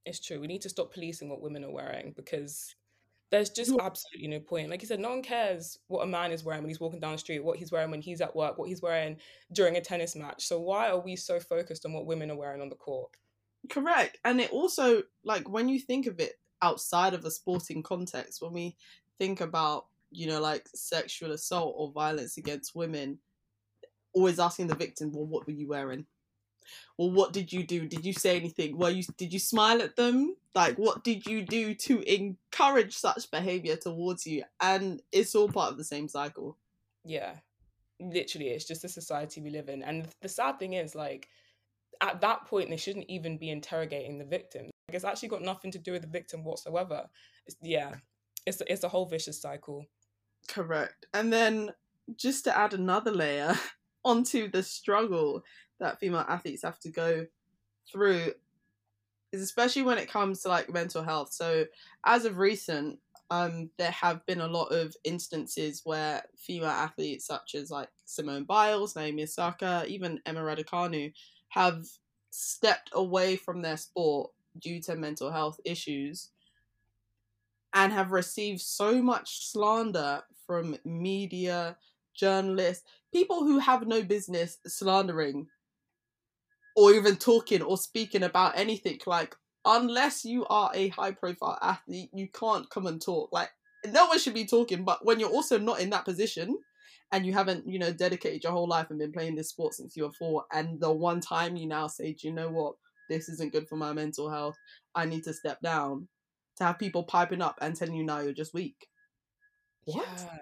it's 0.05 0.21
true 0.21 0.41
we 0.41 0.47
need 0.47 0.63
to 0.63 0.69
stop 0.69 0.93
policing 0.93 1.29
what 1.29 1.41
women 1.43 1.65
are 1.65 1.73
wearing 1.73 2.13
because 2.15 2.75
there's 3.31 3.51
just 3.51 3.73
absolutely 3.81 4.29
no 4.29 4.41
point. 4.41 4.71
Like 4.71 4.83
you 4.83 4.89
said 4.89 5.01
no 5.01 5.11
one 5.11 5.23
cares 5.23 5.79
what 5.89 6.03
a 6.03 6.07
man 6.07 6.33
is 6.33 6.45
wearing 6.45 6.63
when 6.63 6.69
he's 6.69 6.81
walking 6.81 7.01
down 7.01 7.13
the 7.13 7.19
street 7.19 7.45
what 7.45 7.59
he's 7.59 7.73
wearing 7.73 7.91
when 7.91 8.03
he's 8.03 8.21
at 8.21 8.35
work 8.35 8.59
what 8.59 8.69
he's 8.69 8.83
wearing 8.83 9.17
during 9.53 9.77
a 9.77 9.81
tennis 9.81 10.17
match. 10.17 10.45
So 10.47 10.61
why 10.61 10.91
are 10.91 11.01
we 11.01 11.17
so 11.17 11.41
focused 11.41 11.87
on 11.87 11.93
what 11.93 12.07
women 12.07 12.31
are 12.31 12.37
wearing 12.37 12.61
on 12.61 12.69
the 12.69 12.77
court? 12.77 13.11
Correct. 13.71 14.19
And 14.25 14.41
it 14.41 14.51
also 14.51 15.03
like 15.25 15.49
when 15.49 15.69
you 15.69 15.79
think 15.79 16.07
of 16.07 16.19
it 16.19 16.35
outside 16.63 17.15
of 17.15 17.25
a 17.25 17.31
sporting 17.31 17.83
context 17.83 18.43
when 18.43 18.53
we 18.53 18.77
think 19.19 19.41
about 19.41 19.87
you 20.11 20.27
know, 20.27 20.41
like 20.41 20.69
sexual 20.75 21.33
assault 21.33 21.75
or 21.77 21.93
violence 21.93 22.37
against 22.37 22.75
women, 22.75 23.19
always 24.13 24.39
asking 24.39 24.67
the 24.67 24.75
victim, 24.75 25.13
well, 25.13 25.27
what 25.27 25.47
were 25.47 25.53
you 25.53 25.69
wearing? 25.69 26.07
Well, 26.99 27.11
what 27.11 27.33
did 27.33 27.53
you 27.53 27.65
do? 27.65 27.87
Did 27.87 28.05
you 28.05 28.13
say 28.13 28.37
anything? 28.37 28.79
Were 28.79 28.91
you 28.91 29.03
did 29.17 29.33
you 29.33 29.39
smile 29.39 29.83
at 29.83 29.97
them? 29.97 30.37
Like, 30.55 30.77
what 30.77 31.05
did 31.05 31.27
you 31.27 31.43
do 31.43 31.75
to 31.75 32.03
encourage 32.03 32.97
such 32.97 33.31
behavior 33.31 33.77
towards 33.77 34.27
you? 34.27 34.45
And 34.61 35.01
it's 35.13 35.35
all 35.35 35.49
part 35.49 35.73
of 35.73 35.79
the 35.79 35.85
same 35.85 36.09
cycle. 36.09 36.57
Yeah, 37.05 37.35
literally, 38.01 38.49
it's 38.49 38.65
just 38.65 38.83
the 38.83 38.89
society 38.89 39.41
we 39.41 39.51
live 39.51 39.69
in. 39.69 39.83
And 39.83 40.09
the 40.23 40.29
sad 40.29 40.59
thing 40.59 40.75
is, 40.75 40.95
like, 40.95 41.29
at 42.01 42.21
that 42.21 42.47
point, 42.47 42.71
they 42.71 42.77
shouldn't 42.77 43.09
even 43.09 43.39
be 43.39 43.51
interrogating 43.51 44.19
the 44.19 44.25
victim. 44.25 44.71
Like, 44.89 44.97
it's 44.97 45.05
actually 45.05 45.29
got 45.29 45.43
nothing 45.43 45.71
to 45.73 45.79
do 45.79 45.93
with 45.93 46.03
the 46.03 46.09
victim 46.09 46.45
whatsoever. 46.45 47.07
It's, 47.47 47.57
yeah, 47.63 47.95
it's 48.47 48.63
it's 48.67 48.85
a 48.85 48.89
whole 48.89 49.07
vicious 49.07 49.41
cycle. 49.41 49.87
Correct. 50.49 51.07
And 51.15 51.33
then 51.33 51.71
just 52.17 52.45
to 52.45 52.57
add 52.57 52.75
another 52.75 53.13
layer 53.13 53.55
onto 54.05 54.51
the 54.51 54.63
struggle 54.63 55.43
that 55.81 55.99
female 55.99 56.25
athletes 56.29 56.63
have 56.63 56.79
to 56.81 56.91
go 56.91 57.27
through 57.91 58.33
is 59.33 59.43
especially 59.43 59.83
when 59.83 59.99
it 59.99 60.11
comes 60.11 60.43
to 60.43 60.49
like 60.49 60.73
mental 60.73 61.03
health. 61.03 61.33
So 61.33 61.65
as 62.05 62.25
of 62.25 62.39
recent, 62.39 62.99
um, 63.31 63.71
there 63.79 63.93
have 63.93 64.25
been 64.27 64.41
a 64.41 64.47
lot 64.47 64.67
of 64.67 64.97
instances 65.05 65.83
where 65.85 66.23
female 66.37 66.69
athletes 66.69 67.27
such 67.27 67.55
as 67.55 67.71
like 67.71 67.89
Simone 68.05 68.45
Biles, 68.45 68.97
Naomi 68.97 69.23
Osaka, 69.23 69.85
even 69.87 70.21
Emma 70.27 70.41
Raducanu 70.41 71.13
have 71.49 71.85
stepped 72.31 72.91
away 72.93 73.37
from 73.37 73.63
their 73.63 73.77
sport 73.77 74.31
due 74.59 74.81
to 74.83 74.97
mental 74.97 75.31
health 75.31 75.61
issues 75.65 76.31
and 77.73 77.93
have 77.93 78.11
received 78.11 78.61
so 78.61 79.01
much 79.01 79.47
slander 79.47 80.23
from 80.45 80.77
media, 80.85 81.77
journalists, 82.15 82.85
people 83.13 83.45
who 83.45 83.61
have 83.61 83.87
no 83.87 84.03
business 84.03 84.59
slandering 84.67 85.47
or 86.77 86.93
even 86.93 87.17
talking 87.17 87.63
or 87.63 87.77
speaking 87.77 88.23
about 88.23 88.59
anything. 88.59 88.99
Like, 89.07 89.37
unless 89.65 90.25
you 90.25 90.47
are 90.47 90.71
a 90.75 90.89
high 90.89 91.13
profile 91.13 91.59
athlete, 91.63 92.11
you 92.13 92.29
can't 92.29 92.69
come 92.71 92.87
and 92.87 93.01
talk. 93.01 93.31
Like, 93.33 93.51
no 93.87 94.07
one 94.07 94.19
should 94.19 94.35
be 94.35 94.47
talking, 94.47 94.85
but 94.85 95.05
when 95.05 95.21
you're 95.21 95.31
also 95.31 95.59
not 95.59 95.81
in 95.81 95.91
that 95.91 96.05
position 96.05 96.59
and 97.13 97.27
you 97.27 97.33
haven't, 97.33 97.67
you 97.67 97.79
know, 97.79 97.93
dedicated 97.93 98.45
your 98.45 98.53
whole 98.53 98.69
life 98.69 98.91
and 98.91 98.99
been 98.99 99.13
playing 99.13 99.35
this 99.35 99.49
sport 99.51 99.75
since 99.75 99.97
you 99.97 100.05
were 100.05 100.13
four, 100.13 100.45
and 100.53 100.81
the 100.81 100.93
one 100.93 101.21
time 101.21 101.57
you 101.57 101.67
now 101.67 101.87
say, 101.87 102.13
Do 102.13 102.29
you 102.29 102.35
know 102.35 102.51
what? 102.51 102.75
This 103.09 103.29
isn't 103.29 103.53
good 103.53 103.69
for 103.69 103.77
my 103.77 103.93
mental 103.93 104.31
health. 104.31 104.57
I 104.95 105.05
need 105.05 105.25
to 105.25 105.33
step 105.33 105.61
down 105.61 106.07
to 106.59 106.65
have 106.65 106.79
people 106.79 107.03
piping 107.03 107.43
up 107.43 107.59
and 107.61 107.75
telling 107.75 107.95
you 107.95 108.05
now 108.05 108.21
you're 108.21 108.33
just 108.33 108.55
weak. 108.55 108.87
What? 109.85 110.07
Yeah. 110.17 110.39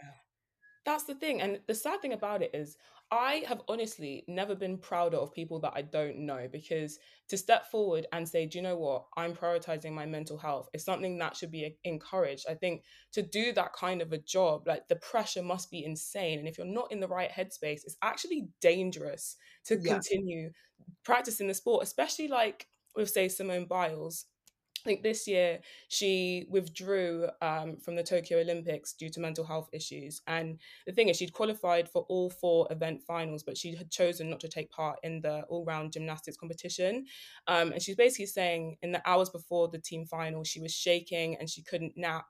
That's 0.84 1.04
the 1.04 1.14
thing. 1.14 1.40
And 1.40 1.60
the 1.66 1.74
sad 1.74 2.02
thing 2.02 2.12
about 2.12 2.42
it 2.42 2.50
is, 2.54 2.76
I 3.10 3.42
have 3.46 3.62
honestly 3.68 4.24
never 4.28 4.54
been 4.54 4.76
prouder 4.76 5.16
of 5.16 5.32
people 5.32 5.58
that 5.60 5.72
I 5.74 5.82
don't 5.82 6.18
know 6.26 6.46
because 6.50 6.98
to 7.28 7.38
step 7.38 7.70
forward 7.70 8.06
and 8.12 8.28
say, 8.28 8.44
do 8.44 8.58
you 8.58 8.62
know 8.62 8.76
what? 8.76 9.06
I'm 9.16 9.34
prioritizing 9.34 9.92
my 9.92 10.04
mental 10.04 10.36
health 10.36 10.68
is 10.74 10.84
something 10.84 11.16
that 11.18 11.34
should 11.34 11.50
be 11.50 11.76
encouraged. 11.84 12.44
I 12.48 12.54
think 12.54 12.82
to 13.12 13.22
do 13.22 13.52
that 13.52 13.72
kind 13.72 14.02
of 14.02 14.12
a 14.12 14.18
job, 14.18 14.66
like 14.66 14.88
the 14.88 14.96
pressure 14.96 15.42
must 15.42 15.70
be 15.70 15.84
insane. 15.84 16.38
And 16.38 16.46
if 16.46 16.58
you're 16.58 16.66
not 16.66 16.92
in 16.92 17.00
the 17.00 17.08
right 17.08 17.30
headspace, 17.30 17.80
it's 17.84 17.96
actually 18.02 18.48
dangerous 18.60 19.36
to 19.66 19.78
yeah. 19.78 19.94
continue 19.94 20.50
practicing 21.04 21.48
the 21.48 21.54
sport, 21.54 21.84
especially 21.84 22.28
like 22.28 22.66
with, 22.94 23.08
say, 23.08 23.28
Simone 23.28 23.66
Biles 23.66 24.26
I 24.84 24.88
think 24.88 25.02
this 25.02 25.26
year 25.26 25.60
she 25.88 26.46
withdrew 26.48 27.28
um, 27.42 27.76
from 27.76 27.96
the 27.96 28.02
Tokyo 28.02 28.40
Olympics 28.40 28.92
due 28.92 29.10
to 29.10 29.20
mental 29.20 29.44
health 29.44 29.68
issues. 29.72 30.22
And 30.26 30.58
the 30.86 30.92
thing 30.92 31.08
is, 31.08 31.16
she'd 31.16 31.32
qualified 31.32 31.88
for 31.88 32.02
all 32.08 32.30
four 32.30 32.68
event 32.70 33.02
finals, 33.02 33.42
but 33.42 33.56
she 33.56 33.74
had 33.74 33.90
chosen 33.90 34.30
not 34.30 34.40
to 34.40 34.48
take 34.48 34.70
part 34.70 34.98
in 35.02 35.20
the 35.20 35.42
all 35.48 35.64
round 35.64 35.92
gymnastics 35.92 36.36
competition. 36.36 37.06
Um, 37.46 37.72
and 37.72 37.82
she's 37.82 37.96
basically 37.96 38.26
saying 38.26 38.76
in 38.82 38.92
the 38.92 39.02
hours 39.08 39.30
before 39.30 39.68
the 39.68 39.78
team 39.78 40.06
final, 40.06 40.44
she 40.44 40.60
was 40.60 40.74
shaking 40.74 41.36
and 41.36 41.50
she 41.50 41.62
couldn't 41.62 41.96
nap 41.96 42.26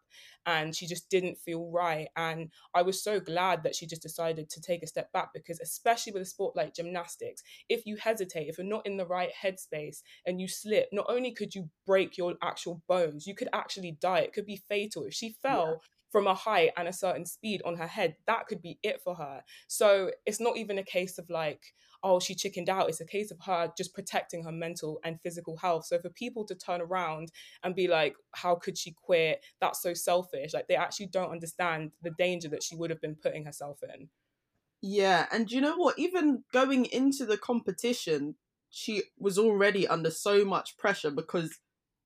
and 0.48 0.74
she 0.74 0.86
just 0.86 1.10
didn't 1.10 1.36
feel 1.36 1.70
right. 1.70 2.08
And 2.16 2.50
I 2.74 2.80
was 2.80 3.02
so 3.04 3.20
glad 3.20 3.62
that 3.62 3.74
she 3.74 3.86
just 3.86 4.00
decided 4.00 4.48
to 4.48 4.62
take 4.62 4.82
a 4.82 4.86
step 4.86 5.12
back 5.12 5.28
because, 5.34 5.60
especially 5.60 6.14
with 6.14 6.22
a 6.22 6.24
sport 6.26 6.56
like 6.56 6.74
gymnastics, 6.74 7.42
if 7.68 7.84
you 7.84 7.96
hesitate, 7.96 8.48
if 8.48 8.56
you're 8.56 8.66
not 8.66 8.86
in 8.86 8.96
the 8.96 9.04
right 9.04 9.28
headspace 9.44 9.98
and 10.24 10.40
you 10.40 10.48
slip, 10.48 10.88
not 10.90 11.04
only 11.10 11.32
could 11.32 11.54
you 11.54 11.68
break 11.86 12.16
your 12.16 12.34
actual 12.42 12.82
bones, 12.88 13.26
you 13.26 13.34
could 13.34 13.48
actually 13.52 13.98
die. 14.00 14.20
It 14.20 14.32
could 14.32 14.46
be 14.46 14.62
fatal. 14.68 15.04
If 15.04 15.12
she 15.12 15.36
fell, 15.42 15.66
yeah 15.66 15.88
from 16.10 16.26
a 16.26 16.32
height 16.32 16.70
and 16.78 16.88
a 16.88 16.92
certain 16.92 17.26
speed 17.26 17.60
on 17.66 17.76
her 17.76 17.86
head, 17.86 18.16
that 18.26 18.46
could 18.46 18.62
be 18.62 18.78
it 18.82 18.98
for 19.04 19.14
her. 19.14 19.42
So 19.66 20.10
it's 20.24 20.40
not 20.40 20.56
even 20.56 20.78
a 20.78 20.82
case 20.82 21.18
of 21.18 21.28
like, 21.28 21.60
oh, 22.02 22.20
she 22.20 22.34
chickened 22.34 22.68
out. 22.68 22.88
It's 22.88 23.00
a 23.00 23.06
case 23.06 23.30
of 23.30 23.40
her 23.40 23.72
just 23.76 23.94
protecting 23.94 24.44
her 24.44 24.52
mental 24.52 25.00
and 25.04 25.20
physical 25.20 25.56
health. 25.56 25.86
So 25.86 25.98
for 25.98 26.10
people 26.10 26.44
to 26.46 26.54
turn 26.54 26.80
around 26.80 27.32
and 27.62 27.74
be 27.74 27.88
like, 27.88 28.14
how 28.34 28.54
could 28.54 28.78
she 28.78 28.94
quit? 29.02 29.44
That's 29.60 29.82
so 29.82 29.94
selfish. 29.94 30.54
Like 30.54 30.68
they 30.68 30.76
actually 30.76 31.06
don't 31.06 31.32
understand 31.32 31.92
the 32.02 32.10
danger 32.10 32.48
that 32.50 32.62
she 32.62 32.76
would 32.76 32.90
have 32.90 33.00
been 33.00 33.16
putting 33.16 33.44
herself 33.44 33.80
in. 33.82 34.08
Yeah. 34.80 35.26
And 35.32 35.50
you 35.50 35.60
know 35.60 35.76
what? 35.76 35.98
Even 35.98 36.44
going 36.52 36.84
into 36.86 37.26
the 37.26 37.36
competition, 37.36 38.36
she 38.70 39.02
was 39.18 39.38
already 39.38 39.88
under 39.88 40.10
so 40.10 40.44
much 40.44 40.76
pressure 40.76 41.10
because 41.10 41.58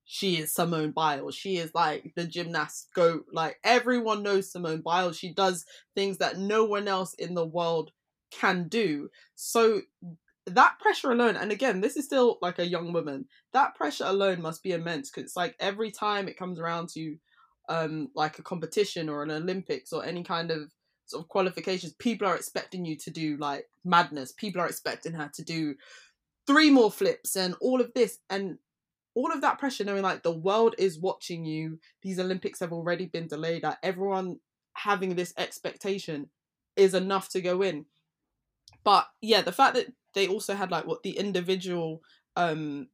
she 0.04 0.36
is 0.36 0.52
Simone 0.52 0.90
Biles. 0.90 1.34
She 1.34 1.56
is 1.58 1.74
like 1.74 2.12
the 2.16 2.26
gymnast 2.26 2.88
go 2.94 3.20
like 3.32 3.58
everyone 3.62 4.22
knows 4.22 4.50
Simone 4.50 4.80
Biles. 4.80 5.16
She 5.16 5.32
does 5.32 5.64
things 5.94 6.18
that 6.18 6.38
no 6.38 6.64
one 6.64 6.88
else 6.88 7.14
in 7.14 7.34
the 7.34 7.46
world 7.46 7.92
can 8.32 8.68
do. 8.68 9.10
So 9.34 9.82
that 10.46 10.78
pressure 10.80 11.12
alone, 11.12 11.36
and 11.36 11.52
again, 11.52 11.80
this 11.80 11.96
is 11.96 12.04
still 12.04 12.38
like 12.42 12.58
a 12.58 12.66
young 12.66 12.92
woman, 12.92 13.26
that 13.52 13.74
pressure 13.74 14.04
alone 14.06 14.42
must 14.42 14.62
be 14.62 14.72
immense 14.72 15.10
because 15.10 15.24
it's 15.24 15.36
like 15.36 15.54
every 15.60 15.90
time 15.90 16.28
it 16.28 16.38
comes 16.38 16.58
around 16.58 16.88
to 16.90 17.16
um 17.68 18.08
like 18.16 18.38
a 18.38 18.42
competition 18.42 19.08
or 19.08 19.22
an 19.22 19.30
Olympics 19.30 19.92
or 19.92 20.04
any 20.04 20.24
kind 20.24 20.50
of 20.50 20.72
sort 21.06 21.22
of 21.22 21.28
qualifications, 21.28 21.92
people 21.94 22.26
are 22.26 22.36
expecting 22.36 22.84
you 22.84 22.96
to 22.96 23.10
do 23.10 23.36
like 23.36 23.66
madness. 23.84 24.32
People 24.32 24.60
are 24.60 24.68
expecting 24.68 25.12
her 25.12 25.30
to 25.34 25.42
do 25.44 25.74
three 26.46 26.70
more 26.70 26.90
flips 26.90 27.36
and 27.36 27.54
all 27.60 27.80
of 27.80 27.92
this 27.94 28.18
and 28.30 28.58
all 29.14 29.32
of 29.32 29.42
that 29.42 29.58
pressure 29.58 29.84
knowing 29.84 30.02
like 30.02 30.22
the 30.22 30.36
world 30.36 30.74
is 30.78 30.98
watching 30.98 31.44
you 31.44 31.78
these 32.02 32.18
olympics 32.18 32.60
have 32.60 32.72
already 32.72 33.06
been 33.06 33.26
delayed 33.26 33.62
like 33.62 33.76
everyone 33.82 34.38
having 34.74 35.14
this 35.14 35.34
expectation 35.36 36.28
is 36.76 36.94
enough 36.94 37.28
to 37.28 37.40
go 37.40 37.62
in 37.62 37.84
but 38.84 39.06
yeah 39.20 39.42
the 39.42 39.52
fact 39.52 39.74
that 39.74 39.92
they 40.14 40.28
also 40.28 40.54
had 40.54 40.70
like 40.70 40.86
what 40.86 41.02
the 41.02 41.16
individual 41.16 42.02
um 42.36 42.88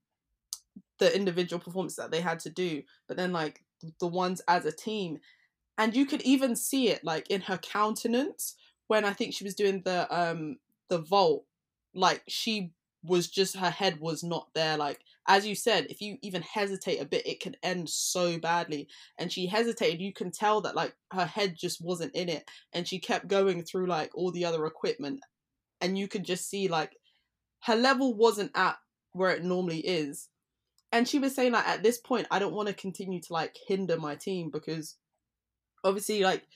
the 0.98 1.14
individual 1.14 1.60
performance 1.60 1.96
that 1.96 2.10
they 2.10 2.20
had 2.20 2.38
to 2.40 2.50
do 2.50 2.82
but 3.06 3.16
then 3.16 3.32
like 3.32 3.64
the 4.00 4.06
ones 4.06 4.42
as 4.48 4.64
a 4.64 4.72
team 4.72 5.18
and 5.76 5.94
you 5.94 6.06
could 6.06 6.22
even 6.22 6.56
see 6.56 6.88
it 6.88 7.04
like 7.04 7.30
in 7.30 7.40
her 7.42 7.58
countenance 7.58 8.56
when 8.88 9.04
i 9.04 9.12
think 9.12 9.32
she 9.32 9.44
was 9.44 9.54
doing 9.54 9.82
the 9.84 10.06
um 10.16 10.56
the 10.88 10.98
vault 10.98 11.44
like 11.94 12.22
she 12.28 12.72
was 13.04 13.28
just 13.28 13.56
her 13.56 13.70
head 13.70 14.00
was 14.00 14.24
not 14.24 14.48
there 14.54 14.76
like 14.76 15.00
as 15.28 15.46
you 15.46 15.54
said 15.54 15.86
if 15.88 16.00
you 16.00 16.18
even 16.20 16.42
hesitate 16.42 16.98
a 17.00 17.04
bit 17.04 17.26
it 17.26 17.38
can 17.40 17.54
end 17.62 17.88
so 17.88 18.38
badly 18.38 18.88
and 19.18 19.32
she 19.32 19.46
hesitated 19.46 20.00
you 20.00 20.12
can 20.12 20.32
tell 20.32 20.60
that 20.60 20.74
like 20.74 20.94
her 21.12 21.24
head 21.24 21.54
just 21.56 21.80
wasn't 21.80 22.14
in 22.14 22.28
it 22.28 22.50
and 22.72 22.88
she 22.88 22.98
kept 22.98 23.28
going 23.28 23.62
through 23.62 23.86
like 23.86 24.10
all 24.14 24.32
the 24.32 24.44
other 24.44 24.66
equipment 24.66 25.20
and 25.80 25.98
you 25.98 26.08
could 26.08 26.24
just 26.24 26.48
see 26.48 26.68
like 26.68 26.96
her 27.64 27.76
level 27.76 28.14
wasn't 28.14 28.50
at 28.54 28.78
where 29.12 29.30
it 29.30 29.44
normally 29.44 29.80
is 29.80 30.28
and 30.92 31.08
she 31.08 31.18
was 31.18 31.34
saying 31.34 31.52
like 31.52 31.66
at 31.66 31.82
this 31.82 31.98
point 31.98 32.26
i 32.30 32.38
don't 32.38 32.54
want 32.54 32.68
to 32.68 32.74
continue 32.74 33.20
to 33.20 33.32
like 33.32 33.56
hinder 33.66 33.98
my 33.98 34.14
team 34.14 34.50
because 34.50 34.96
obviously 35.84 36.22
like 36.22 36.46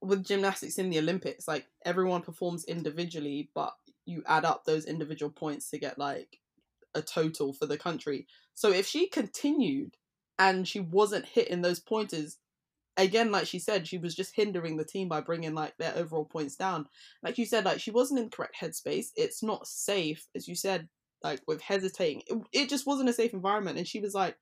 with 0.00 0.24
gymnastics 0.24 0.78
in 0.78 0.90
the 0.90 0.98
olympics 0.98 1.46
like 1.46 1.66
everyone 1.84 2.22
performs 2.22 2.64
individually 2.64 3.50
but 3.54 3.74
you 4.06 4.22
add 4.26 4.44
up 4.44 4.64
those 4.64 4.84
individual 4.86 5.30
points 5.30 5.70
to 5.70 5.78
get 5.78 5.98
like 5.98 6.40
a 6.94 7.02
total 7.02 7.52
for 7.52 7.66
the 7.66 7.78
country. 7.78 8.26
So 8.54 8.70
if 8.70 8.86
she 8.86 9.06
continued 9.06 9.96
and 10.38 10.66
she 10.66 10.80
wasn't 10.80 11.26
hitting 11.26 11.62
those 11.62 11.80
pointers, 11.80 12.38
again, 12.96 13.30
like 13.30 13.46
she 13.46 13.58
said, 13.58 13.86
she 13.86 13.98
was 13.98 14.14
just 14.14 14.34
hindering 14.34 14.76
the 14.76 14.84
team 14.84 15.08
by 15.08 15.20
bringing 15.20 15.54
like 15.54 15.76
their 15.78 15.96
overall 15.96 16.24
points 16.24 16.56
down. 16.56 16.86
Like 17.22 17.38
you 17.38 17.46
said, 17.46 17.64
like 17.64 17.80
she 17.80 17.90
wasn't 17.90 18.20
in 18.20 18.26
the 18.26 18.36
correct 18.36 18.56
headspace. 18.60 19.08
It's 19.16 19.42
not 19.42 19.66
safe, 19.66 20.26
as 20.34 20.48
you 20.48 20.54
said, 20.54 20.88
like 21.22 21.40
with 21.46 21.60
hesitating. 21.60 22.22
It, 22.26 22.38
it 22.52 22.68
just 22.68 22.86
wasn't 22.86 23.08
a 23.08 23.12
safe 23.12 23.32
environment. 23.32 23.78
And 23.78 23.86
she 23.86 24.00
was 24.00 24.14
like, 24.14 24.36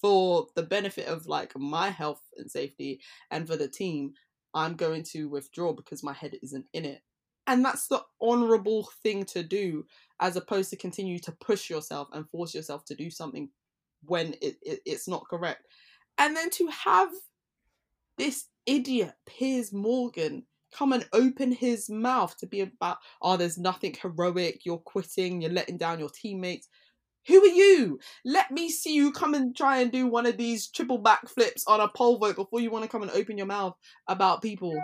for 0.00 0.46
the 0.56 0.62
benefit 0.62 1.06
of 1.06 1.26
like 1.26 1.56
my 1.56 1.90
health 1.90 2.22
and 2.36 2.50
safety 2.50 3.00
and 3.30 3.46
for 3.46 3.56
the 3.56 3.68
team, 3.68 4.12
I'm 4.54 4.74
going 4.74 5.04
to 5.12 5.28
withdraw 5.28 5.72
because 5.72 6.02
my 6.02 6.12
head 6.12 6.36
isn't 6.42 6.66
in 6.72 6.84
it 6.84 7.02
and 7.50 7.64
that's 7.64 7.88
the 7.88 8.02
honorable 8.20 8.88
thing 9.02 9.24
to 9.24 9.42
do 9.42 9.84
as 10.20 10.36
opposed 10.36 10.70
to 10.70 10.76
continue 10.76 11.18
to 11.18 11.32
push 11.32 11.68
yourself 11.68 12.08
and 12.12 12.28
force 12.30 12.54
yourself 12.54 12.84
to 12.84 12.94
do 12.94 13.10
something 13.10 13.48
when 14.04 14.34
it, 14.40 14.56
it, 14.62 14.80
it's 14.86 15.08
not 15.08 15.28
correct 15.28 15.66
and 16.18 16.36
then 16.36 16.48
to 16.50 16.68
have 16.68 17.08
this 18.18 18.46
idiot 18.66 19.12
piers 19.26 19.72
morgan 19.72 20.44
come 20.72 20.92
and 20.92 21.06
open 21.12 21.50
his 21.50 21.90
mouth 21.90 22.36
to 22.36 22.46
be 22.46 22.60
about 22.60 22.98
oh 23.22 23.36
there's 23.36 23.58
nothing 23.58 23.94
heroic 24.00 24.60
you're 24.64 24.78
quitting 24.78 25.40
you're 25.40 25.50
letting 25.50 25.76
down 25.76 25.98
your 25.98 26.10
teammates 26.10 26.68
who 27.26 27.42
are 27.42 27.46
you? 27.46 27.98
Let 28.24 28.50
me 28.50 28.70
see 28.70 28.94
you 28.94 29.12
come 29.12 29.34
and 29.34 29.54
try 29.54 29.78
and 29.78 29.92
do 29.92 30.06
one 30.06 30.26
of 30.26 30.36
these 30.36 30.68
triple 30.68 31.02
backflips 31.02 31.62
on 31.66 31.80
a 31.80 31.88
pole 31.88 32.18
vault 32.18 32.36
before 32.36 32.60
you 32.60 32.70
want 32.70 32.84
to 32.84 32.90
come 32.90 33.02
and 33.02 33.10
open 33.10 33.36
your 33.36 33.46
mouth 33.46 33.76
about 34.08 34.42
people. 34.42 34.74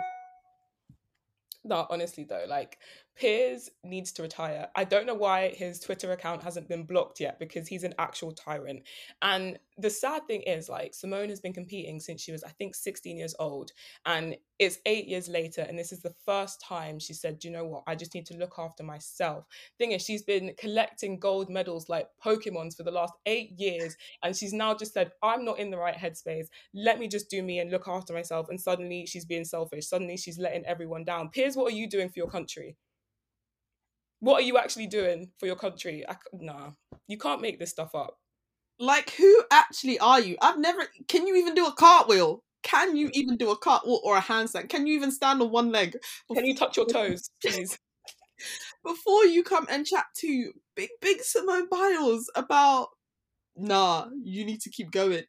No, 1.63 1.85
honestly 1.89 2.23
though, 2.23 2.45
like 2.47 2.77
Piers 3.17 3.69
needs 3.83 4.11
to 4.13 4.21
retire. 4.21 4.67
I 4.75 4.83
don't 4.83 5.07
know 5.07 5.15
why 5.15 5.49
his 5.49 5.79
Twitter 5.79 6.11
account 6.11 6.43
hasn't 6.43 6.67
been 6.67 6.83
blocked 6.83 7.19
yet 7.19 7.39
because 7.39 7.67
he's 7.67 7.83
an 7.83 7.95
actual 7.97 8.31
tyrant. 8.31 8.83
And 9.23 9.57
the 9.79 9.89
sad 9.89 10.27
thing 10.27 10.43
is, 10.43 10.69
like, 10.69 10.93
Simone 10.93 11.29
has 11.29 11.39
been 11.39 11.53
competing 11.53 11.99
since 11.99 12.21
she 12.21 12.31
was, 12.31 12.43
I 12.43 12.49
think, 12.49 12.75
16 12.75 13.17
years 13.17 13.33
old. 13.39 13.71
And 14.05 14.37
it's 14.59 14.77
eight 14.85 15.07
years 15.07 15.27
later. 15.27 15.61
And 15.61 15.77
this 15.77 15.91
is 15.91 16.01
the 16.01 16.13
first 16.25 16.61
time 16.61 16.99
she 16.99 17.13
said, 17.13 17.43
you 17.43 17.49
know 17.49 17.65
what? 17.65 17.83
I 17.87 17.95
just 17.95 18.13
need 18.13 18.27
to 18.27 18.37
look 18.37 18.53
after 18.59 18.83
myself. 18.83 19.45
Thing 19.79 19.93
is, 19.93 20.03
she's 20.03 20.23
been 20.23 20.53
collecting 20.57 21.19
gold 21.19 21.49
medals 21.49 21.89
like 21.89 22.09
Pokemons 22.23 22.77
for 22.77 22.83
the 22.83 22.91
last 22.91 23.13
eight 23.25 23.51
years. 23.59 23.95
And 24.21 24.35
she's 24.35 24.53
now 24.53 24.75
just 24.75 24.93
said, 24.93 25.11
I'm 25.23 25.43
not 25.43 25.57
in 25.57 25.71
the 25.71 25.77
right 25.77 25.97
headspace. 25.97 26.47
Let 26.75 26.99
me 26.99 27.07
just 27.07 27.31
do 27.31 27.41
me 27.41 27.59
and 27.59 27.71
look 27.71 27.87
after 27.87 28.13
myself. 28.13 28.49
And 28.49 28.61
suddenly 28.61 29.07
she's 29.07 29.25
being 29.25 29.45
selfish. 29.45 29.87
Suddenly 29.87 30.17
she's 30.17 30.37
letting 30.37 30.65
everyone 30.65 31.03
down. 31.03 31.29
Piers, 31.29 31.55
what 31.55 31.73
are 31.73 31.75
you 31.75 31.89
doing 31.89 32.09
for 32.09 32.19
your 32.19 32.29
country? 32.29 32.77
What 34.19 34.41
are 34.41 34.45
you 34.45 34.57
actually 34.57 34.87
doing 34.87 35.31
for 35.39 35.45
your 35.45 35.55
country? 35.55 36.03
I, 36.07 36.15
nah, 36.33 36.71
you 37.07 37.17
can't 37.17 37.41
make 37.41 37.59
this 37.59 37.69
stuff 37.69 37.93
up. 37.93 38.17
Like, 38.79 39.11
who 39.11 39.43
actually 39.51 39.99
are 39.99 40.19
you? 40.19 40.37
I've 40.41 40.59
never. 40.59 40.83
Can 41.07 41.27
you 41.27 41.35
even 41.35 41.55
do 41.55 41.65
a 41.65 41.73
cartwheel? 41.73 42.43
Can 42.63 42.95
you 42.95 43.09
even 43.13 43.37
do 43.37 43.51
a 43.51 43.57
cartwheel 43.57 44.01
or 44.03 44.17
a 44.17 44.21
handstand? 44.21 44.69
Can 44.69 44.87
you 44.87 44.95
even 44.95 45.11
stand 45.11 45.41
on 45.41 45.51
one 45.51 45.71
leg? 45.71 45.95
Can 46.33 46.45
you 46.45 46.55
touch 46.55 46.77
your 46.77 46.85
toes, 46.85 47.29
please? 47.41 47.77
Before 48.83 49.25
you 49.25 49.43
come 49.43 49.67
and 49.69 49.85
chat 49.85 50.05
to 50.17 50.51
big, 50.75 50.89
big 51.01 51.21
Simone 51.21 51.67
Biles 51.69 52.29
about 52.35 52.89
nah, 53.57 54.07
you 54.23 54.45
need 54.45 54.61
to 54.61 54.69
keep 54.69 54.91
going. 54.91 55.23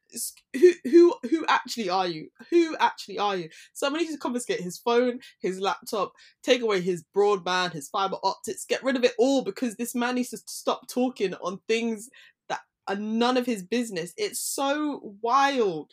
who 0.55 0.73
who 0.85 1.15
who 1.31 1.45
actually 1.49 1.89
are 1.89 2.07
you? 2.07 2.29
Who 2.51 2.77
actually 2.79 3.19
are 3.19 3.37
you? 3.37 3.49
Somebody 3.73 4.05
needs 4.05 4.15
to 4.15 4.21
confiscate 4.21 4.61
his 4.61 4.79
phone, 4.79 5.21
his 5.41 5.61
laptop, 5.61 6.13
take 6.43 6.63
away 6.63 6.81
his 6.81 7.05
broadband, 7.17 7.73
his 7.73 7.89
fiber 7.89 8.17
optics, 8.23 8.65
get 8.65 8.83
rid 8.83 8.97
of 8.97 9.05
it 9.05 9.15
all 9.19 9.43
because 9.43 9.77
this 9.77 9.95
man 9.95 10.17
needs 10.17 10.31
to 10.31 10.39
stop 10.47 10.89
talking 10.89 11.35
on 11.35 11.61
things 11.69 12.09
that 12.49 12.61
are 12.87 12.97
none 12.97 13.37
of 13.37 13.47
his 13.47 13.63
business. 13.63 14.13
It's 14.17 14.41
so 14.41 15.15
wild. 15.23 15.93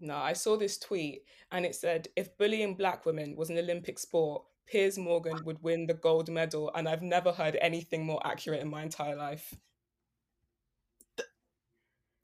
No, 0.00 0.16
I 0.16 0.32
saw 0.32 0.56
this 0.56 0.78
tweet 0.78 1.22
and 1.50 1.64
it 1.64 1.74
said 1.74 2.08
if 2.16 2.36
bullying 2.36 2.74
black 2.74 3.06
women 3.06 3.36
was 3.36 3.50
an 3.50 3.58
Olympic 3.58 3.98
sport, 3.98 4.42
Piers 4.66 4.98
Morgan 4.98 5.44
would 5.44 5.62
win 5.62 5.86
the 5.86 5.94
gold 5.94 6.30
medal, 6.30 6.70
and 6.74 6.88
I've 6.88 7.02
never 7.02 7.32
heard 7.32 7.58
anything 7.60 8.04
more 8.04 8.26
accurate 8.26 8.62
in 8.62 8.70
my 8.70 8.82
entire 8.82 9.14
life. 9.14 9.54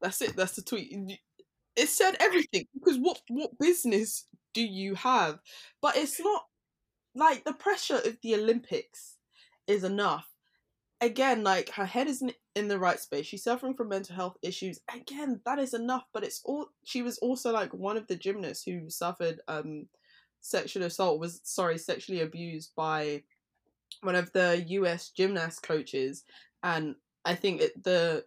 That's 0.00 0.22
it. 0.22 0.36
That's 0.36 0.56
the 0.56 0.62
tweet. 0.62 1.18
It 1.76 1.88
said 1.88 2.16
everything 2.20 2.66
because 2.74 2.98
what 2.98 3.20
what 3.28 3.58
business 3.58 4.26
do 4.54 4.62
you 4.62 4.94
have? 4.96 5.38
But 5.80 5.96
it's 5.96 6.20
not 6.20 6.44
like 7.14 7.44
the 7.44 7.52
pressure 7.52 8.00
of 8.04 8.16
the 8.22 8.34
Olympics 8.34 9.16
is 9.66 9.84
enough. 9.84 10.26
Again, 11.00 11.42
like 11.42 11.70
her 11.70 11.86
head 11.86 12.08
isn't 12.08 12.34
in 12.54 12.68
the 12.68 12.78
right 12.78 13.00
space. 13.00 13.26
She's 13.26 13.44
suffering 13.44 13.74
from 13.74 13.88
mental 13.88 14.14
health 14.14 14.36
issues. 14.42 14.80
Again, 14.94 15.40
that 15.46 15.58
is 15.58 15.72
enough. 15.72 16.04
But 16.12 16.24
it's 16.24 16.42
all. 16.44 16.66
She 16.84 17.02
was 17.02 17.18
also 17.18 17.52
like 17.52 17.72
one 17.72 17.96
of 17.96 18.06
the 18.06 18.16
gymnasts 18.16 18.64
who 18.64 18.90
suffered 18.90 19.40
um 19.48 19.86
sexual 20.40 20.84
assault. 20.84 21.20
Was 21.20 21.40
sorry, 21.44 21.78
sexually 21.78 22.20
abused 22.20 22.72
by 22.76 23.22
one 24.02 24.14
of 24.14 24.32
the 24.32 24.64
U.S. 24.68 25.10
gymnast 25.10 25.62
coaches, 25.62 26.24
and 26.62 26.94
I 27.24 27.34
think 27.34 27.60
it, 27.60 27.82
the 27.82 28.24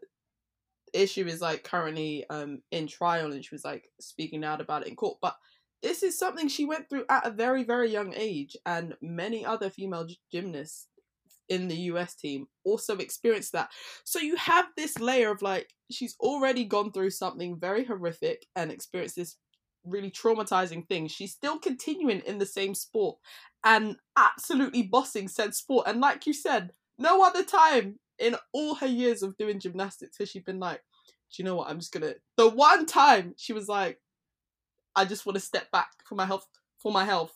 issue 0.94 1.28
is 1.28 1.42
like 1.42 1.64
currently 1.64 2.26
um 2.30 2.62
in 2.72 2.88
trial 2.88 3.32
and 3.32 3.44
she 3.44 3.54
was 3.54 3.66
like 3.66 3.90
speaking 4.00 4.44
out 4.44 4.62
about 4.62 4.84
it 4.84 4.88
in 4.88 4.96
court 4.96 5.18
but 5.22 5.36
this 5.82 6.02
is 6.04 6.18
something 6.18 6.48
she 6.48 6.66
went 6.66 6.90
through 6.90 7.06
at 7.10 7.26
a 7.26 7.32
very 7.32 7.64
very 7.64 7.90
young 7.90 8.14
age 8.16 8.56
and 8.66 8.96
many 9.02 9.46
other 9.46 9.70
female 9.70 10.08
gymnasts 10.32 10.88
in 11.50 11.68
the 11.68 11.76
US 11.76 12.16
team 12.16 12.48
also 12.64 12.98
experienced 12.98 13.52
that. 13.54 13.70
So 14.04 14.20
you 14.20 14.36
have 14.36 14.66
this 14.76 15.00
layer 15.00 15.32
of 15.32 15.42
like 15.42 15.70
she's 15.92 16.16
already 16.20 16.66
gone 16.66 16.92
through 16.92 17.12
something 17.12 17.60
very 17.60 17.84
horrific 17.84 18.46
and 18.56 18.72
experienced 18.72 19.16
this 19.16 19.38
really 19.86 20.12
traumatizing 20.12 20.88
thing. 20.88 21.08
She's 21.08 21.34
still 21.34 21.60
continuing 21.60 22.22
in 22.22 22.38
the 22.38 22.46
same 22.46 22.74
sport 22.74 23.18
and 23.64 23.98
absolutely 24.18 24.84
bossing 24.84 25.28
said 25.28 25.54
sport 25.54 25.88
and 25.88 26.02
like 26.02 26.26
you 26.26 26.34
said 26.34 26.72
no 26.98 27.24
other 27.24 27.44
time 27.44 27.98
in 28.24 28.36
all 28.54 28.76
her 28.76 28.88
years 28.88 29.22
of 29.22 29.38
doing 29.38 29.60
gymnastics 29.60 30.18
has 30.18 30.30
she 30.30 30.40
been 30.40 30.60
like, 30.60 30.82
do 31.32 31.42
you 31.42 31.46
know 31.46 31.56
what? 31.56 31.70
I'm 31.70 31.80
just 31.80 31.92
gonna. 31.92 32.14
The 32.38 32.50
one 32.50 32.86
time 32.86 33.34
she 33.38 33.54
was 33.54 33.68
like, 33.68 34.00
I 34.96 35.06
just 35.06 35.26
want 35.26 35.36
to 35.36 35.42
step 35.42 35.72
back 35.72 35.92
for 36.06 36.16
my 36.16 36.26
health. 36.26 36.48
For 36.80 36.92
my 36.92 37.06
health. 37.06 37.34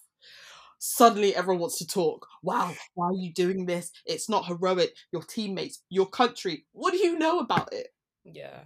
Suddenly, 0.79 1.35
everyone 1.35 1.61
wants 1.61 1.79
to 1.79 1.87
talk. 1.87 2.27
Wow, 2.43 2.73
why 2.93 3.07
are 3.07 3.15
you 3.15 3.33
doing 3.33 3.65
this? 3.65 3.91
It's 4.05 4.29
not 4.29 4.45
heroic. 4.45 4.95
Your 5.11 5.23
teammates, 5.23 5.81
your 5.89 6.07
country. 6.07 6.65
What 6.71 6.91
do 6.91 6.97
you 6.97 7.17
know 7.17 7.39
about 7.39 7.73
it? 7.73 7.87
Yeah. 8.23 8.65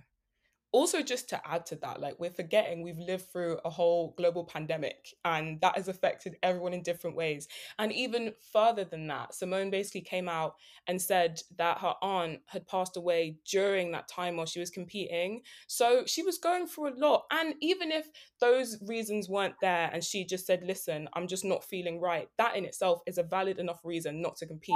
Also 0.71 1.01
just 1.01 1.29
to 1.29 1.41
add 1.47 1.65
to 1.65 1.75
that 1.77 1.99
like 1.99 2.15
we're 2.19 2.31
forgetting 2.31 2.81
we've 2.81 2.97
lived 2.97 3.31
through 3.31 3.59
a 3.65 3.69
whole 3.69 4.13
global 4.17 4.45
pandemic 4.45 5.13
and 5.25 5.59
that 5.61 5.75
has 5.75 5.87
affected 5.87 6.37
everyone 6.43 6.73
in 6.73 6.83
different 6.83 7.15
ways. 7.15 7.47
And 7.77 7.91
even 7.91 8.33
further 8.53 8.83
than 8.83 9.07
that 9.07 9.33
simone 9.33 9.69
basically 9.69 10.01
came 10.01 10.29
out 10.29 10.55
and 10.87 11.01
said 11.01 11.41
that 11.57 11.79
her 11.79 11.93
aunt 12.01 12.39
had 12.47 12.67
passed 12.67 12.97
away 12.97 13.37
during 13.49 13.91
that 13.91 14.07
time 14.07 14.37
while 14.37 14.45
she 14.45 14.59
was 14.59 14.69
competing. 14.69 15.41
So 15.67 16.03
she 16.05 16.23
was 16.23 16.37
going 16.37 16.67
through 16.67 16.93
a 16.93 16.99
lot. 16.99 17.25
And 17.31 17.55
even 17.61 17.91
if 17.91 18.07
those 18.39 18.77
reasons 18.81 19.29
weren't 19.29 19.55
there 19.61 19.89
and 19.93 20.03
she 20.03 20.25
just 20.25 20.45
said 20.45 20.63
listen 20.63 21.07
i'm 21.13 21.27
just 21.27 21.45
not 21.45 21.63
feeling 21.63 22.01
right 22.01 22.27
that 22.37 22.55
in 22.55 22.65
itself 22.65 23.01
is 23.05 23.17
a 23.17 23.23
valid 23.23 23.59
enough 23.59 23.79
reason 23.83 24.21
not 24.21 24.35
to 24.35 24.45
compete 24.45 24.75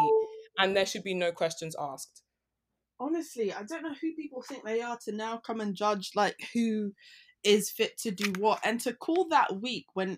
and 0.60 0.76
there 0.76 0.86
should 0.86 1.04
be 1.04 1.14
no 1.14 1.32
questions 1.32 1.76
asked 1.80 2.22
honestly, 3.00 3.54
I 3.54 3.64
don't 3.64 3.84
know 3.84 3.94
who 3.94 4.14
people 4.14 4.42
think 4.42 4.64
they 4.64 4.82
are 4.82 4.98
to 5.06 5.12
now 5.12 5.38
come 5.38 5.62
and 5.62 5.76
judge 5.76 6.12
like 6.16 6.38
who 6.54 6.94
is 7.44 7.70
fit 7.70 7.98
to 8.00 8.12
do 8.12 8.34
what 8.40 8.60
and 8.64 8.80
to 8.82 8.94
call 8.94 9.28
that 9.30 9.62
weak 9.62 9.86
when 9.94 10.18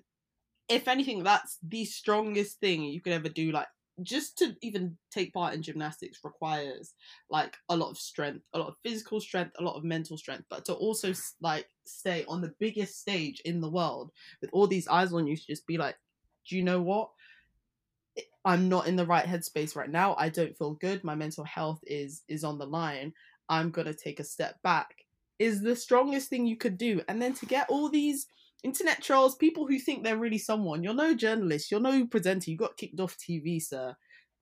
if 0.69 0.87
anything 0.87 1.23
that's 1.23 1.57
the 1.61 1.85
strongest 1.85 2.59
thing 2.59 2.83
you 2.83 3.01
could 3.01 3.13
ever 3.13 3.29
do 3.29 3.51
like 3.51 3.67
just 4.03 4.37
to 4.37 4.55
even 4.61 4.95
take 5.11 5.33
part 5.33 5.53
in 5.53 5.61
gymnastics 5.61 6.19
requires 6.23 6.93
like 7.29 7.57
a 7.69 7.75
lot 7.75 7.89
of 7.89 7.97
strength 7.97 8.45
a 8.53 8.59
lot 8.59 8.67
of 8.67 8.75
physical 8.83 9.19
strength 9.19 9.51
a 9.59 9.63
lot 9.63 9.75
of 9.75 9.83
mental 9.83 10.17
strength 10.17 10.45
but 10.49 10.63
to 10.63 10.73
also 10.73 11.13
like 11.41 11.67
stay 11.85 12.23
on 12.27 12.41
the 12.41 12.53
biggest 12.59 12.99
stage 12.99 13.41
in 13.43 13.59
the 13.59 13.69
world 13.69 14.11
with 14.39 14.49
all 14.53 14.67
these 14.67 14.87
eyes 14.87 15.11
on 15.11 15.27
you 15.27 15.35
to 15.35 15.47
just 15.47 15.65
be 15.67 15.77
like 15.77 15.97
do 16.47 16.55
you 16.55 16.63
know 16.63 16.81
what 16.81 17.09
I'm 18.47 18.69
not 18.69 18.87
in 18.87 18.95
the 18.95 19.05
right 19.05 19.25
headspace 19.25 19.75
right 19.75 19.89
now. 19.89 20.15
I 20.17 20.29
don't 20.29 20.57
feel 20.57 20.75
good. 20.75 21.03
My 21.03 21.15
mental 21.15 21.43
health 21.43 21.81
is 21.85 22.23
is 22.29 22.45
on 22.45 22.57
the 22.57 22.65
line. 22.65 23.11
I'm 23.49 23.71
going 23.71 23.87
to 23.87 23.93
take 23.93 24.21
a 24.21 24.23
step 24.23 24.55
back. 24.63 24.87
Is 25.37 25.61
the 25.61 25.75
strongest 25.75 26.29
thing 26.29 26.47
you 26.47 26.55
could 26.55 26.77
do. 26.77 27.01
And 27.09 27.21
then 27.21 27.33
to 27.33 27.45
get 27.45 27.69
all 27.69 27.89
these 27.89 28.25
internet 28.63 29.03
trolls, 29.03 29.35
people 29.35 29.67
who 29.67 29.77
think 29.77 30.03
they're 30.03 30.17
really 30.17 30.37
someone. 30.37 30.81
You're 30.81 30.93
no 30.93 31.13
journalist, 31.13 31.69
you're 31.69 31.81
no 31.81 32.07
presenter. 32.07 32.49
You 32.49 32.55
got 32.55 32.77
kicked 32.77 33.01
off 33.01 33.17
TV, 33.17 33.61
sir. 33.61 33.93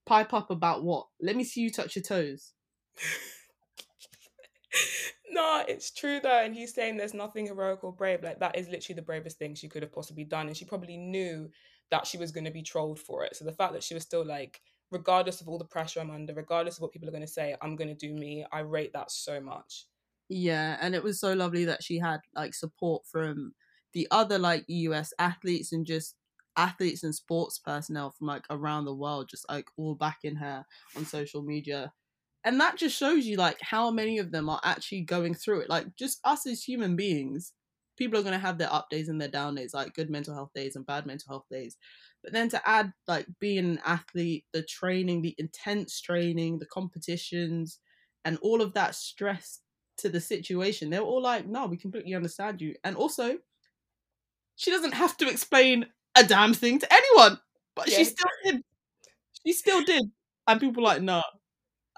Pipe 0.05 0.35
up 0.35 0.51
about 0.51 0.83
what? 0.83 1.07
Let 1.19 1.35
me 1.35 1.43
see 1.43 1.61
you 1.61 1.71
touch 1.71 1.95
your 1.95 2.03
toes. 2.03 2.53
no, 5.31 5.63
it's 5.67 5.89
true 5.89 6.19
though. 6.21 6.43
And 6.43 6.53
he's 6.53 6.75
saying 6.75 6.97
there's 6.97 7.15
nothing 7.15 7.47
heroic 7.47 7.83
or 7.83 7.91
brave. 7.91 8.21
Like 8.21 8.39
that 8.39 8.55
is 8.55 8.69
literally 8.69 8.95
the 8.95 9.01
bravest 9.01 9.39
thing 9.39 9.55
she 9.55 9.67
could 9.67 9.81
have 9.81 9.91
possibly 9.91 10.25
done. 10.25 10.45
And 10.45 10.55
she 10.55 10.65
probably 10.65 10.95
knew 10.95 11.49
that 11.91 12.07
she 12.07 12.17
was 12.17 12.31
going 12.31 12.45
to 12.45 12.51
be 12.51 12.63
trolled 12.63 12.99
for 12.99 13.23
it. 13.23 13.35
So 13.35 13.45
the 13.45 13.51
fact 13.51 13.73
that 13.73 13.83
she 13.83 13.93
was 13.93 14.03
still 14.03 14.25
like, 14.25 14.61
regardless 14.91 15.41
of 15.41 15.47
all 15.47 15.57
the 15.57 15.65
pressure 15.65 15.99
I'm 15.99 16.11
under, 16.11 16.33
regardless 16.33 16.77
of 16.77 16.81
what 16.81 16.91
people 16.91 17.07
are 17.07 17.11
going 17.11 17.21
to 17.21 17.27
say, 17.27 17.55
I'm 17.61 17.75
going 17.75 17.87
to 17.87 18.07
do 18.07 18.13
me. 18.13 18.45
I 18.51 18.59
rate 18.59 18.93
that 18.93 19.11
so 19.11 19.39
much. 19.39 19.85
Yeah, 20.29 20.77
and 20.81 20.95
it 20.95 21.03
was 21.03 21.19
so 21.19 21.33
lovely 21.33 21.65
that 21.65 21.83
she 21.83 21.99
had 21.99 22.21
like 22.33 22.53
support 22.53 23.05
from 23.05 23.53
the 23.93 24.07
other 24.11 24.39
like 24.39 24.65
US 24.67 25.13
athletes 25.19 25.71
and 25.71 25.85
just 25.85 26.15
athletes 26.57 27.03
and 27.03 27.13
sports 27.13 27.59
personnel 27.59 28.11
from 28.11 28.27
like 28.27 28.45
around 28.49 28.85
the 28.85 28.93
world 28.93 29.27
just 29.29 29.47
like 29.49 29.67
all 29.77 29.93
backing 29.93 30.35
her 30.35 30.65
on 30.95 31.05
social 31.05 31.41
media. 31.41 31.93
And 32.43 32.59
that 32.59 32.77
just 32.77 32.95
shows 32.95 33.25
you 33.25 33.37
like 33.37 33.57
how 33.61 33.89
many 33.91 34.19
of 34.19 34.31
them 34.31 34.49
are 34.49 34.61
actually 34.63 35.01
going 35.01 35.33
through 35.33 35.61
it. 35.61 35.69
Like 35.69 35.95
just 35.95 36.19
us 36.23 36.45
as 36.45 36.63
human 36.63 36.95
beings, 36.95 37.53
people 37.97 38.19
are 38.19 38.23
going 38.23 38.33
to 38.33 38.39
have 38.39 38.57
their 38.57 38.71
up 38.71 38.89
days 38.89 39.09
and 39.09 39.19
their 39.19 39.27
down 39.27 39.55
days, 39.55 39.73
like 39.73 39.93
good 39.93 40.09
mental 40.09 40.33
health 40.33 40.51
days 40.53 40.75
and 40.75 40.85
bad 40.85 41.05
mental 41.05 41.29
health 41.29 41.45
days. 41.49 41.77
But 42.23 42.33
then 42.33 42.49
to 42.49 42.69
add 42.69 42.91
like 43.07 43.27
being 43.39 43.59
an 43.59 43.79
athlete, 43.85 44.45
the 44.53 44.63
training, 44.63 45.21
the 45.21 45.35
intense 45.37 46.01
training, 46.01 46.59
the 46.59 46.65
competitions, 46.65 47.79
and 48.23 48.37
all 48.41 48.61
of 48.61 48.73
that 48.73 48.95
stress 48.95 49.61
to 49.99 50.09
the 50.09 50.19
situation, 50.19 50.89
they're 50.89 51.01
all 51.01 51.21
like, 51.21 51.47
no, 51.47 51.67
we 51.67 51.77
completely 51.77 52.15
understand 52.15 52.61
you. 52.61 52.75
And 52.83 52.95
also, 52.95 53.37
she 54.55 54.71
doesn't 54.71 54.93
have 54.93 55.15
to 55.17 55.29
explain 55.29 55.85
a 56.15 56.23
damn 56.23 56.53
thing 56.53 56.79
to 56.79 56.91
anyone, 56.91 57.39
but 57.75 57.89
yeah. 57.89 57.97
she 57.97 58.03
still 58.05 58.31
did. 58.43 58.61
She 59.45 59.53
still 59.53 59.83
did. 59.83 60.03
And 60.47 60.59
people 60.59 60.83
like, 60.83 61.01
no, 61.01 61.21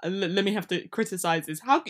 let 0.04 0.44
me 0.44 0.52
have 0.52 0.68
to 0.68 0.86
criticize 0.88 1.46
this. 1.46 1.60
How, 1.60 1.82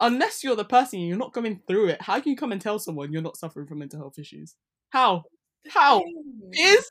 unless 0.00 0.42
you're 0.42 0.56
the 0.56 0.64
person 0.64 1.00
you're 1.00 1.16
not 1.16 1.32
going 1.32 1.60
through 1.66 1.88
it, 1.88 2.02
how 2.02 2.18
can 2.20 2.30
you 2.30 2.36
come 2.36 2.52
and 2.52 2.60
tell 2.60 2.78
someone 2.78 3.12
you're 3.12 3.22
not 3.22 3.36
suffering 3.36 3.66
from 3.66 3.78
mental 3.78 3.98
health 3.98 4.18
issues? 4.18 4.54
How? 4.90 5.24
How 5.68 6.02
is 6.52 6.90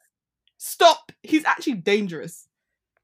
stop? 0.57 1.11
He's 1.21 1.45
actually 1.45 1.75
dangerous. 1.75 2.47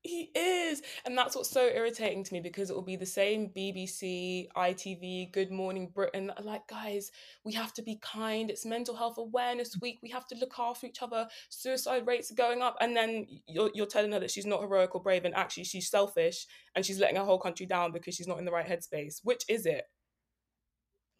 He 0.10 0.32
is. 0.34 0.82
And 1.06 1.16
that's 1.16 1.36
what's 1.36 1.52
so 1.52 1.68
irritating 1.68 2.24
to 2.24 2.34
me 2.34 2.40
because 2.40 2.72
it 2.72 2.76
will 2.76 2.82
be 2.82 2.96
the 2.96 3.06
same 3.06 3.52
BBC, 3.56 4.48
ITV, 4.58 5.32
Good 5.32 5.52
Morning 5.52 5.92
Britain. 5.94 6.32
Like, 6.42 6.68
guys, 6.68 7.12
we 7.46 7.54
have 7.54 7.74
to 7.76 7.84
be 7.84 8.00
kind. 8.02 8.50
It's 8.50 8.66
Mental 8.66 8.96
Health 8.96 9.20
Awareness 9.20 9.78
Week. 9.80 10.00
We 10.02 10.10
have 10.10 10.26
to 10.30 10.36
look 10.36 10.54
after 10.58 10.88
each 10.88 11.04
other. 11.04 11.28
Suicide 11.50 12.08
rates 12.08 12.32
are 12.32 12.36
going 12.36 12.64
up. 12.64 12.76
And 12.82 12.98
then 12.98 13.28
you're, 13.48 13.70
you're 13.76 13.86
telling 13.86 14.12
her 14.14 14.20
that 14.20 14.32
she's 14.32 14.48
not 14.48 14.62
heroic 14.62 14.96
or 14.96 15.02
brave. 15.04 15.26
And 15.26 15.36
actually, 15.36 15.66
she's 15.66 15.92
selfish 15.92 16.48
and 16.76 16.84
she's 16.84 17.00
letting 17.00 17.18
her 17.18 17.24
whole 17.24 17.40
country 17.40 17.68
down 17.68 17.92
because 17.92 18.16
she's 18.16 18.28
not 18.28 18.40
in 18.40 18.46
the 18.46 18.52
right 18.52 18.68
headspace. 18.68 19.20
Which 19.22 19.44
is 19.48 19.68
it? 19.68 19.84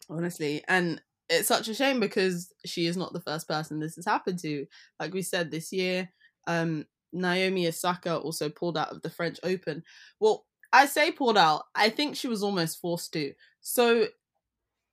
Honestly. 0.08 0.64
And 0.66 1.00
it's 1.28 1.46
such 1.46 1.68
a 1.68 1.74
shame 1.74 2.00
because 2.00 2.52
she 2.66 2.86
is 2.86 2.96
not 2.96 3.12
the 3.12 3.20
first 3.20 3.46
person 3.46 3.78
this 3.78 3.94
has 3.94 4.06
happened 4.06 4.40
to. 4.40 4.66
Like 4.98 5.14
we 5.14 5.22
said 5.22 5.52
this 5.52 5.70
year, 5.70 6.10
um, 6.48 6.86
Naomi 7.12 7.66
Osaka 7.66 8.16
also 8.16 8.48
pulled 8.48 8.78
out 8.78 8.90
of 8.90 9.02
the 9.02 9.10
French 9.10 9.38
Open. 9.42 9.82
Well, 10.18 10.46
I 10.72 10.86
say 10.86 11.10
pulled 11.10 11.38
out. 11.38 11.64
I 11.74 11.88
think 11.88 12.16
she 12.16 12.28
was 12.28 12.42
almost 12.42 12.80
forced 12.80 13.12
to. 13.14 13.32
So 13.60 14.06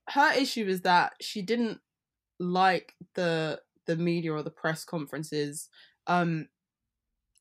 her 0.09 0.33
issue 0.33 0.65
is 0.67 0.81
that 0.81 1.13
she 1.21 1.41
didn't 1.41 1.79
like 2.39 2.95
the 3.15 3.61
the 3.85 3.95
media 3.95 4.33
or 4.33 4.43
the 4.43 4.49
press 4.49 4.83
conferences. 4.83 5.69
Um 6.07 6.47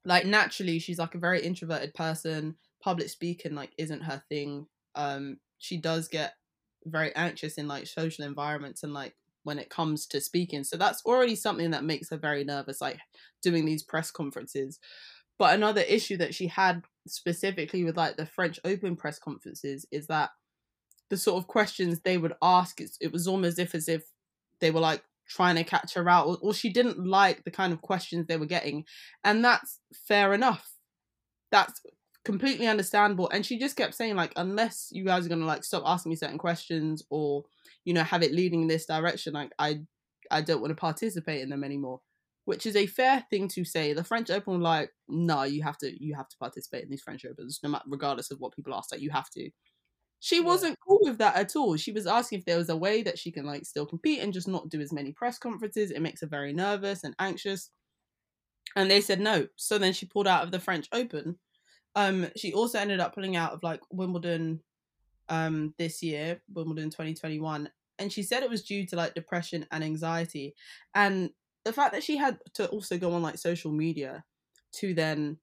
like 0.04 0.26
naturally 0.26 0.78
she's 0.78 0.98
like 0.98 1.14
a 1.14 1.18
very 1.18 1.42
introverted 1.42 1.94
person. 1.94 2.56
Public 2.82 3.08
speaking 3.08 3.54
like 3.54 3.72
isn't 3.78 4.02
her 4.02 4.22
thing. 4.28 4.66
Um 4.94 5.38
she 5.58 5.78
does 5.78 6.08
get 6.08 6.34
very 6.84 7.14
anxious 7.16 7.54
in 7.54 7.66
like 7.66 7.86
social 7.86 8.24
environments 8.24 8.82
and 8.82 8.92
like 8.92 9.14
when 9.46 9.58
it 9.60 9.70
comes 9.70 10.06
to 10.08 10.20
speaking. 10.20 10.64
So 10.64 10.76
that's 10.76 11.04
already 11.06 11.36
something 11.36 11.70
that 11.70 11.84
makes 11.84 12.10
her 12.10 12.16
very 12.16 12.42
nervous, 12.42 12.80
like 12.80 12.98
doing 13.42 13.64
these 13.64 13.84
press 13.84 14.10
conferences. 14.10 14.80
But 15.38 15.54
another 15.54 15.82
issue 15.82 16.16
that 16.16 16.34
she 16.34 16.48
had 16.48 16.82
specifically 17.06 17.84
with 17.84 17.96
like 17.96 18.16
the 18.16 18.26
French 18.26 18.58
Open 18.64 18.96
press 18.96 19.18
conferences 19.18 19.86
is 19.92 20.08
that 20.08 20.30
the 21.10 21.16
sort 21.16 21.40
of 21.40 21.46
questions 21.46 22.00
they 22.00 22.18
would 22.18 22.34
ask, 22.42 22.80
it 23.00 23.12
was 23.12 23.28
almost 23.28 23.60
if 23.60 23.74
as 23.74 23.88
if 23.88 24.02
they 24.60 24.72
were 24.72 24.80
like 24.80 25.02
trying 25.28 25.54
to 25.54 25.64
catch 25.64 25.94
her 25.94 26.08
out, 26.08 26.26
or, 26.26 26.38
or 26.42 26.54
she 26.54 26.72
didn't 26.72 27.06
like 27.06 27.44
the 27.44 27.50
kind 27.50 27.72
of 27.72 27.80
questions 27.82 28.26
they 28.26 28.36
were 28.36 28.46
getting. 28.46 28.84
And 29.22 29.44
that's 29.44 29.78
fair 30.08 30.34
enough. 30.34 30.72
That's 31.52 31.80
completely 32.24 32.66
understandable. 32.66 33.30
And 33.30 33.46
she 33.46 33.58
just 33.58 33.76
kept 33.76 33.94
saying, 33.94 34.16
like, 34.16 34.32
unless 34.34 34.88
you 34.90 35.04
guys 35.04 35.24
are 35.24 35.28
gonna 35.28 35.46
like 35.46 35.62
stop 35.62 35.84
asking 35.86 36.10
me 36.10 36.16
certain 36.16 36.38
questions 36.38 37.04
or 37.08 37.44
you 37.86 37.94
know 37.94 38.04
have 38.04 38.22
it 38.22 38.32
leading 38.34 38.62
in 38.62 38.68
this 38.68 38.84
direction 38.84 39.32
like 39.32 39.52
i 39.58 39.80
i 40.30 40.42
don't 40.42 40.60
want 40.60 40.70
to 40.70 40.74
participate 40.74 41.40
in 41.40 41.48
them 41.48 41.64
anymore 41.64 42.00
which 42.46 42.64
is 42.64 42.76
a 42.76 42.86
fair 42.86 43.26
thing 43.28 43.48
to 43.48 43.64
say. 43.64 43.92
The 43.92 44.04
french 44.04 44.30
open 44.30 44.60
like 44.60 44.90
no 45.08 45.42
you 45.42 45.62
have 45.64 45.76
to 45.78 45.92
you 46.02 46.14
have 46.14 46.28
to 46.28 46.36
participate 46.38 46.84
in 46.84 46.90
these 46.90 47.02
french 47.02 47.24
opens 47.24 47.60
no 47.62 47.68
matter 47.68 47.84
regardless 47.88 48.30
of 48.30 48.38
what 48.38 48.54
people 48.54 48.74
ask 48.74 48.90
like 48.90 49.02
you 49.02 49.10
have 49.10 49.28
to. 49.30 49.50
She 50.20 50.40
wasn't 50.40 50.78
cool 50.86 51.00
with 51.02 51.18
that 51.18 51.36
at 51.36 51.56
all. 51.56 51.76
She 51.76 51.92
was 51.92 52.06
asking 52.06 52.38
if 52.38 52.44
there 52.46 52.56
was 52.56 52.70
a 52.70 52.76
way 52.76 53.02
that 53.02 53.18
she 53.18 53.30
can 53.30 53.44
like 53.44 53.66
still 53.66 53.84
compete 53.84 54.20
and 54.20 54.32
just 54.32 54.48
not 54.48 54.70
do 54.70 54.80
as 54.80 54.92
many 54.92 55.12
press 55.12 55.38
conferences. 55.38 55.90
It 55.90 56.00
makes 56.00 56.22
her 56.22 56.26
very 56.26 56.52
nervous 56.52 57.04
and 57.04 57.14
anxious. 57.18 57.70
And 58.76 58.90
they 58.90 59.00
said 59.00 59.20
no. 59.20 59.48
So 59.56 59.76
then 59.76 59.92
she 59.92 60.06
pulled 60.06 60.28
out 60.28 60.44
of 60.44 60.52
the 60.52 60.60
french 60.60 60.88
open. 60.92 61.38
Um 61.96 62.28
she 62.36 62.52
also 62.52 62.78
ended 62.78 63.00
up 63.00 63.12
pulling 63.14 63.36
out 63.36 63.52
of 63.52 63.62
like 63.64 63.80
wimbledon 63.90 64.60
um 65.28 65.74
this 65.78 66.02
year, 66.02 66.40
Wimbledon 66.52 66.90
2021, 66.90 67.68
and 67.98 68.12
she 68.12 68.22
said 68.22 68.42
it 68.42 68.50
was 68.50 68.64
due 68.64 68.86
to 68.86 68.96
like 68.96 69.14
depression 69.14 69.66
and 69.70 69.82
anxiety, 69.84 70.54
and 70.94 71.30
the 71.64 71.72
fact 71.72 71.92
that 71.92 72.04
she 72.04 72.16
had 72.16 72.38
to 72.54 72.68
also 72.68 72.96
go 72.98 73.12
on 73.12 73.22
like 73.22 73.38
social 73.38 73.72
media 73.72 74.24
to 74.72 74.94
then, 74.94 75.38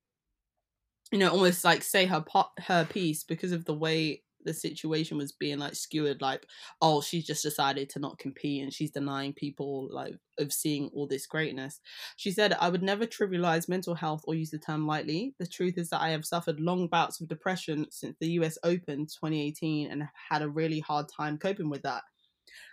you 1.12 1.20
know, 1.20 1.30
almost 1.30 1.64
like 1.64 1.84
say 1.84 2.06
her 2.06 2.24
her 2.60 2.86
piece 2.86 3.24
because 3.24 3.52
of 3.52 3.66
the 3.66 3.74
way 3.74 4.24
the 4.46 4.54
situation 4.54 5.18
was 5.18 5.32
being 5.32 5.60
like 5.60 5.76
skewered 5.76 6.22
like 6.22 6.46
oh 6.82 7.02
she's 7.02 7.26
just 7.26 7.44
decided 7.44 7.90
to 7.90 8.00
not 8.00 8.18
compete 8.18 8.64
and 8.64 8.74
she's 8.74 8.92
denying 8.92 9.34
people 9.34 9.88
like 9.92 10.16
of 10.40 10.52
seeing 10.52 10.90
all 10.94 11.08
this 11.08 11.28
greatness. 11.28 11.80
She 12.16 12.32
said 12.32 12.56
i 12.60 12.70
would 12.70 12.84
never 12.84 13.06
trivialize 13.06 13.70
mental 13.70 13.96
health 13.96 14.24
or 14.28 14.36
use 14.36 14.52
the 14.52 14.60
term 14.60 14.88
lightly. 14.88 15.36
The 15.40 15.48
truth 15.48 15.78
is 15.78 15.90
that 15.90 16.02
i 16.02 16.10
have 16.10 16.26
suffered 16.26 16.60
long 16.60 16.88
bouts 16.88 17.22
of 17.22 17.28
depression 17.28 17.88
since 17.92 18.16
the 18.20 18.28
us 18.28 18.58
open 18.64 19.06
2018 19.06 19.92
and 19.92 20.02
have 20.02 20.12
had 20.30 20.42
a 20.42 20.50
really 20.50 20.80
hard 20.80 21.08
time 21.10 21.38
coping 21.38 21.70
with 21.70 21.82
that. 21.84 22.04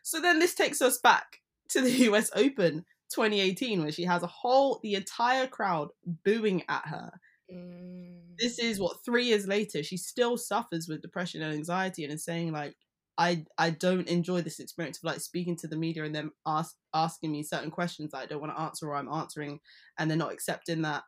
So 0.02 0.20
then 0.20 0.38
this 0.38 0.54
takes 0.54 0.82
us 0.82 0.98
back 0.98 1.40
to 1.70 1.80
the 1.80 1.90
us 2.14 2.30
open 2.34 2.84
2018 3.10 3.82
where 3.82 3.92
she 3.92 4.04
has 4.04 4.22
a 4.22 4.28
whole 4.28 4.80
the 4.82 4.94
entire 4.94 5.46
crowd 5.46 5.88
booing 6.24 6.62
at 6.68 6.86
her 6.86 7.10
Mm. 7.52 8.36
this 8.38 8.58
is 8.58 8.78
what 8.78 9.04
three 9.04 9.24
years 9.26 9.46
later 9.46 9.82
she 9.82 9.96
still 9.96 10.36
suffers 10.36 10.88
with 10.88 11.02
depression 11.02 11.42
and 11.42 11.52
anxiety 11.52 12.04
and 12.04 12.12
is 12.12 12.24
saying 12.24 12.52
like 12.52 12.76
I 13.18 13.44
I 13.58 13.70
don't 13.70 14.08
enjoy 14.08 14.42
this 14.42 14.60
experience 14.60 14.98
of 14.98 15.04
like 15.04 15.20
speaking 15.20 15.56
to 15.56 15.66
the 15.66 15.76
media 15.76 16.04
and 16.04 16.14
them 16.14 16.32
ask 16.46 16.76
asking 16.94 17.32
me 17.32 17.42
certain 17.42 17.70
questions 17.70 18.12
that 18.12 18.18
I 18.18 18.26
don't 18.26 18.40
want 18.40 18.54
to 18.56 18.60
answer 18.60 18.88
or 18.88 18.96
I'm 18.96 19.12
answering 19.12 19.60
and 19.98 20.10
they're 20.10 20.16
not 20.16 20.32
accepting 20.32 20.82
that 20.82 21.04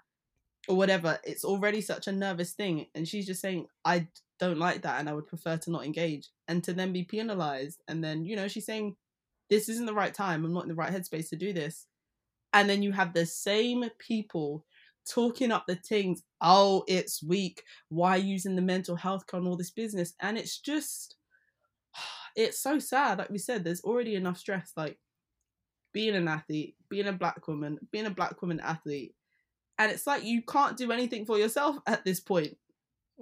or 0.69 0.77
whatever. 0.77 1.19
It's 1.25 1.45
already 1.45 1.81
such 1.81 2.07
a 2.07 2.13
nervous 2.13 2.53
thing. 2.53 2.87
And 2.95 3.07
she's 3.07 3.27
just 3.27 3.41
saying, 3.41 3.67
I 3.85 4.09
don't 4.39 4.59
like 4.59 4.83
that 4.83 5.01
and 5.01 5.09
I 5.09 5.13
would 5.13 5.27
prefer 5.27 5.57
to 5.57 5.71
not 5.71 5.85
engage. 5.85 6.29
And 6.49 6.63
to 6.65 6.73
then 6.73 6.93
be 6.93 7.05
penalized. 7.05 7.83
And 7.89 8.03
then, 8.03 8.25
you 8.25 8.37
know, 8.37 8.49
she's 8.49 8.67
saying, 8.67 8.97
this 9.51 9.69
isn't 9.69 9.87
the 9.87 9.95
right 9.95 10.15
time. 10.15 10.45
I'm 10.45 10.53
not 10.53 10.65
in 10.65 10.69
the 10.69 10.75
right 10.75 10.93
headspace 10.93 11.29
to 11.31 11.37
do 11.37 11.53
this. 11.53 11.87
And 12.53 12.69
then 12.69 12.83
you 12.83 12.93
have 12.93 13.13
the 13.13 13.27
same 13.27 13.85
people 13.99 14.65
talking 15.09 15.53
up 15.53 15.65
the 15.67 15.77
things. 15.77 16.23
Oh, 16.41 16.85
it's 16.87 17.23
weak. 17.23 17.63
Why 17.89 18.17
using 18.17 18.57
the 18.57 18.63
mental 18.63 18.97
health 18.97 19.25
on 19.33 19.47
all 19.47 19.57
this 19.57 19.71
business? 19.71 20.15
And 20.21 20.39
it's 20.39 20.59
just, 20.59 21.17
it's 22.37 22.61
so 22.61 22.79
sad. 22.79 23.19
Like 23.19 23.31
we 23.31 23.39
said, 23.39 23.65
there's 23.65 23.83
already 23.83 24.15
enough 24.15 24.39
stress. 24.39 24.73
Like 24.77 24.99
being 25.93 26.15
an 26.15 26.29
athlete, 26.29 26.77
being 26.89 27.07
a 27.07 27.13
black 27.13 27.47
woman, 27.47 27.79
being 27.91 28.07
a 28.07 28.11
black 28.11 28.41
woman 28.43 28.61
athlete. 28.61 29.15
And 29.79 29.91
it's 29.91 30.07
like 30.07 30.25
you 30.25 30.43
can't 30.43 30.77
do 30.77 30.93
anything 30.93 31.25
for 31.25 31.39
yourself 31.39 31.77
at 31.87 32.05
this 32.05 32.21
point. 32.21 32.57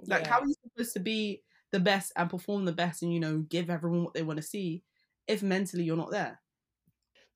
Like, 0.05 0.23
yeah. 0.23 0.29
how 0.29 0.39
are 0.41 0.47
you 0.47 0.55
supposed 0.63 0.93
to 0.93 0.99
be 0.99 1.43
the 1.71 1.79
best 1.79 2.11
and 2.15 2.29
perform 2.29 2.65
the 2.65 2.71
best 2.71 3.01
and, 3.03 3.13
you 3.13 3.19
know, 3.19 3.39
give 3.49 3.69
everyone 3.69 4.03
what 4.03 4.13
they 4.13 4.23
want 4.23 4.37
to 4.37 4.43
see 4.43 4.83
if 5.27 5.43
mentally 5.43 5.83
you're 5.83 5.97
not 5.97 6.11
there? 6.11 6.39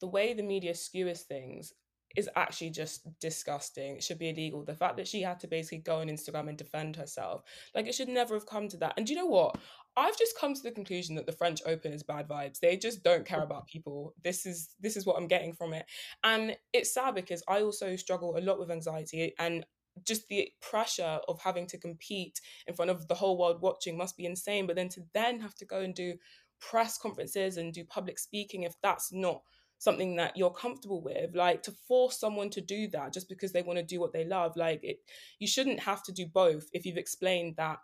The 0.01 0.07
way 0.07 0.33
the 0.33 0.43
media 0.43 0.75
skewers 0.75 1.21
things 1.21 1.73
is 2.15 2.29
actually 2.35 2.69
just 2.69 3.07
disgusting. 3.19 3.97
It 3.97 4.03
should 4.03 4.19
be 4.19 4.29
illegal. 4.29 4.63
The 4.63 4.75
fact 4.75 4.97
that 4.97 5.07
she 5.07 5.21
had 5.21 5.39
to 5.41 5.47
basically 5.47 5.79
go 5.79 5.97
on 5.97 6.07
Instagram 6.07 6.49
and 6.49 6.57
defend 6.57 6.95
herself, 6.95 7.43
like 7.73 7.87
it 7.87 7.95
should 7.95 8.09
never 8.09 8.33
have 8.33 8.45
come 8.45 8.67
to 8.69 8.77
that. 8.77 8.93
And 8.97 9.05
do 9.05 9.13
you 9.13 9.19
know 9.19 9.25
what? 9.25 9.57
I've 9.97 10.17
just 10.17 10.37
come 10.37 10.53
to 10.53 10.61
the 10.61 10.71
conclusion 10.71 11.15
that 11.15 11.25
the 11.25 11.31
French 11.31 11.61
Open 11.65 11.93
is 11.93 12.03
bad 12.03 12.27
vibes. 12.27 12.59
They 12.59 12.75
just 12.75 13.03
don't 13.03 13.25
care 13.25 13.43
about 13.43 13.67
people. 13.67 14.13
This 14.23 14.45
is 14.45 14.75
this 14.79 14.97
is 14.97 15.05
what 15.05 15.17
I'm 15.17 15.27
getting 15.27 15.53
from 15.53 15.73
it. 15.73 15.85
And 16.23 16.57
it's 16.73 16.93
sad 16.93 17.15
because 17.15 17.43
I 17.47 17.61
also 17.61 17.95
struggle 17.95 18.37
a 18.37 18.41
lot 18.41 18.59
with 18.59 18.71
anxiety 18.71 19.33
and 19.39 19.65
just 20.03 20.27
the 20.27 20.49
pressure 20.61 21.19
of 21.29 21.39
having 21.41 21.67
to 21.67 21.77
compete 21.77 22.41
in 22.67 22.75
front 22.75 22.91
of 22.91 23.07
the 23.07 23.15
whole 23.15 23.37
world 23.37 23.61
watching 23.61 23.97
must 23.97 24.17
be 24.17 24.25
insane. 24.25 24.67
But 24.67 24.75
then 24.75 24.89
to 24.89 25.01
then 25.13 25.39
have 25.39 25.55
to 25.55 25.65
go 25.65 25.79
and 25.79 25.95
do 25.95 26.15
press 26.59 26.97
conferences 26.97 27.57
and 27.57 27.73
do 27.73 27.85
public 27.85 28.19
speaking 28.19 28.63
if 28.63 28.75
that's 28.81 29.13
not 29.13 29.41
something 29.77 30.15
that 30.15 30.35
you're 30.37 30.51
comfortable 30.51 31.01
with 31.01 31.35
like 31.35 31.61
to 31.61 31.71
force 31.87 32.19
someone 32.19 32.49
to 32.49 32.61
do 32.61 32.87
that 32.87 33.13
just 33.13 33.27
because 33.29 33.51
they 33.51 33.61
want 33.61 33.77
to 33.77 33.83
do 33.83 33.99
what 33.99 34.13
they 34.13 34.25
love 34.25 34.55
like 34.55 34.83
it 34.83 34.99
you 35.39 35.47
shouldn't 35.47 35.79
have 35.79 36.01
to 36.01 36.11
do 36.11 36.25
both 36.25 36.67
if 36.73 36.85
you've 36.85 36.97
explained 36.97 37.55
that 37.57 37.77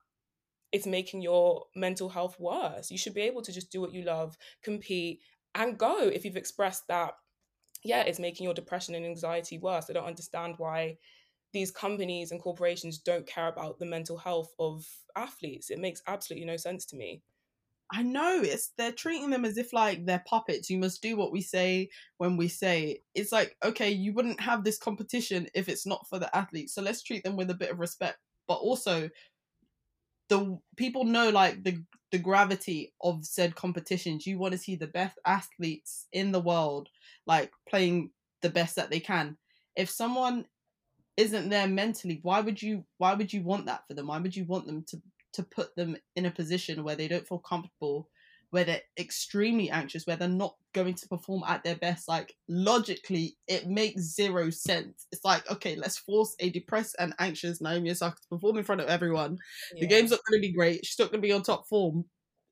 it's 0.71 0.85
making 0.85 1.21
your 1.21 1.65
mental 1.75 2.09
health 2.09 2.39
worse. 2.39 2.91
You 2.91 2.97
should 2.97 3.13
be 3.13 3.21
able 3.21 3.41
to 3.41 3.51
just 3.51 3.71
do 3.71 3.81
what 3.81 3.93
you 3.93 4.03
love 4.03 4.37
compete 4.63 5.19
and 5.55 5.77
go 5.77 5.99
if 5.99 6.23
you've 6.23 6.37
expressed 6.37 6.87
that 6.87 7.13
yeah 7.83 8.03
it's 8.03 8.19
making 8.19 8.45
your 8.45 8.53
depression 8.53 8.95
and 8.95 9.05
anxiety 9.05 9.57
worse. 9.57 9.89
I 9.89 9.93
don't 9.93 10.05
understand 10.05 10.55
why 10.57 10.97
these 11.53 11.71
companies 11.71 12.31
and 12.31 12.41
corporations 12.41 12.99
don't 12.99 13.27
care 13.27 13.49
about 13.49 13.79
the 13.79 13.85
mental 13.85 14.17
health 14.17 14.53
of 14.57 14.85
athletes. 15.17 15.69
It 15.69 15.79
makes 15.79 16.01
absolutely 16.07 16.45
no 16.45 16.55
sense 16.55 16.85
to 16.87 16.95
me 16.95 17.21
I 17.93 18.03
know 18.03 18.41
it's 18.41 18.71
they're 18.77 18.91
treating 18.91 19.29
them 19.29 19.43
as 19.45 19.57
if 19.57 19.73
like 19.73 20.05
they're 20.05 20.23
puppets. 20.25 20.69
You 20.69 20.77
must 20.77 21.01
do 21.01 21.17
what 21.17 21.31
we 21.31 21.41
say 21.41 21.89
when 22.17 22.37
we 22.37 22.47
say. 22.47 23.01
It's 23.15 23.31
like 23.31 23.57
okay, 23.63 23.91
you 23.91 24.13
wouldn't 24.13 24.39
have 24.41 24.63
this 24.63 24.77
competition 24.77 25.47
if 25.53 25.67
it's 25.67 25.85
not 25.85 26.07
for 26.07 26.19
the 26.19 26.33
athletes. 26.35 26.73
So 26.73 26.81
let's 26.81 27.03
treat 27.03 27.23
them 27.23 27.35
with 27.35 27.49
a 27.49 27.55
bit 27.55 27.71
of 27.71 27.79
respect. 27.79 28.17
But 28.47 28.55
also, 28.55 29.09
the 30.29 30.57
people 30.77 31.03
know 31.03 31.29
like 31.29 31.63
the 31.63 31.83
the 32.11 32.17
gravity 32.17 32.93
of 33.01 33.25
said 33.25 33.55
competitions. 33.55 34.25
You 34.25 34.37
want 34.37 34.53
to 34.53 34.57
see 34.57 34.75
the 34.75 34.87
best 34.87 35.19
athletes 35.25 36.07
in 36.13 36.31
the 36.31 36.39
world 36.39 36.89
like 37.25 37.51
playing 37.69 38.11
the 38.41 38.49
best 38.49 38.75
that 38.77 38.89
they 38.89 38.99
can. 38.99 39.37
If 39.75 39.89
someone 39.89 40.45
isn't 41.17 41.49
there 41.49 41.67
mentally, 41.67 42.19
why 42.23 42.41
would 42.41 42.61
you 42.61 42.85
why 42.97 43.13
would 43.13 43.33
you 43.33 43.43
want 43.43 43.65
that 43.65 43.87
for 43.87 43.93
them? 43.93 44.07
Why 44.07 44.19
would 44.19 44.35
you 44.35 44.45
want 44.45 44.67
them 44.67 44.83
to 44.87 45.01
to 45.33 45.43
put 45.43 45.75
them 45.75 45.97
in 46.15 46.25
a 46.25 46.31
position 46.31 46.83
where 46.83 46.95
they 46.95 47.07
don't 47.07 47.27
feel 47.27 47.39
comfortable, 47.39 48.09
where 48.49 48.63
they're 48.63 48.81
extremely 48.99 49.69
anxious, 49.69 50.05
where 50.05 50.15
they're 50.15 50.27
not 50.27 50.55
going 50.73 50.93
to 50.93 51.07
perform 51.07 51.43
at 51.47 51.63
their 51.63 51.75
best. 51.75 52.07
Like 52.07 52.35
logically, 52.47 53.37
it 53.47 53.67
makes 53.67 54.01
zero 54.01 54.49
sense. 54.49 55.07
It's 55.11 55.25
like, 55.25 55.49
okay, 55.49 55.75
let's 55.75 55.97
force 55.97 56.35
a 56.39 56.49
depressed 56.49 56.95
and 56.99 57.13
anxious 57.19 57.61
Naomi 57.61 57.91
Osaka 57.91 58.17
to 58.21 58.27
perform 58.29 58.57
in 58.57 58.63
front 58.63 58.81
of 58.81 58.87
everyone. 58.87 59.37
Yeah. 59.73 59.81
The 59.81 59.87
game's 59.87 60.11
not 60.11 60.19
going 60.29 60.41
to 60.41 60.47
be 60.47 60.53
great. 60.53 60.85
She's 60.85 60.99
not 60.99 61.11
going 61.11 61.21
to 61.21 61.27
be 61.27 61.33
on 61.33 61.43
top 61.43 61.67
form. 61.67 62.05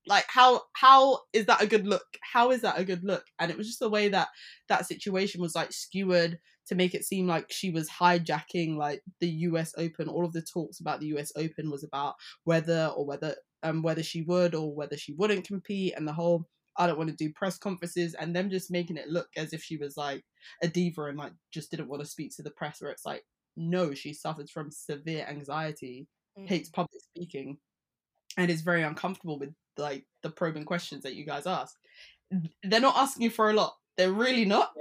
Like 0.07 0.25
how 0.27 0.63
how 0.73 1.19
is 1.33 1.45
that 1.45 1.61
a 1.61 1.67
good 1.67 1.85
look? 1.85 2.05
How 2.21 2.51
is 2.51 2.61
that 2.61 2.79
a 2.79 2.85
good 2.85 3.03
look? 3.03 3.25
And 3.37 3.51
it 3.51 3.57
was 3.57 3.67
just 3.67 3.79
the 3.79 3.89
way 3.89 4.07
that 4.09 4.29
that 4.69 4.87
situation 4.87 5.41
was 5.41 5.53
like 5.53 5.71
skewered 5.71 6.39
to 6.69 6.75
make 6.75 6.93
it 6.93 7.03
seem 7.03 7.27
like 7.27 7.51
she 7.51 7.71
was 7.71 7.89
hijacking 7.89 8.77
like 8.77 9.01
the 9.19 9.27
US 9.27 9.73
Open. 9.77 10.07
All 10.07 10.23
of 10.23 10.33
the 10.33 10.41
talks 10.41 10.79
about 10.79 10.99
the 10.99 11.07
US 11.17 11.31
Open 11.35 11.69
was 11.69 11.83
about 11.83 12.15
whether 12.43 12.91
or 12.95 13.05
whether 13.05 13.35
um 13.63 13.81
whether 13.81 14.03
she 14.03 14.21
would 14.21 14.55
or 14.55 14.73
whether 14.73 14.95
she 14.95 15.13
wouldn't 15.13 15.47
compete 15.47 15.93
and 15.97 16.07
the 16.07 16.13
whole 16.13 16.47
I 16.77 16.87
don't 16.87 16.97
want 16.97 17.09
to 17.09 17.15
do 17.15 17.33
press 17.33 17.57
conferences 17.57 18.13
and 18.13 18.33
them 18.33 18.49
just 18.49 18.71
making 18.71 18.97
it 18.97 19.09
look 19.09 19.27
as 19.35 19.51
if 19.51 19.61
she 19.61 19.77
was 19.77 19.97
like 19.97 20.23
a 20.63 20.67
diva 20.67 21.05
and 21.05 21.17
like 21.17 21.33
just 21.51 21.71
didn't 21.71 21.89
want 21.89 22.01
to 22.01 22.07
speak 22.07 22.33
to 22.35 22.43
the 22.43 22.51
press 22.51 22.81
where 22.81 22.91
it's 22.91 23.05
like 23.05 23.23
no 23.57 23.93
she 23.93 24.13
suffers 24.13 24.49
from 24.49 24.71
severe 24.71 25.25
anxiety 25.27 26.07
mm. 26.37 26.47
hates 26.47 26.69
public 26.69 27.01
speaking 27.01 27.57
and 28.37 28.49
is 28.49 28.61
very 28.61 28.83
uncomfortable 28.83 29.39
with 29.39 29.53
like 29.77 30.05
the 30.23 30.29
probing 30.29 30.63
questions 30.63 31.03
that 31.03 31.15
you 31.15 31.25
guys 31.25 31.47
ask 31.47 31.75
they're 32.63 32.79
not 32.79 32.95
asking 32.95 33.23
you 33.23 33.29
for 33.29 33.49
a 33.49 33.53
lot 33.53 33.73
they're 33.97 34.13
really 34.13 34.45
not 34.45 34.71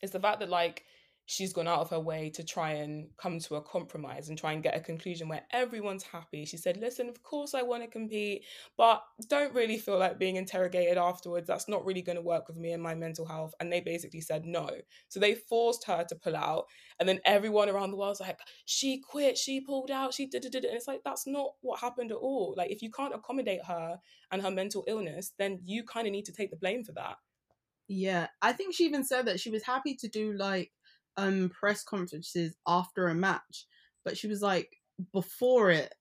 it's 0.00 0.12
the 0.12 0.20
fact 0.20 0.40
that 0.40 0.48
like 0.48 0.84
she's 1.28 1.52
gone 1.52 1.68
out 1.68 1.80
of 1.80 1.90
her 1.90 2.00
way 2.00 2.30
to 2.30 2.42
try 2.42 2.70
and 2.70 3.06
come 3.18 3.38
to 3.38 3.56
a 3.56 3.60
compromise 3.60 4.30
and 4.30 4.38
try 4.38 4.52
and 4.52 4.62
get 4.62 4.74
a 4.74 4.80
conclusion 4.80 5.28
where 5.28 5.44
everyone's 5.52 6.02
happy. 6.02 6.46
She 6.46 6.56
said, 6.56 6.78
Listen, 6.78 7.06
of 7.06 7.22
course 7.22 7.52
I 7.52 7.60
want 7.60 7.82
to 7.82 7.88
compete, 7.88 8.46
but 8.78 9.02
don't 9.28 9.54
really 9.54 9.76
feel 9.76 9.98
like 9.98 10.18
being 10.18 10.36
interrogated 10.36 10.96
afterwards. 10.96 11.46
That's 11.46 11.68
not 11.68 11.84
really 11.84 12.00
going 12.00 12.16
to 12.16 12.22
work 12.22 12.48
with 12.48 12.56
me 12.56 12.72
and 12.72 12.82
my 12.82 12.94
mental 12.94 13.26
health. 13.26 13.52
And 13.60 13.70
they 13.70 13.80
basically 13.80 14.22
said 14.22 14.46
no. 14.46 14.70
So 15.08 15.20
they 15.20 15.34
forced 15.34 15.84
her 15.84 16.02
to 16.08 16.14
pull 16.16 16.34
out. 16.34 16.64
And 16.98 17.06
then 17.06 17.20
everyone 17.26 17.68
around 17.68 17.90
the 17.90 17.98
world's 17.98 18.20
like, 18.20 18.38
She 18.64 18.98
quit, 18.98 19.36
she 19.36 19.60
pulled 19.60 19.90
out, 19.90 20.14
she 20.14 20.24
did 20.24 20.46
it. 20.46 20.54
And 20.54 20.64
it's 20.64 20.88
like, 20.88 21.02
that's 21.04 21.26
not 21.26 21.50
what 21.60 21.80
happened 21.80 22.10
at 22.10 22.16
all. 22.16 22.54
Like, 22.56 22.70
if 22.70 22.80
you 22.80 22.90
can't 22.90 23.14
accommodate 23.14 23.66
her 23.66 23.98
and 24.32 24.40
her 24.40 24.50
mental 24.50 24.82
illness, 24.88 25.34
then 25.38 25.60
you 25.62 25.84
kind 25.84 26.06
of 26.06 26.12
need 26.12 26.24
to 26.24 26.32
take 26.32 26.50
the 26.50 26.56
blame 26.56 26.84
for 26.84 26.92
that. 26.92 27.16
Yeah, 27.88 28.28
I 28.42 28.52
think 28.52 28.74
she 28.74 28.84
even 28.84 29.04
said 29.04 29.26
that 29.26 29.40
she 29.40 29.50
was 29.50 29.62
happy 29.62 29.94
to 29.96 30.08
do 30.08 30.34
like 30.34 30.70
um 31.16 31.50
press 31.50 31.82
conferences 31.82 32.56
after 32.66 33.08
a 33.08 33.14
match, 33.14 33.66
but 34.04 34.16
she 34.16 34.28
was 34.28 34.42
like 34.42 34.76
before 35.12 35.70
it 35.70 35.94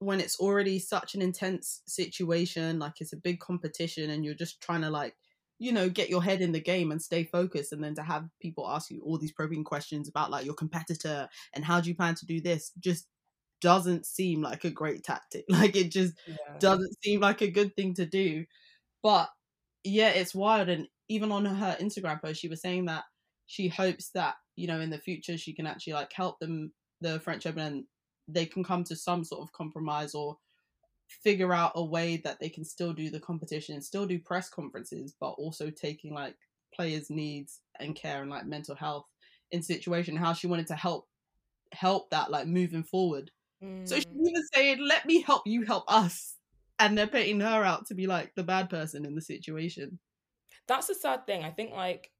when 0.00 0.18
it's 0.18 0.40
already 0.40 0.78
such 0.78 1.14
an 1.14 1.22
intense 1.22 1.82
situation, 1.86 2.78
like 2.78 3.00
it's 3.00 3.12
a 3.12 3.18
big 3.18 3.38
competition 3.38 4.10
and 4.10 4.24
you're 4.24 4.34
just 4.34 4.60
trying 4.60 4.80
to 4.80 4.90
like 4.90 5.14
you 5.60 5.72
know 5.72 5.88
get 5.88 6.08
your 6.08 6.22
head 6.22 6.40
in 6.40 6.52
the 6.52 6.60
game 6.60 6.90
and 6.90 7.00
stay 7.00 7.22
focused 7.22 7.72
and 7.72 7.84
then 7.84 7.94
to 7.94 8.02
have 8.02 8.26
people 8.40 8.68
ask 8.68 8.90
you 8.90 9.00
all 9.04 9.18
these 9.18 9.30
probing 9.30 9.62
questions 9.62 10.08
about 10.08 10.30
like 10.30 10.44
your 10.44 10.54
competitor 10.54 11.28
and 11.52 11.64
how 11.64 11.80
do 11.80 11.88
you 11.88 11.94
plan 11.94 12.14
to 12.14 12.26
do 12.26 12.40
this 12.40 12.72
just 12.80 13.06
doesn't 13.60 14.06
seem 14.06 14.40
like 14.40 14.64
a 14.64 14.70
great 14.70 15.04
tactic 15.04 15.44
like 15.48 15.76
it 15.76 15.90
just 15.90 16.14
yeah. 16.26 16.34
doesn't 16.58 16.96
seem 17.04 17.20
like 17.20 17.42
a 17.42 17.50
good 17.50 17.76
thing 17.76 17.94
to 17.94 18.06
do 18.06 18.44
but 19.02 19.28
yeah 19.84 20.08
it's 20.08 20.34
wild 20.34 20.68
and 20.68 20.88
even 21.10 21.32
on 21.32 21.44
her 21.44 21.76
Instagram 21.80 22.22
post, 22.22 22.40
she 22.40 22.48
was 22.48 22.62
saying 22.62 22.86
that 22.86 23.04
she 23.46 23.68
hopes 23.68 24.10
that 24.14 24.36
you 24.56 24.68
know 24.68 24.80
in 24.80 24.90
the 24.90 24.98
future 24.98 25.36
she 25.36 25.52
can 25.52 25.66
actually 25.66 25.92
like 25.92 26.12
help 26.12 26.38
them 26.38 26.72
the 27.00 27.18
French 27.20 27.46
Open 27.46 27.60
and 27.60 27.84
they 28.28 28.46
can 28.46 28.62
come 28.62 28.84
to 28.84 28.94
some 28.94 29.24
sort 29.24 29.42
of 29.42 29.52
compromise 29.52 30.14
or 30.14 30.36
figure 31.08 31.52
out 31.52 31.72
a 31.74 31.84
way 31.84 32.18
that 32.18 32.38
they 32.40 32.48
can 32.48 32.64
still 32.64 32.92
do 32.92 33.10
the 33.10 33.18
competition 33.18 33.74
and 33.74 33.84
still 33.84 34.06
do 34.06 34.20
press 34.20 34.48
conferences, 34.48 35.16
but 35.20 35.30
also 35.30 35.68
taking 35.68 36.14
like 36.14 36.36
players' 36.72 37.10
needs 37.10 37.60
and 37.80 37.96
care 37.96 38.22
and 38.22 38.30
like 38.30 38.46
mental 38.46 38.76
health 38.76 39.06
in 39.50 39.62
situation. 39.62 40.14
How 40.14 40.32
she 40.32 40.46
wanted 40.46 40.68
to 40.68 40.76
help 40.76 41.08
help 41.72 42.08
that 42.10 42.30
like 42.30 42.46
moving 42.46 42.84
forward. 42.84 43.32
Mm. 43.64 43.88
So 43.88 43.96
she 43.96 44.06
mm. 44.06 44.28
even 44.28 44.42
saying, 44.54 44.78
"Let 44.86 45.06
me 45.06 45.22
help 45.22 45.42
you, 45.44 45.64
help 45.64 45.92
us," 45.92 46.36
and 46.78 46.96
they're 46.96 47.08
painting 47.08 47.40
her 47.40 47.64
out 47.64 47.86
to 47.86 47.94
be 47.94 48.06
like 48.06 48.32
the 48.36 48.44
bad 48.44 48.70
person 48.70 49.04
in 49.04 49.16
the 49.16 49.22
situation 49.22 49.98
that's 50.70 50.88
a 50.88 50.94
sad 50.94 51.26
thing. 51.26 51.42
I 51.42 51.50
think 51.50 51.72
like 51.72 52.12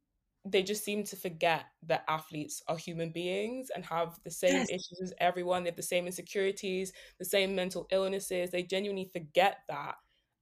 they 0.45 0.63
just 0.63 0.85
seem 0.85 1.05
to 1.05 1.17
forget 1.17 1.67
that 1.87 2.05
athletes 2.09 2.63
are 2.67 2.77
human 2.77 3.13
beings 3.13 3.69
and 3.75 3.85
have 3.85 4.19
the 4.25 4.31
same 4.31 4.55
yes. 4.55 4.71
issues 4.71 5.01
as 5.05 5.15
everyone. 5.19 5.63
They 5.63 5.69
have 5.71 5.77
the 5.77 5.83
same 5.83 6.07
insecurities, 6.07 6.93
the 7.21 7.25
same 7.25 7.55
mental 7.55 7.87
illnesses. 7.93 8.51
They 8.51 8.65
genuinely 8.65 9.09
forget 9.13 9.59
that. 9.69 9.95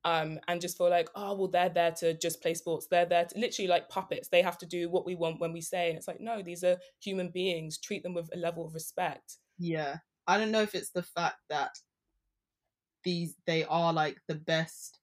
Um, 0.04 0.38
and 0.48 0.58
just 0.58 0.78
feel 0.78 0.88
like, 0.88 1.10
oh, 1.16 1.36
well, 1.36 1.48
they're 1.48 1.68
there 1.68 1.90
to 1.98 2.14
just 2.14 2.40
play 2.40 2.54
sports. 2.54 2.86
They're 2.90 3.04
there 3.04 3.26
to 3.26 3.38
literally 3.38 3.68
like 3.68 3.90
puppets. 3.90 4.28
They 4.28 4.40
have 4.40 4.56
to 4.58 4.66
do 4.66 4.88
what 4.88 5.04
we 5.04 5.14
want 5.14 5.40
when 5.40 5.52
we 5.52 5.60
say. 5.60 5.88
And 5.90 5.98
it's 5.98 6.08
like, 6.08 6.20
no, 6.20 6.40
these 6.40 6.64
are 6.64 6.78
human 7.02 7.28
beings. 7.28 7.78
Treat 7.78 8.02
them 8.04 8.14
with 8.14 8.30
a 8.32 8.38
level 8.38 8.64
of 8.64 8.72
respect. 8.72 9.36
Yeah. 9.58 9.96
I 10.26 10.38
don't 10.38 10.52
know 10.52 10.62
if 10.62 10.74
it's 10.74 10.92
the 10.92 11.02
fact 11.02 11.36
that 11.50 11.72
these 13.04 13.34
they 13.46 13.64
are 13.64 13.92
like 13.92 14.16
the 14.28 14.34
best 14.34 14.98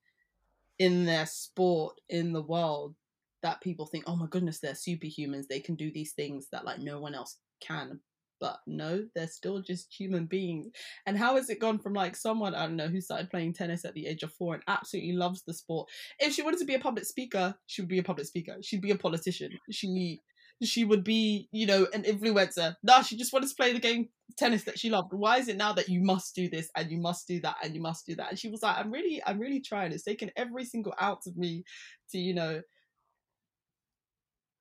in 0.80 1.06
their 1.06 1.26
sport 1.26 1.96
in 2.10 2.34
the 2.34 2.42
world 2.42 2.96
that 3.44 3.62
people 3.62 3.86
think, 3.86 4.06
oh 4.08 4.16
my 4.16 4.28
goodness, 4.30 4.60
they're 4.60 4.74
superhumans. 4.74 5.48
They 5.48 5.60
can 5.60 5.76
do 5.76 5.92
these 5.92 6.14
things 6.14 6.48
that 6.52 6.66
like 6.66 6.80
no 6.80 7.00
one 7.00 7.14
else 7.14 7.38
can. 7.62 8.00
But 8.42 8.58
no, 8.68 9.06
they're 9.16 9.28
still 9.28 9.62
just 9.62 9.94
human 9.98 10.26
beings. 10.26 10.68
And 11.06 11.18
how 11.18 11.36
has 11.36 11.50
it 11.50 11.62
gone 11.62 11.80
from 11.80 11.94
like 11.94 12.16
someone, 12.16 12.54
I 12.54 12.66
don't 12.66 12.76
know, 12.76 12.88
who 12.88 13.00
started 13.00 13.30
playing 13.30 13.54
tennis 13.54 13.86
at 13.86 13.94
the 13.94 14.08
age 14.08 14.24
of 14.24 14.34
four 14.34 14.56
and 14.56 14.64
absolutely 14.68 15.14
loves 15.14 15.44
the 15.44 15.54
sport? 15.54 15.90
If 16.20 16.34
she 16.34 16.42
wanted 16.42 16.60
to 16.60 16.66
be 16.66 16.76
a 16.76 16.80
public 16.80 17.06
speaker, 17.06 17.56
she 17.68 17.82
would 17.82 17.90
be 17.90 18.00
a 18.00 18.04
public 18.04 18.28
speaker. 18.28 18.58
She'd 18.62 18.82
be 18.82 18.92
a 18.92 18.98
politician. 18.98 19.52
She 19.72 20.22
she 20.64 20.86
would 20.86 21.04
be, 21.04 21.50
you 21.52 21.66
know, 21.66 21.88
an 21.94 22.04
influencer. 22.04 22.76
No, 22.84 23.02
she 23.02 23.18
just 23.18 23.34
wanted 23.34 23.50
to 23.50 23.56
play 23.56 23.74
the 23.74 23.80
game 23.80 24.10
tennis 24.38 24.64
that 24.64 24.80
she 24.80 24.90
loved. 24.90 25.14
Why 25.14 25.38
is 25.38 25.48
it 25.48 25.58
now 25.58 25.74
that 25.74 25.90
you 25.90 26.02
must 26.02 26.34
do 26.36 26.50
this 26.50 26.70
and 26.76 26.90
you 26.90 26.98
must 26.98 27.28
do 27.28 27.42
that 27.42 27.58
and 27.64 27.76
you 27.76 27.82
must 27.82 28.06
do 28.06 28.16
that? 28.16 28.30
And 28.30 28.40
she 28.40 28.48
was 28.48 28.64
like, 28.64 28.78
I'm 28.78 28.92
really, 28.92 29.22
I'm 29.26 29.40
really 29.40 29.60
trying. 29.60 29.92
It's 29.92 30.04
taken 30.04 30.32
every 30.36 30.66
single 30.66 30.94
ounce 31.02 31.28
of 31.28 31.36
me 31.36 31.66
to, 32.12 32.18
you 32.18 32.34
know, 32.34 32.62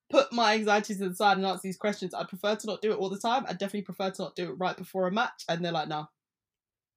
put 0.09 0.33
my 0.33 0.55
anxieties 0.55 0.99
to 0.99 1.09
the 1.09 1.15
side 1.15 1.37
and 1.37 1.45
answer 1.45 1.61
these 1.63 1.77
questions. 1.77 2.13
I 2.13 2.25
prefer 2.25 2.55
to 2.55 2.67
not 2.67 2.81
do 2.81 2.91
it 2.91 2.97
all 2.97 3.09
the 3.09 3.19
time. 3.19 3.45
I 3.47 3.51
definitely 3.51 3.83
prefer 3.83 4.11
to 4.11 4.21
not 4.21 4.35
do 4.35 4.49
it 4.49 4.55
right 4.59 4.75
before 4.75 5.07
a 5.07 5.11
match. 5.11 5.43
And 5.47 5.63
they're 5.63 5.71
like, 5.71 5.87
no. 5.87 6.07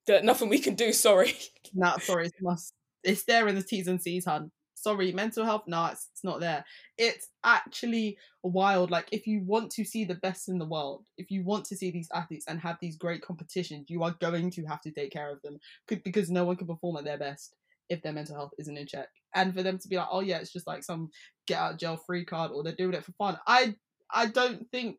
Nah. 0.09 0.21
Nothing 0.23 0.49
we 0.49 0.59
can 0.59 0.75
do, 0.75 0.93
sorry. 0.93 1.35
nah, 1.75 1.99
sorry, 1.99 2.27
it's 2.27 2.43
must. 2.43 2.73
It's 3.05 3.25
there 3.25 3.47
in 3.47 3.55
the 3.55 3.63
T's 3.63 3.87
and 3.87 4.01
C's, 4.01 4.25
hun 4.25 4.51
sorry, 4.83 5.13
mental 5.13 5.45
health, 5.45 5.65
no, 5.67 5.87
it's, 5.87 6.09
it's 6.13 6.25
not 6.25 6.41
there. 6.41 6.65
It's 6.97 7.29
actually 7.45 8.19
wild. 8.43 8.91
Like, 8.91 9.09
if 9.13 9.27
you 9.27 9.43
want 9.45 9.71
to 9.73 9.85
see 9.85 10.05
the 10.05 10.15
best 10.17 10.49
in 10.49 10.59
the 10.59 10.67
world, 10.67 11.05
if 11.17 11.31
you 11.31 11.45
want 11.45 11.65
to 11.67 11.77
see 11.77 11.91
these 11.91 12.09
athletes 12.15 12.47
and 12.49 12.61
have 12.61 12.79
these 12.81 12.97
great 12.97 13.23
competitions, 13.23 13.91
you 13.91 14.03
are 14.03 14.17
going 14.21 14.51
to 14.53 14.65
have 14.67 14.81
to 14.83 14.91
take 14.91 15.13
care 15.13 15.31
of 15.31 15.43
them 15.43 15.59
because 15.89 16.31
no 16.31 16.45
one 16.45 16.57
can 16.57 16.67
perform 16.67 16.97
at 16.97 17.05
their 17.05 17.19
best 17.19 17.55
if 17.89 18.03
their 18.03 18.13
mental 18.13 18.37
health 18.37 18.53
isn't 18.59 18.77
in 18.77 18.87
check. 18.87 19.09
And 19.35 19.55
for 19.55 19.63
them 19.63 19.79
to 19.79 19.89
be 19.89 19.97
like, 19.97 20.09
oh 20.11 20.21
yeah, 20.21 20.39
it's 20.39 20.53
just 20.53 20.67
like 20.67 20.83
some 20.83 21.11
get 21.47 21.59
out 21.59 21.79
jail 21.79 21.97
free 21.97 22.25
card 22.25 22.51
or 22.53 22.63
they're 22.63 22.75
doing 22.75 22.95
it 22.95 23.05
for 23.05 23.13
fun. 23.13 23.39
I 23.47 23.75
I 24.11 24.27
don't 24.27 24.71
think 24.71 24.97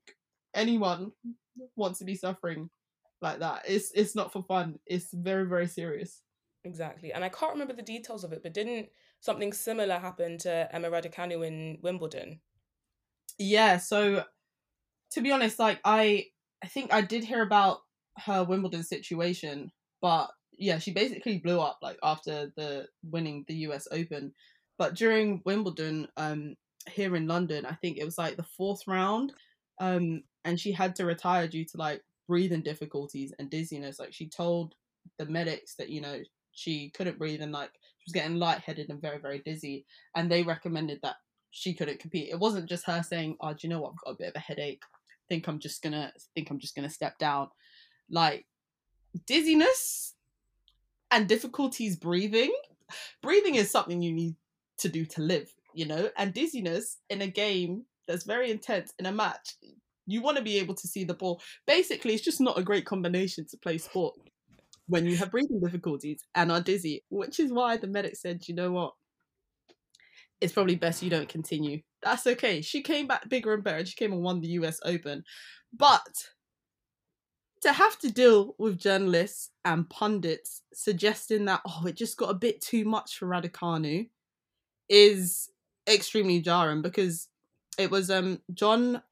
anyone 0.54 1.12
wants 1.76 2.00
to 2.00 2.06
be 2.06 2.16
suffering 2.16 2.70
like 3.22 3.40
that. 3.40 3.64
It's 3.68 3.92
it's 3.92 4.16
not 4.16 4.32
for 4.34 4.44
fun. 4.44 4.80
It's 4.86 5.14
very 5.14 5.46
very 5.46 5.68
serious. 5.68 6.22
Exactly. 6.66 7.14
And 7.14 7.24
I 7.24 7.30
can't 7.30 7.54
remember 7.54 7.74
the 7.74 7.82
details 7.82 8.24
of 8.24 8.34
it, 8.34 8.44
but 8.44 8.54
didn't 8.54 8.90
something 9.20 9.54
similar 9.54 10.00
happened 10.00 10.42
to 10.42 10.74
Emma 10.74 10.90
Raducanu 10.90 11.46
in 11.46 11.80
Wimbledon? 11.82 12.42
Yeah, 13.38 13.78
so 13.78 14.26
to 15.12 15.22
be 15.22 15.32
honest, 15.32 15.60
like 15.60 15.80
I 15.86 16.28
I 16.64 16.68
think 16.68 16.94
I 16.94 17.02
did 17.02 17.24
hear 17.24 17.42
about 17.42 17.82
her 18.18 18.44
Wimbledon 18.44 18.84
situation, 18.84 19.72
but 20.02 20.32
yeah, 20.52 20.78
she 20.80 20.92
basically 20.92 21.40
blew 21.40 21.60
up 21.60 21.80
like 21.82 21.98
after 22.04 22.52
the 22.56 22.88
winning 23.04 23.46
the 23.48 23.56
US 23.68 23.88
Open. 23.92 24.34
But 24.78 24.96
during 24.96 25.42
Wimbledon, 25.46 26.08
um, 26.18 26.56
here 26.90 27.16
in 27.16 27.28
London, 27.28 27.66
I 27.66 27.76
think 27.76 27.98
it 27.98 28.06
was 28.06 28.18
like 28.18 28.38
the 28.38 28.44
fourth 28.44 28.88
round, 28.88 29.34
um, 29.80 30.24
and 30.46 30.60
she 30.60 30.72
had 30.72 30.96
to 30.96 31.06
retire 31.06 31.48
due 31.48 31.66
to 31.66 31.78
like 31.78 32.04
breathing 32.28 32.62
difficulties 32.62 33.34
and 33.40 33.50
dizziness. 33.50 34.00
Like 34.00 34.14
she 34.14 34.28
told 34.30 34.76
the 35.18 35.26
medics 35.26 35.76
that 35.76 35.90
you 35.90 36.02
know 36.02 36.22
she 36.52 36.90
couldn't 36.92 37.18
breathe 37.20 37.42
and 37.42 37.52
like 37.52 37.72
was 38.10 38.22
getting 38.22 38.38
lightheaded 38.38 38.90
and 38.90 39.02
very 39.02 39.20
very 39.20 39.40
dizzy 39.40 39.86
and 40.16 40.32
they 40.32 40.44
recommended 40.44 41.00
that 41.04 41.16
she 41.52 41.74
couldn't 41.74 42.00
compete. 42.00 42.30
It 42.30 42.40
wasn't 42.40 42.70
just 42.70 42.86
her 42.86 43.04
saying 43.04 43.38
oh 43.42 43.54
do 43.54 43.60
you 43.62 43.70
know 43.70 43.82
what? 43.82 43.92
I've 43.92 44.06
got 44.06 44.12
a 44.12 44.18
bit 44.18 44.30
of 44.30 44.36
a 44.36 44.40
headache. 44.40 44.84
I 44.84 45.26
think 45.28 45.48
i'm 45.48 45.60
just 45.60 45.82
gonna 45.84 46.12
think 46.34 46.50
i'm 46.50 46.60
just 46.60 46.76
gonna 46.76 46.90
step 46.90 47.18
down. 47.18 47.50
Like 48.10 48.46
dizziness 49.26 50.16
and 51.12 51.28
difficulties 51.28 51.96
breathing. 51.96 52.54
Breathing 53.22 53.56
is 53.56 53.70
something 53.70 54.02
you 54.02 54.12
need 54.12 54.36
to 54.80 54.90
do 54.90 55.06
to 55.06 55.22
live 55.22 55.54
you 55.74 55.86
know? 55.86 56.10
And 56.18 56.34
dizziness 56.34 56.98
in 57.10 57.22
a 57.22 57.28
game 57.28 57.86
that's 58.08 58.24
very 58.24 58.52
intense 58.52 58.94
in 59.00 59.06
a 59.06 59.12
match 59.12 59.56
you 60.08 60.24
want 60.24 60.36
to 60.36 60.44
be 60.44 60.58
able 60.58 60.74
to 60.74 60.88
see 60.88 61.04
the 61.04 61.14
ball. 61.14 61.40
Basically 61.68 62.16
it's 62.16 62.24
just 62.24 62.42
not 62.42 62.58
a 62.58 62.64
great 62.64 62.86
combination 62.86 63.46
to 63.46 63.58
play 63.58 63.78
sport 63.78 64.16
when 64.90 65.06
you 65.06 65.16
have 65.18 65.32
breathing 65.32 65.60
difficulties 65.60 66.24
and 66.34 66.52
are 66.52 66.62
dizzy, 66.62 67.04
which 67.10 67.40
is 67.40 67.54
why 67.54 67.78
the 67.78 67.88
medic 67.88 68.16
said, 68.16 68.48
you 68.48 68.56
know 68.56 68.72
what? 68.72 68.94
It's 70.42 70.54
probably 70.54 70.76
best 70.76 71.04
you 71.04 71.12
don't 71.12 71.30
continue. 71.30 71.82
That's 72.02 72.26
okay. 72.26 72.62
She 72.62 72.82
came 72.82 73.08
back 73.08 73.30
bigger 73.30 73.54
and 73.54 73.64
better. 73.64 73.86
She 73.86 73.96
came 73.96 74.14
and 74.14 74.24
won 74.24 74.42
the 74.42 74.48
US 74.48 74.80
Open. 74.84 75.24
But 75.72 76.30
to 77.62 77.72
have 77.72 78.00
to 78.00 78.12
deal 78.12 78.56
with 78.58 78.80
journalists 78.80 79.52
and 79.64 79.90
pundits 79.90 80.64
suggesting 80.74 81.46
that, 81.46 81.62
oh, 81.68 81.86
it 81.86 81.96
just 81.96 82.18
got 82.18 82.32
a 82.32 82.36
bit 82.36 82.60
too 82.62 82.86
much 82.86 83.18
for 83.18 83.28
Raducanu 83.28 84.10
is 84.90 85.50
extremely 85.88 86.40
jarring 86.42 86.82
because 86.82 87.28
it 87.78 87.92
was 87.92 88.10
um 88.10 88.42
John 88.54 89.04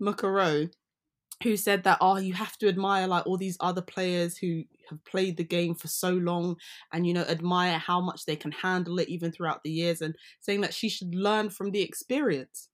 McEnroe 0.00 0.70
who 1.42 1.56
said 1.56 1.84
that 1.84 1.98
oh 2.00 2.16
you 2.16 2.32
have 2.32 2.56
to 2.58 2.68
admire 2.68 3.06
like 3.06 3.26
all 3.26 3.36
these 3.36 3.56
other 3.60 3.82
players 3.82 4.36
who 4.36 4.62
have 4.88 5.04
played 5.04 5.36
the 5.36 5.44
game 5.44 5.74
for 5.74 5.88
so 5.88 6.10
long 6.12 6.56
and 6.92 7.06
you 7.06 7.12
know 7.12 7.22
admire 7.24 7.78
how 7.78 8.00
much 8.00 8.24
they 8.24 8.36
can 8.36 8.52
handle 8.52 8.98
it 8.98 9.08
even 9.08 9.30
throughout 9.30 9.62
the 9.62 9.70
years 9.70 10.00
and 10.00 10.14
saying 10.40 10.60
that 10.62 10.74
she 10.74 10.88
should 10.88 11.14
learn 11.14 11.50
from 11.50 11.70
the 11.70 11.82
experience. 11.82 12.68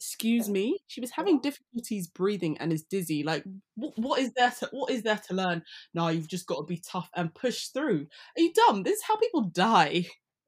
Excuse 0.00 0.48
me? 0.48 0.78
She 0.88 1.00
was 1.00 1.12
having 1.12 1.40
difficulties 1.40 2.08
breathing 2.08 2.58
and 2.58 2.72
is 2.72 2.82
dizzy. 2.82 3.22
Like 3.22 3.44
what, 3.76 3.92
what 3.96 4.20
is 4.20 4.32
there 4.36 4.50
to 4.58 4.68
what 4.72 4.90
is 4.90 5.02
there 5.02 5.20
to 5.28 5.34
learn? 5.34 5.62
No 5.94 6.08
you've 6.08 6.28
just 6.28 6.46
got 6.46 6.56
to 6.56 6.64
be 6.64 6.78
tough 6.78 7.08
and 7.14 7.34
push 7.34 7.68
through. 7.68 8.06
Are 8.36 8.40
you 8.40 8.52
dumb? 8.52 8.82
This 8.82 8.98
is 8.98 9.04
how 9.04 9.16
people 9.16 9.42
die 9.42 10.06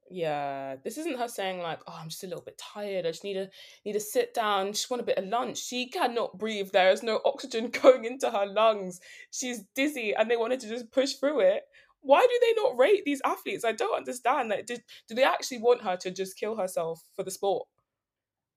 yeah 0.09 0.75
this 0.83 0.99
isn't 0.99 1.17
her 1.17 1.27
saying 1.27 1.59
like 1.59 1.79
oh 1.87 1.97
i'm 1.99 2.09
just 2.09 2.23
a 2.23 2.27
little 2.27 2.43
bit 2.43 2.57
tired 2.59 3.05
i 3.05 3.09
just 3.09 3.23
need 3.23 3.33
to 3.33 3.49
need 3.83 3.93
to 3.93 3.99
sit 3.99 4.35
down 4.35 4.71
just 4.71 4.89
want 4.91 5.01
a 5.01 5.05
bit 5.05 5.17
of 5.17 5.25
lunch. 5.25 5.57
She 5.57 5.87
cannot 5.87 6.37
breathe 6.37 6.71
there 6.71 6.91
is 6.91 7.01
no 7.01 7.21
oxygen 7.25 7.69
going 7.81 8.05
into 8.05 8.29
her 8.29 8.45
lungs. 8.45 8.99
She's 9.31 9.63
dizzy 9.73 10.13
and 10.13 10.29
they 10.29 10.37
wanted 10.37 10.59
to 10.61 10.69
just 10.69 10.91
push 10.91 11.13
through 11.13 11.39
it. 11.39 11.63
Why 12.01 12.21
do 12.21 12.39
they 12.41 12.61
not 12.61 12.77
rate 12.77 13.03
these 13.03 13.21
athletes? 13.25 13.65
I 13.65 13.71
don't 13.71 13.97
understand 13.97 14.51
that 14.51 14.67
do, 14.67 14.77
do 15.07 15.15
they 15.15 15.23
actually 15.23 15.59
want 15.59 15.81
her 15.81 15.97
to 15.97 16.11
just 16.11 16.37
kill 16.37 16.55
herself 16.55 17.01
for 17.15 17.23
the 17.23 17.31
sport? 17.31 17.67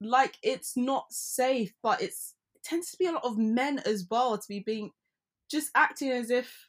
Like 0.01 0.37
it's 0.43 0.77
not 0.77 1.07
safe 1.11 1.73
but 1.83 2.03
it's 2.03 2.35
it 2.55 2.63
tends 2.63 2.91
to 2.91 2.97
be 2.99 3.07
a 3.07 3.13
lot 3.13 3.25
of 3.25 3.39
men 3.39 3.81
as 3.87 4.07
well 4.11 4.37
to 4.37 4.49
be 4.49 4.61
being 4.61 4.91
just 5.51 5.71
acting 5.75 6.11
as 6.11 6.31
if 6.31 6.69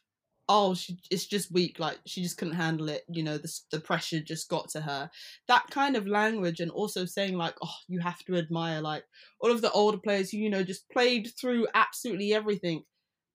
oh 0.52 0.74
she 0.74 0.98
it's 1.12 1.26
just 1.26 1.52
weak 1.52 1.78
like 1.78 2.00
she 2.06 2.20
just 2.20 2.36
couldn't 2.36 2.56
handle 2.56 2.88
it 2.88 3.04
you 3.08 3.22
know 3.22 3.38
the, 3.38 3.60
the 3.70 3.78
pressure 3.78 4.20
just 4.20 4.48
got 4.48 4.68
to 4.68 4.80
her. 4.80 5.08
That 5.46 5.70
kind 5.70 5.96
of 5.96 6.08
language 6.08 6.58
and 6.58 6.72
also 6.72 7.04
saying 7.04 7.36
like 7.36 7.54
oh 7.62 7.74
you 7.86 8.00
have 8.00 8.18
to 8.24 8.34
admire 8.34 8.80
like 8.80 9.04
all 9.40 9.52
of 9.52 9.62
the 9.62 9.70
older 9.70 9.98
players 9.98 10.30
who 10.30 10.38
you 10.38 10.50
know 10.50 10.64
just 10.64 10.90
played 10.90 11.30
through 11.40 11.68
absolutely 11.74 12.34
everything. 12.34 12.82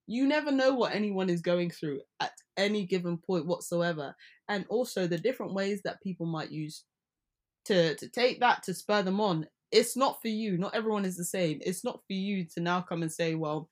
You 0.06 0.26
never 0.26 0.52
know 0.52 0.74
what 0.74 0.94
anyone 0.94 1.30
is 1.30 1.40
going 1.40 1.70
through 1.70 2.00
at 2.20 2.32
any 2.58 2.84
given 2.84 3.16
point 3.16 3.46
whatsoever. 3.46 4.14
And 4.48 4.66
also 4.68 5.06
the 5.06 5.18
different 5.18 5.54
ways 5.54 5.80
that 5.84 6.02
people 6.02 6.26
might 6.26 6.50
use 6.50 6.84
to 7.64 7.94
to 7.96 8.08
take 8.10 8.40
that 8.40 8.62
to 8.64 8.74
spur 8.74 9.02
them 9.02 9.22
on. 9.22 9.46
It's 9.72 9.96
not 9.96 10.20
for 10.20 10.28
you. 10.28 10.58
Not 10.58 10.74
everyone 10.74 11.06
is 11.06 11.16
the 11.16 11.24
same. 11.24 11.60
It's 11.62 11.82
not 11.82 12.00
for 12.06 12.12
you 12.12 12.44
to 12.54 12.60
now 12.60 12.82
come 12.82 13.00
and 13.00 13.10
say 13.10 13.34
well 13.34 13.70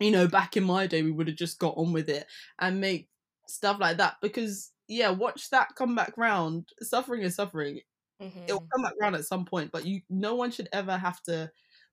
you 0.00 0.10
know, 0.10 0.26
back 0.28 0.56
in 0.56 0.64
my 0.64 0.86
day, 0.86 1.02
we 1.02 1.10
would 1.10 1.28
have 1.28 1.36
just 1.36 1.58
got 1.58 1.76
on 1.76 1.92
with 1.92 2.08
it 2.08 2.26
and 2.58 2.80
make 2.80 3.08
stuff 3.46 3.78
like 3.80 3.98
that 3.98 4.16
because, 4.22 4.70
yeah, 4.88 5.10
watch 5.10 5.50
that 5.50 5.74
come 5.76 5.94
back 5.94 6.14
round. 6.16 6.68
Suffering 6.80 7.22
is 7.22 7.36
suffering. 7.36 7.80
Mm-hmm. 8.20 8.44
It'll 8.44 8.66
come 8.72 8.82
back 8.82 8.94
round 9.00 9.16
at 9.16 9.24
some 9.24 9.44
point, 9.44 9.72
but 9.72 9.84
you, 9.84 10.00
no 10.08 10.34
one 10.34 10.50
should 10.50 10.68
ever 10.72 10.96
have 10.96 11.22
to 11.24 11.50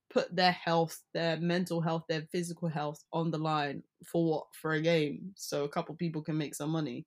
put 0.10 0.36
their 0.36 0.52
health, 0.52 1.00
their 1.14 1.38
mental 1.38 1.82
health, 1.82 2.04
their 2.08 2.24
physical 2.32 2.68
health 2.68 3.04
on 3.14 3.32
the 3.32 3.38
line 3.38 3.84
for 4.06 4.26
what? 4.26 4.44
For 4.54 4.74
a 4.74 4.82
game, 4.82 5.32
so 5.36 5.64
a 5.64 5.70
couple 5.70 5.96
people 5.96 6.22
can 6.22 6.38
make 6.38 6.56
some 6.56 6.70
money. 6.70 7.06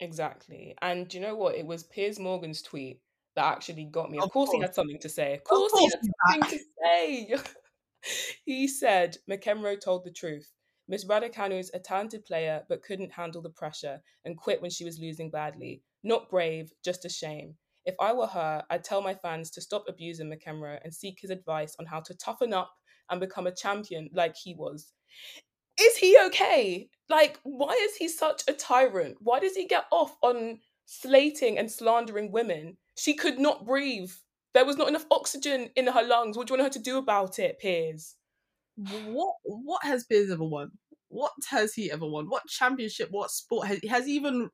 Exactly, 0.00 0.76
and 0.82 1.12
you 1.12 1.20
know 1.20 1.34
what? 1.34 1.56
It 1.56 1.66
was 1.66 1.84
Piers 1.84 2.18
Morgan's 2.18 2.62
tweet 2.62 3.00
that 3.36 3.44
actually 3.44 3.84
got 3.84 4.10
me. 4.10 4.18
Of, 4.18 4.24
of 4.24 4.30
course, 4.32 4.50
course, 4.50 4.56
he 4.56 4.62
had 4.62 4.74
something 4.74 4.98
to 5.00 5.08
say. 5.08 5.34
Of 5.34 5.44
course, 5.44 5.72
of 5.72 5.78
course 5.78 5.94
he 6.02 6.08
had 6.30 6.40
something 6.40 6.58
to 6.58 6.64
say. 6.82 7.36
he 8.44 8.68
said 8.68 9.16
McEnroe 9.30 9.80
told 9.80 10.04
the 10.04 10.10
truth. 10.10 10.50
Miss 10.88 11.04
Raducanu 11.04 11.58
is 11.58 11.70
a 11.74 11.78
talented 11.78 12.24
player 12.24 12.62
but 12.68 12.82
couldn't 12.82 13.12
handle 13.12 13.42
the 13.42 13.50
pressure 13.50 14.00
and 14.24 14.38
quit 14.38 14.62
when 14.62 14.70
she 14.70 14.84
was 14.84 14.98
losing 14.98 15.30
badly. 15.30 15.82
Not 16.02 16.30
brave, 16.30 16.72
just 16.84 17.04
a 17.04 17.10
shame. 17.10 17.56
If 17.84 17.94
I 18.00 18.12
were 18.12 18.26
her, 18.26 18.62
I'd 18.70 18.84
tell 18.84 19.02
my 19.02 19.14
fans 19.14 19.50
to 19.52 19.60
stop 19.60 19.84
abusing 19.88 20.30
McEnroe 20.30 20.78
and 20.82 20.92
seek 20.92 21.18
his 21.20 21.30
advice 21.30 21.76
on 21.78 21.86
how 21.86 22.00
to 22.00 22.14
toughen 22.14 22.52
up 22.52 22.70
and 23.10 23.20
become 23.20 23.46
a 23.46 23.54
champion 23.54 24.08
like 24.12 24.36
he 24.36 24.54
was. 24.54 24.92
Is 25.80 25.96
he 25.96 26.18
okay? 26.26 26.88
Like, 27.08 27.38
why 27.44 27.72
is 27.80 27.96
he 27.96 28.08
such 28.08 28.42
a 28.48 28.52
tyrant? 28.52 29.16
Why 29.20 29.40
does 29.40 29.54
he 29.54 29.66
get 29.66 29.84
off 29.92 30.16
on 30.22 30.58
slating 30.86 31.58
and 31.58 31.70
slandering 31.70 32.32
women? 32.32 32.76
She 32.96 33.14
could 33.14 33.38
not 33.38 33.64
breathe. 33.64 34.12
There 34.54 34.64
was 34.64 34.76
not 34.76 34.88
enough 34.88 35.06
oxygen 35.10 35.70
in 35.76 35.86
her 35.86 36.02
lungs. 36.02 36.36
What 36.36 36.46
do 36.46 36.54
you 36.54 36.58
want 36.58 36.74
her 36.74 36.78
to 36.78 36.84
do 36.84 36.98
about 36.98 37.38
it, 37.38 37.58
Piers? 37.58 38.16
What 38.76 39.34
what 39.44 39.84
has 39.84 40.04
Piers 40.04 40.30
ever 40.30 40.44
won? 40.44 40.70
What 41.08 41.32
has 41.50 41.74
he 41.74 41.90
ever 41.90 42.06
won? 42.06 42.26
What 42.28 42.46
championship? 42.46 43.08
What 43.10 43.30
sport 43.30 43.66
has 43.68 43.80
has 43.88 44.06
he 44.06 44.14
even 44.14 44.50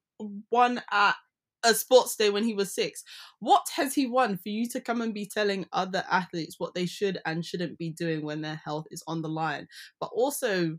won 0.51 0.83
at 0.91 1.17
a 1.65 1.75
sports 1.75 2.15
day 2.15 2.31
when 2.31 2.45
he 2.45 2.55
was 2.55 2.75
six. 2.75 3.03
What 3.41 3.67
has 3.77 3.95
he 3.95 4.07
won 4.07 4.37
for 4.37 4.51
you 4.51 4.69
to 4.69 4.81
come 4.81 5.01
and 5.01 5.15
be 5.15 5.27
telling 5.27 5.67
other 5.73 6.05
athletes 6.11 6.57
what 6.59 6.75
they 6.75 6.87
should 6.87 7.19
and 7.25 7.45
shouldn't 7.45 7.79
be 7.79 7.91
doing 7.91 8.23
when 8.23 8.43
their 8.43 8.61
health 8.63 8.87
is 8.91 9.03
on 9.07 9.23
the 9.23 9.29
line? 9.29 9.67
But 9.99 10.11
also 10.13 10.79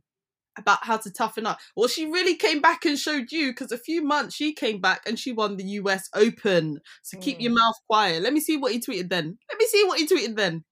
about 0.57 0.83
how 0.85 0.97
to 0.97 1.11
toughen 1.11 1.45
up. 1.45 1.59
Well, 1.75 1.87
she 1.87 2.05
really 2.05 2.35
came 2.35 2.61
back 2.61 2.85
and 2.85 2.97
showed 2.97 3.31
you 3.31 3.51
because 3.51 3.71
a 3.71 3.77
few 3.77 4.03
months 4.03 4.35
she 4.35 4.53
came 4.53 4.79
back 4.79 5.01
and 5.07 5.19
she 5.19 5.31
won 5.31 5.57
the 5.57 5.63
US 5.63 6.09
Open. 6.13 6.79
So 7.03 7.17
keep 7.19 7.41
your 7.41 7.51
Mm. 7.51 7.55
mouth 7.55 7.75
quiet. 7.87 8.21
Let 8.23 8.33
me 8.33 8.39
see 8.39 8.57
what 8.57 8.71
he 8.71 8.79
tweeted 8.79 9.09
then. 9.09 9.37
Let 9.49 9.59
me 9.59 9.65
see 9.67 9.83
what 9.85 9.99
he 9.99 10.07
tweeted 10.07 10.35
then. 10.35 10.63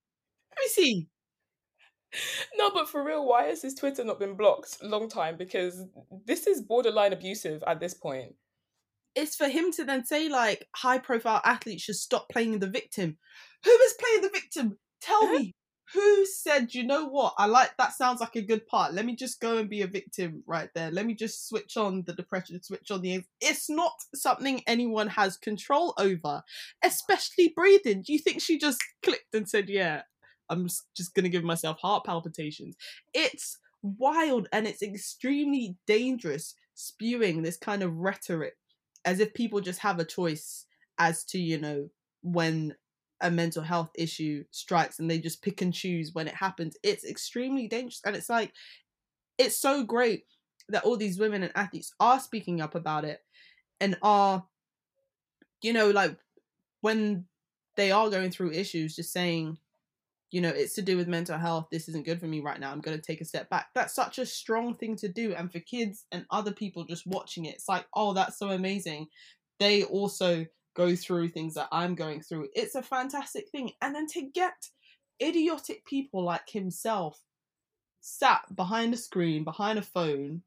Let 0.52 0.60
me 0.60 0.68
see. 0.70 1.08
No, 2.58 2.70
but 2.70 2.88
for 2.88 3.04
real, 3.04 3.26
why 3.26 3.46
has 3.46 3.64
his 3.64 3.74
Twitter 3.74 4.04
not 4.04 4.20
been 4.20 4.36
blocked? 4.36 4.84
Long 4.84 5.10
time 5.10 5.36
because 5.36 5.84
this 6.26 6.46
is 6.46 6.62
borderline 6.62 7.12
abusive 7.12 7.64
at 7.66 7.80
this 7.80 7.96
point. 7.96 8.36
It's 9.16 9.36
for 9.36 9.48
him 9.48 9.72
to 9.74 9.84
then 9.84 10.06
say 10.06 10.30
like 10.30 10.68
high 10.76 11.00
profile 11.00 11.42
athletes 11.44 11.84
should 11.84 11.96
stop 11.96 12.30
playing 12.30 12.60
the 12.60 12.68
victim. 12.70 13.18
Who 13.64 13.72
is 13.72 13.94
playing 14.00 14.22
the 14.22 14.30
victim? 14.30 14.78
Tell 15.02 15.28
me. 15.32 15.54
Who 15.94 16.26
said, 16.26 16.74
you 16.74 16.84
know 16.84 17.06
what? 17.06 17.36
I 17.38 17.46
like 17.46 17.78
that 17.78 17.94
sounds 17.94 18.20
like 18.20 18.36
a 18.36 18.42
good 18.42 18.66
part. 18.68 18.94
Let 18.94 19.06
me 19.06 19.16
just 19.16 19.40
go 19.40 19.58
and 19.58 19.70
be 19.70 19.84
a 19.84 19.88
victim 19.88 20.44
right 20.48 20.70
there. 20.74 20.90
Let 20.90 21.06
me 21.06 21.14
just 21.14 21.48
switch 21.48 21.78
on 21.78 22.04
the 22.08 22.14
depression, 22.14 22.62
switch 22.64 22.90
on 22.90 23.02
the. 23.02 23.24
It's 23.40 23.70
not 23.70 23.94
something 24.16 24.64
anyone 24.66 25.08
has 25.10 25.38
control 25.38 25.94
over, 25.98 26.44
especially 26.84 27.54
breathing. 27.56 28.02
Do 28.02 28.14
you 28.14 28.20
think 28.20 28.42
she 28.42 28.58
just 28.58 28.80
clicked 29.04 29.36
and 29.36 29.48
said, 29.48 29.70
yeah, 29.70 30.02
I'm 30.50 30.68
just 30.96 31.14
going 31.14 31.26
to 31.26 31.30
give 31.30 31.44
myself 31.44 31.80
heart 31.80 32.06
palpitations? 32.06 32.76
It's 33.14 33.60
wild 33.84 34.48
and 34.52 34.66
it's 34.66 34.82
extremely 34.82 35.78
dangerous 35.86 36.56
spewing 36.74 37.44
this 37.44 37.58
kind 37.58 37.84
of 37.84 37.98
rhetoric 37.98 38.56
as 39.06 39.20
if 39.20 39.34
people 39.34 39.62
just 39.62 39.80
have 39.80 40.00
a 40.00 40.06
choice 40.06 40.66
as 40.98 41.24
to, 41.26 41.38
you 41.38 41.60
know, 41.60 41.90
when 42.22 42.76
a 43.24 43.32
mental 43.32 43.64
health 43.64 43.90
issue 43.96 44.44
strikes 44.52 45.00
and 45.00 45.10
they 45.10 45.18
just 45.18 45.42
pick 45.42 45.62
and 45.62 45.74
choose 45.74 46.14
when 46.14 46.28
it 46.28 46.36
happens. 46.36 46.78
It's 46.84 47.06
extremely 47.06 47.68
dangerous. 47.68 48.02
And 48.06 48.16
it's 48.16 48.30
like, 48.30 48.54
it's 49.38 49.58
so 49.58 49.84
great 49.84 50.26
that 50.70 50.84
all 50.84 50.98
these 50.98 51.18
women 51.18 51.42
and 51.42 51.52
athletes 51.56 51.94
are 52.00 52.20
speaking 52.20 52.62
up 52.62 52.76
about 52.76 53.06
it 53.06 53.22
and 53.80 53.98
are, 54.02 54.46
you 55.62 55.74
know, 55.74 55.90
like 55.90 56.16
when 56.82 57.26
they 57.76 57.92
are 57.92 58.10
going 58.10 58.30
through 58.30 58.52
issues, 58.52 58.96
just 58.96 59.12
saying, 59.12 59.58
you 60.32 60.42
know, 60.42 60.50
it's 60.50 60.74
to 60.74 60.82
do 60.82 60.98
with 60.98 61.08
mental 61.08 61.38
health. 61.38 61.68
This 61.72 61.88
isn't 61.90 62.06
good 62.06 62.20
for 62.20 62.26
me 62.28 62.40
right 62.40 62.60
now. 62.60 62.72
I'm 62.72 62.82
going 62.82 62.98
to 62.98 63.04
take 63.04 63.22
a 63.22 63.26
step 63.26 63.50
back. 63.50 63.68
That's 63.74 63.94
such 63.94 64.20
a 64.20 64.26
strong 64.26 64.76
thing 64.76 64.96
to 64.98 65.08
do. 65.08 65.34
And 65.34 65.52
for 65.52 65.60
kids 65.60 66.06
and 66.12 66.26
other 66.30 66.52
people 66.52 66.86
just 66.86 67.08
watching 67.08 67.46
it, 67.46 67.56
it's 67.56 67.70
like, 67.70 67.86
oh, 67.94 68.14
that's 68.14 68.38
so 68.38 68.50
amazing. 68.50 69.08
They 69.60 69.84
also 69.84 70.46
go 70.74 70.96
through 70.96 71.30
things 71.30 71.54
that 71.56 71.70
I'm 71.72 71.96
going 71.96 72.22
through. 72.22 72.50
It's 72.56 72.76
a 72.76 72.84
fantastic 72.84 73.50
thing. 73.50 73.74
And 73.82 73.96
then 73.96 74.08
to 74.08 74.22
get 74.24 74.70
idiotic 75.22 75.86
people 75.86 76.24
like 76.24 76.50
himself 76.50 77.22
sat 78.02 78.56
behind 78.56 78.94
a 78.94 78.98
screen, 78.98 79.44
behind 79.44 79.80
a 79.80 79.84
phone. 79.84 80.44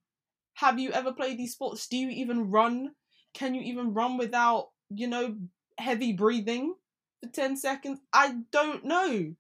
Have 0.54 0.78
you 0.78 0.92
ever 0.92 1.12
played 1.12 1.38
these 1.38 1.52
sports? 1.54 1.88
Do 1.88 1.96
you 1.96 2.10
even 2.10 2.50
run? 2.50 2.94
Can 3.34 3.54
you 3.54 3.62
even 3.62 3.94
run 3.94 4.18
without, 4.18 4.72
you 4.90 5.08
know, 5.08 5.38
heavy 5.78 6.12
breathing 6.12 6.76
for 7.22 7.30
10 7.30 7.56
seconds? 7.56 8.00
I 8.12 8.42
don't 8.52 8.84
know. 8.84 9.34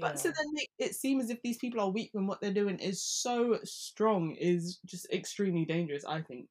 But 0.00 0.16
to 0.18 0.28
Yeah. 0.28 0.34
then 0.36 0.46
make 0.52 0.70
it 0.78 0.94
seem 0.94 1.20
as 1.20 1.30
if 1.30 1.42
these 1.42 1.58
people 1.58 1.80
are 1.80 1.90
weak 1.90 2.10
when 2.12 2.26
what 2.26 2.40
they're 2.40 2.52
doing 2.54 2.78
is 2.78 3.02
so 3.02 3.60
strong 3.64 4.34
is 4.36 4.78
just 4.84 5.10
extremely 5.10 5.64
dangerous, 5.64 6.04
I 6.04 6.22
think. 6.22 6.48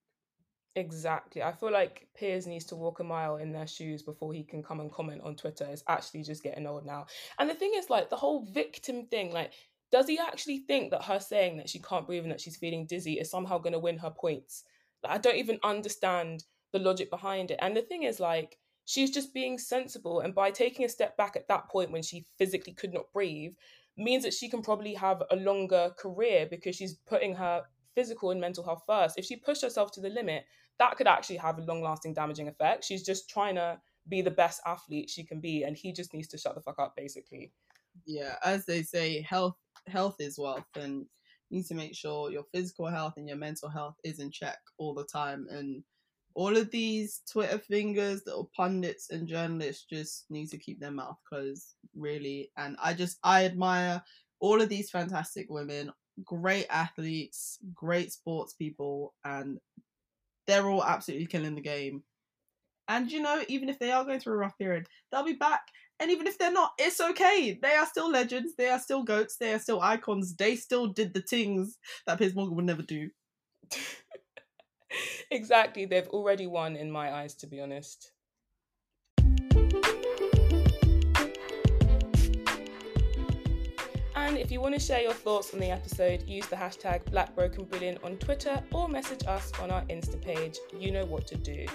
Exactly. 0.76 1.44
I 1.44 1.52
feel 1.52 1.72
like 1.72 2.08
Piers 2.16 2.48
needs 2.48 2.66
to 2.66 2.76
walk 2.76 3.00
a 3.00 3.04
mile 3.04 3.38
in 3.38 3.52
their 3.52 3.68
shoes 3.68 4.02
before 4.02 4.34
he 4.34 4.44
can 4.44 4.64
come 4.64 4.80
and 4.80 4.92
comment 4.92 5.22
on 5.24 5.36
Twitter. 5.36 5.66
It's 5.70 5.84
actually 5.88 6.24
just 6.24 6.42
getting 6.42 6.66
old 6.66 6.86
now. 6.86 7.06
And 7.38 7.48
the 7.48 7.54
thing 7.54 7.74
is, 7.76 7.92
like, 7.92 8.10
the 8.10 8.16
whole 8.16 8.46
victim 8.46 9.06
thing, 9.06 9.32
like, 9.32 9.52
does 9.92 10.08
he 10.08 10.18
actually 10.18 10.60
think 10.60 10.90
that 10.90 11.04
her 11.04 11.20
saying 11.20 11.58
that 11.58 11.70
she 11.70 11.78
can't 11.78 12.08
breathe 12.08 12.24
and 12.24 12.32
that 12.32 12.42
she's 12.42 12.58
feeling 12.58 12.88
dizzy 12.88 13.20
is 13.20 13.30
somehow 13.30 13.60
going 13.60 13.74
to 13.74 13.80
win 13.80 14.00
her 14.00 14.10
points? 14.10 14.64
Like, 15.04 15.14
I 15.14 15.18
don't 15.20 15.36
even 15.36 15.60
understand 15.64 16.44
the 16.72 16.80
logic 16.80 17.12
behind 17.12 17.52
it. 17.52 17.60
And 17.62 17.78
the 17.78 17.84
thing 17.84 18.02
is, 18.02 18.20
like, 18.20 18.58
she's 18.86 19.12
just 19.12 19.32
being 19.32 19.60
sensible. 19.60 20.22
And 20.22 20.34
by 20.34 20.50
taking 20.50 20.86
a 20.86 20.90
step 20.90 21.16
back 21.18 21.36
at 21.36 21.48
that 21.50 21.70
point 21.70 21.92
when 21.92 22.02
she 22.02 22.26
physically 22.40 22.74
could 22.74 22.96
not 22.96 23.14
breathe, 23.14 23.54
means 23.96 24.24
that 24.24 24.34
she 24.34 24.50
can 24.50 24.64
probably 24.64 24.96
have 24.96 25.22
a 25.30 25.36
longer 25.36 25.92
career 26.00 26.48
because 26.50 26.76
she's 26.76 26.96
putting 27.06 27.36
her 27.36 27.62
physical 27.94 28.32
and 28.32 28.42
mental 28.42 28.64
health 28.64 28.82
first. 28.88 29.20
If 29.20 29.26
she 29.26 29.36
pushed 29.36 29.62
herself 29.62 29.92
to 29.92 30.02
the 30.02 30.10
limit, 30.10 30.46
that 30.80 30.98
could 30.98 31.08
actually 31.08 31.38
have 31.38 31.58
a 31.58 31.62
long 31.62 31.82
lasting 31.82 32.14
damaging 32.14 32.48
effect. 32.48 32.84
She's 32.84 33.04
just 33.04 33.30
trying 33.30 33.56
to 33.56 33.80
be 34.08 34.22
the 34.22 34.32
best 34.32 34.62
athlete 34.66 35.10
she 35.10 35.24
can 35.24 35.40
be, 35.40 35.64
and 35.64 35.78
he 35.78 35.94
just 35.94 36.14
needs 36.14 36.28
to 36.30 36.38
shut 36.38 36.56
the 36.56 36.62
fuck 36.62 36.80
up, 36.80 36.96
basically. 36.96 37.52
Yeah, 38.06 38.36
as 38.44 38.66
they 38.66 38.82
say, 38.84 39.22
health 39.22 39.56
health 39.88 40.16
is 40.20 40.40
wealth 40.40 40.66
and 40.76 41.06
you 41.50 41.58
need 41.58 41.66
to 41.66 41.76
make 41.76 41.94
sure 41.94 42.32
your 42.32 42.46
physical 42.54 42.88
health 42.88 43.16
and 43.18 43.28
your 43.28 43.38
mental 43.38 43.70
health 43.70 43.96
is 44.04 44.20
in 44.20 44.32
check 44.32 44.58
all 44.78 44.94
the 44.94 45.04
time 45.04 45.46
and 45.52 45.84
all 46.36 46.58
of 46.58 46.72
these 46.72 47.22
Twitter 47.32 47.60
fingers, 47.60 48.24
little 48.26 48.50
pundits 48.56 49.10
and 49.12 49.28
journalists 49.28 49.86
just 49.88 50.26
need 50.30 50.50
to 50.50 50.58
keep 50.58 50.80
their 50.80 50.92
mouth 50.92 51.18
closed, 51.28 51.76
really. 51.96 52.50
And 52.58 52.76
I 52.82 52.94
just 52.94 53.20
I 53.24 53.46
admire 53.46 54.02
all 54.40 54.62
of 54.62 54.70
these 54.70 54.90
fantastic 54.90 55.48
women, 55.50 55.92
great 56.24 56.66
athletes, 56.70 57.60
great 57.74 58.12
sports 58.12 58.54
people, 58.54 59.14
and 59.24 59.60
they're 60.48 60.68
all 60.68 60.84
absolutely 60.84 61.28
killing 61.28 61.56
the 61.56 61.62
game. 61.62 62.04
And 62.88 63.12
you 63.12 63.22
know, 63.22 63.44
even 63.48 63.70
if 63.70 63.80
they 63.80 63.92
are 63.92 64.04
going 64.04 64.20
through 64.20 64.34
a 64.34 64.38
rough 64.38 64.58
period, 64.58 64.88
they'll 65.12 65.24
be 65.24 65.34
back. 65.34 65.62
And 66.00 66.12
even 66.12 66.28
if 66.28 66.38
they're 66.38 66.52
not, 66.52 66.74
it's 66.78 67.00
okay. 67.00 67.58
They 67.62 67.76
are 67.76 67.86
still 67.86 68.10
legends. 68.10 68.56
They 68.58 68.70
are 68.70 68.80
still 68.80 69.04
goats. 69.04 69.38
They 69.38 69.54
are 69.54 69.60
still 69.60 69.80
icons. 69.82 70.36
They 70.36 70.56
still 70.56 70.88
did 70.88 71.14
the 71.14 71.22
things 71.22 71.78
that 72.06 72.18
Piers 72.18 72.36
Morgan 72.36 72.56
would 72.56 72.66
never 72.66 72.82
do. 72.82 73.10
exactly. 75.32 75.86
They've 75.86 76.08
already 76.10 76.48
won, 76.48 76.76
in 76.76 76.92
my 76.92 77.14
eyes, 77.14 77.36
to 77.36 77.48
be 77.48 77.62
honest. 77.62 78.12
And 84.26 84.38
if 84.38 84.52
you 84.54 84.62
want 84.62 84.74
to 84.74 84.80
share 84.80 85.02
your 85.02 85.12
thoughts 85.12 85.54
on 85.54 85.60
the 85.60 85.70
episode, 85.70 86.24
use 86.26 86.48
the 86.48 86.56
hashtag 86.56 87.04
BlackBrokenBrilliant 87.12 88.06
on 88.06 88.16
Twitter 88.16 88.64
or 88.72 88.88
message 88.88 89.28
us 89.28 89.52
on 89.62 89.70
our 89.70 89.82
Insta 89.88 90.20
page. 90.20 90.58
You 90.80 90.92
know 90.92 91.04
what 91.04 91.28
to 91.28 91.36
do. 91.36 91.66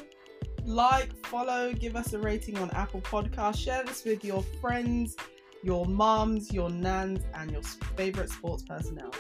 Like, 0.65 1.15
follow, 1.27 1.75
give 1.75 1.95
us 1.95 2.15
a 2.15 2.19
rating 2.19 2.57
on 2.57 2.71
Apple 2.71 3.03
Podcasts. 3.03 3.59
Share 3.59 3.85
this 3.85 4.03
with 4.03 4.25
your 4.25 4.43
friends, 4.63 5.15
your 5.63 5.85
mums, 5.85 6.51
your 6.51 6.71
nans, 6.71 7.21
and 7.35 7.51
your 7.51 7.63
favorite 7.99 8.31
sports 8.31 8.63
personnel. 8.63 9.13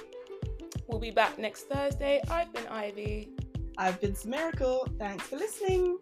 We'll 0.86 0.98
be 0.98 1.10
back 1.10 1.38
next 1.38 1.68
Thursday. 1.68 2.22
I've 2.30 2.50
been 2.54 2.66
Ivy. 2.68 3.28
I've 3.76 4.00
been 4.00 4.16
Miracle. 4.24 4.88
Thanks 4.98 5.24
for 5.24 5.36
listening. 5.36 5.98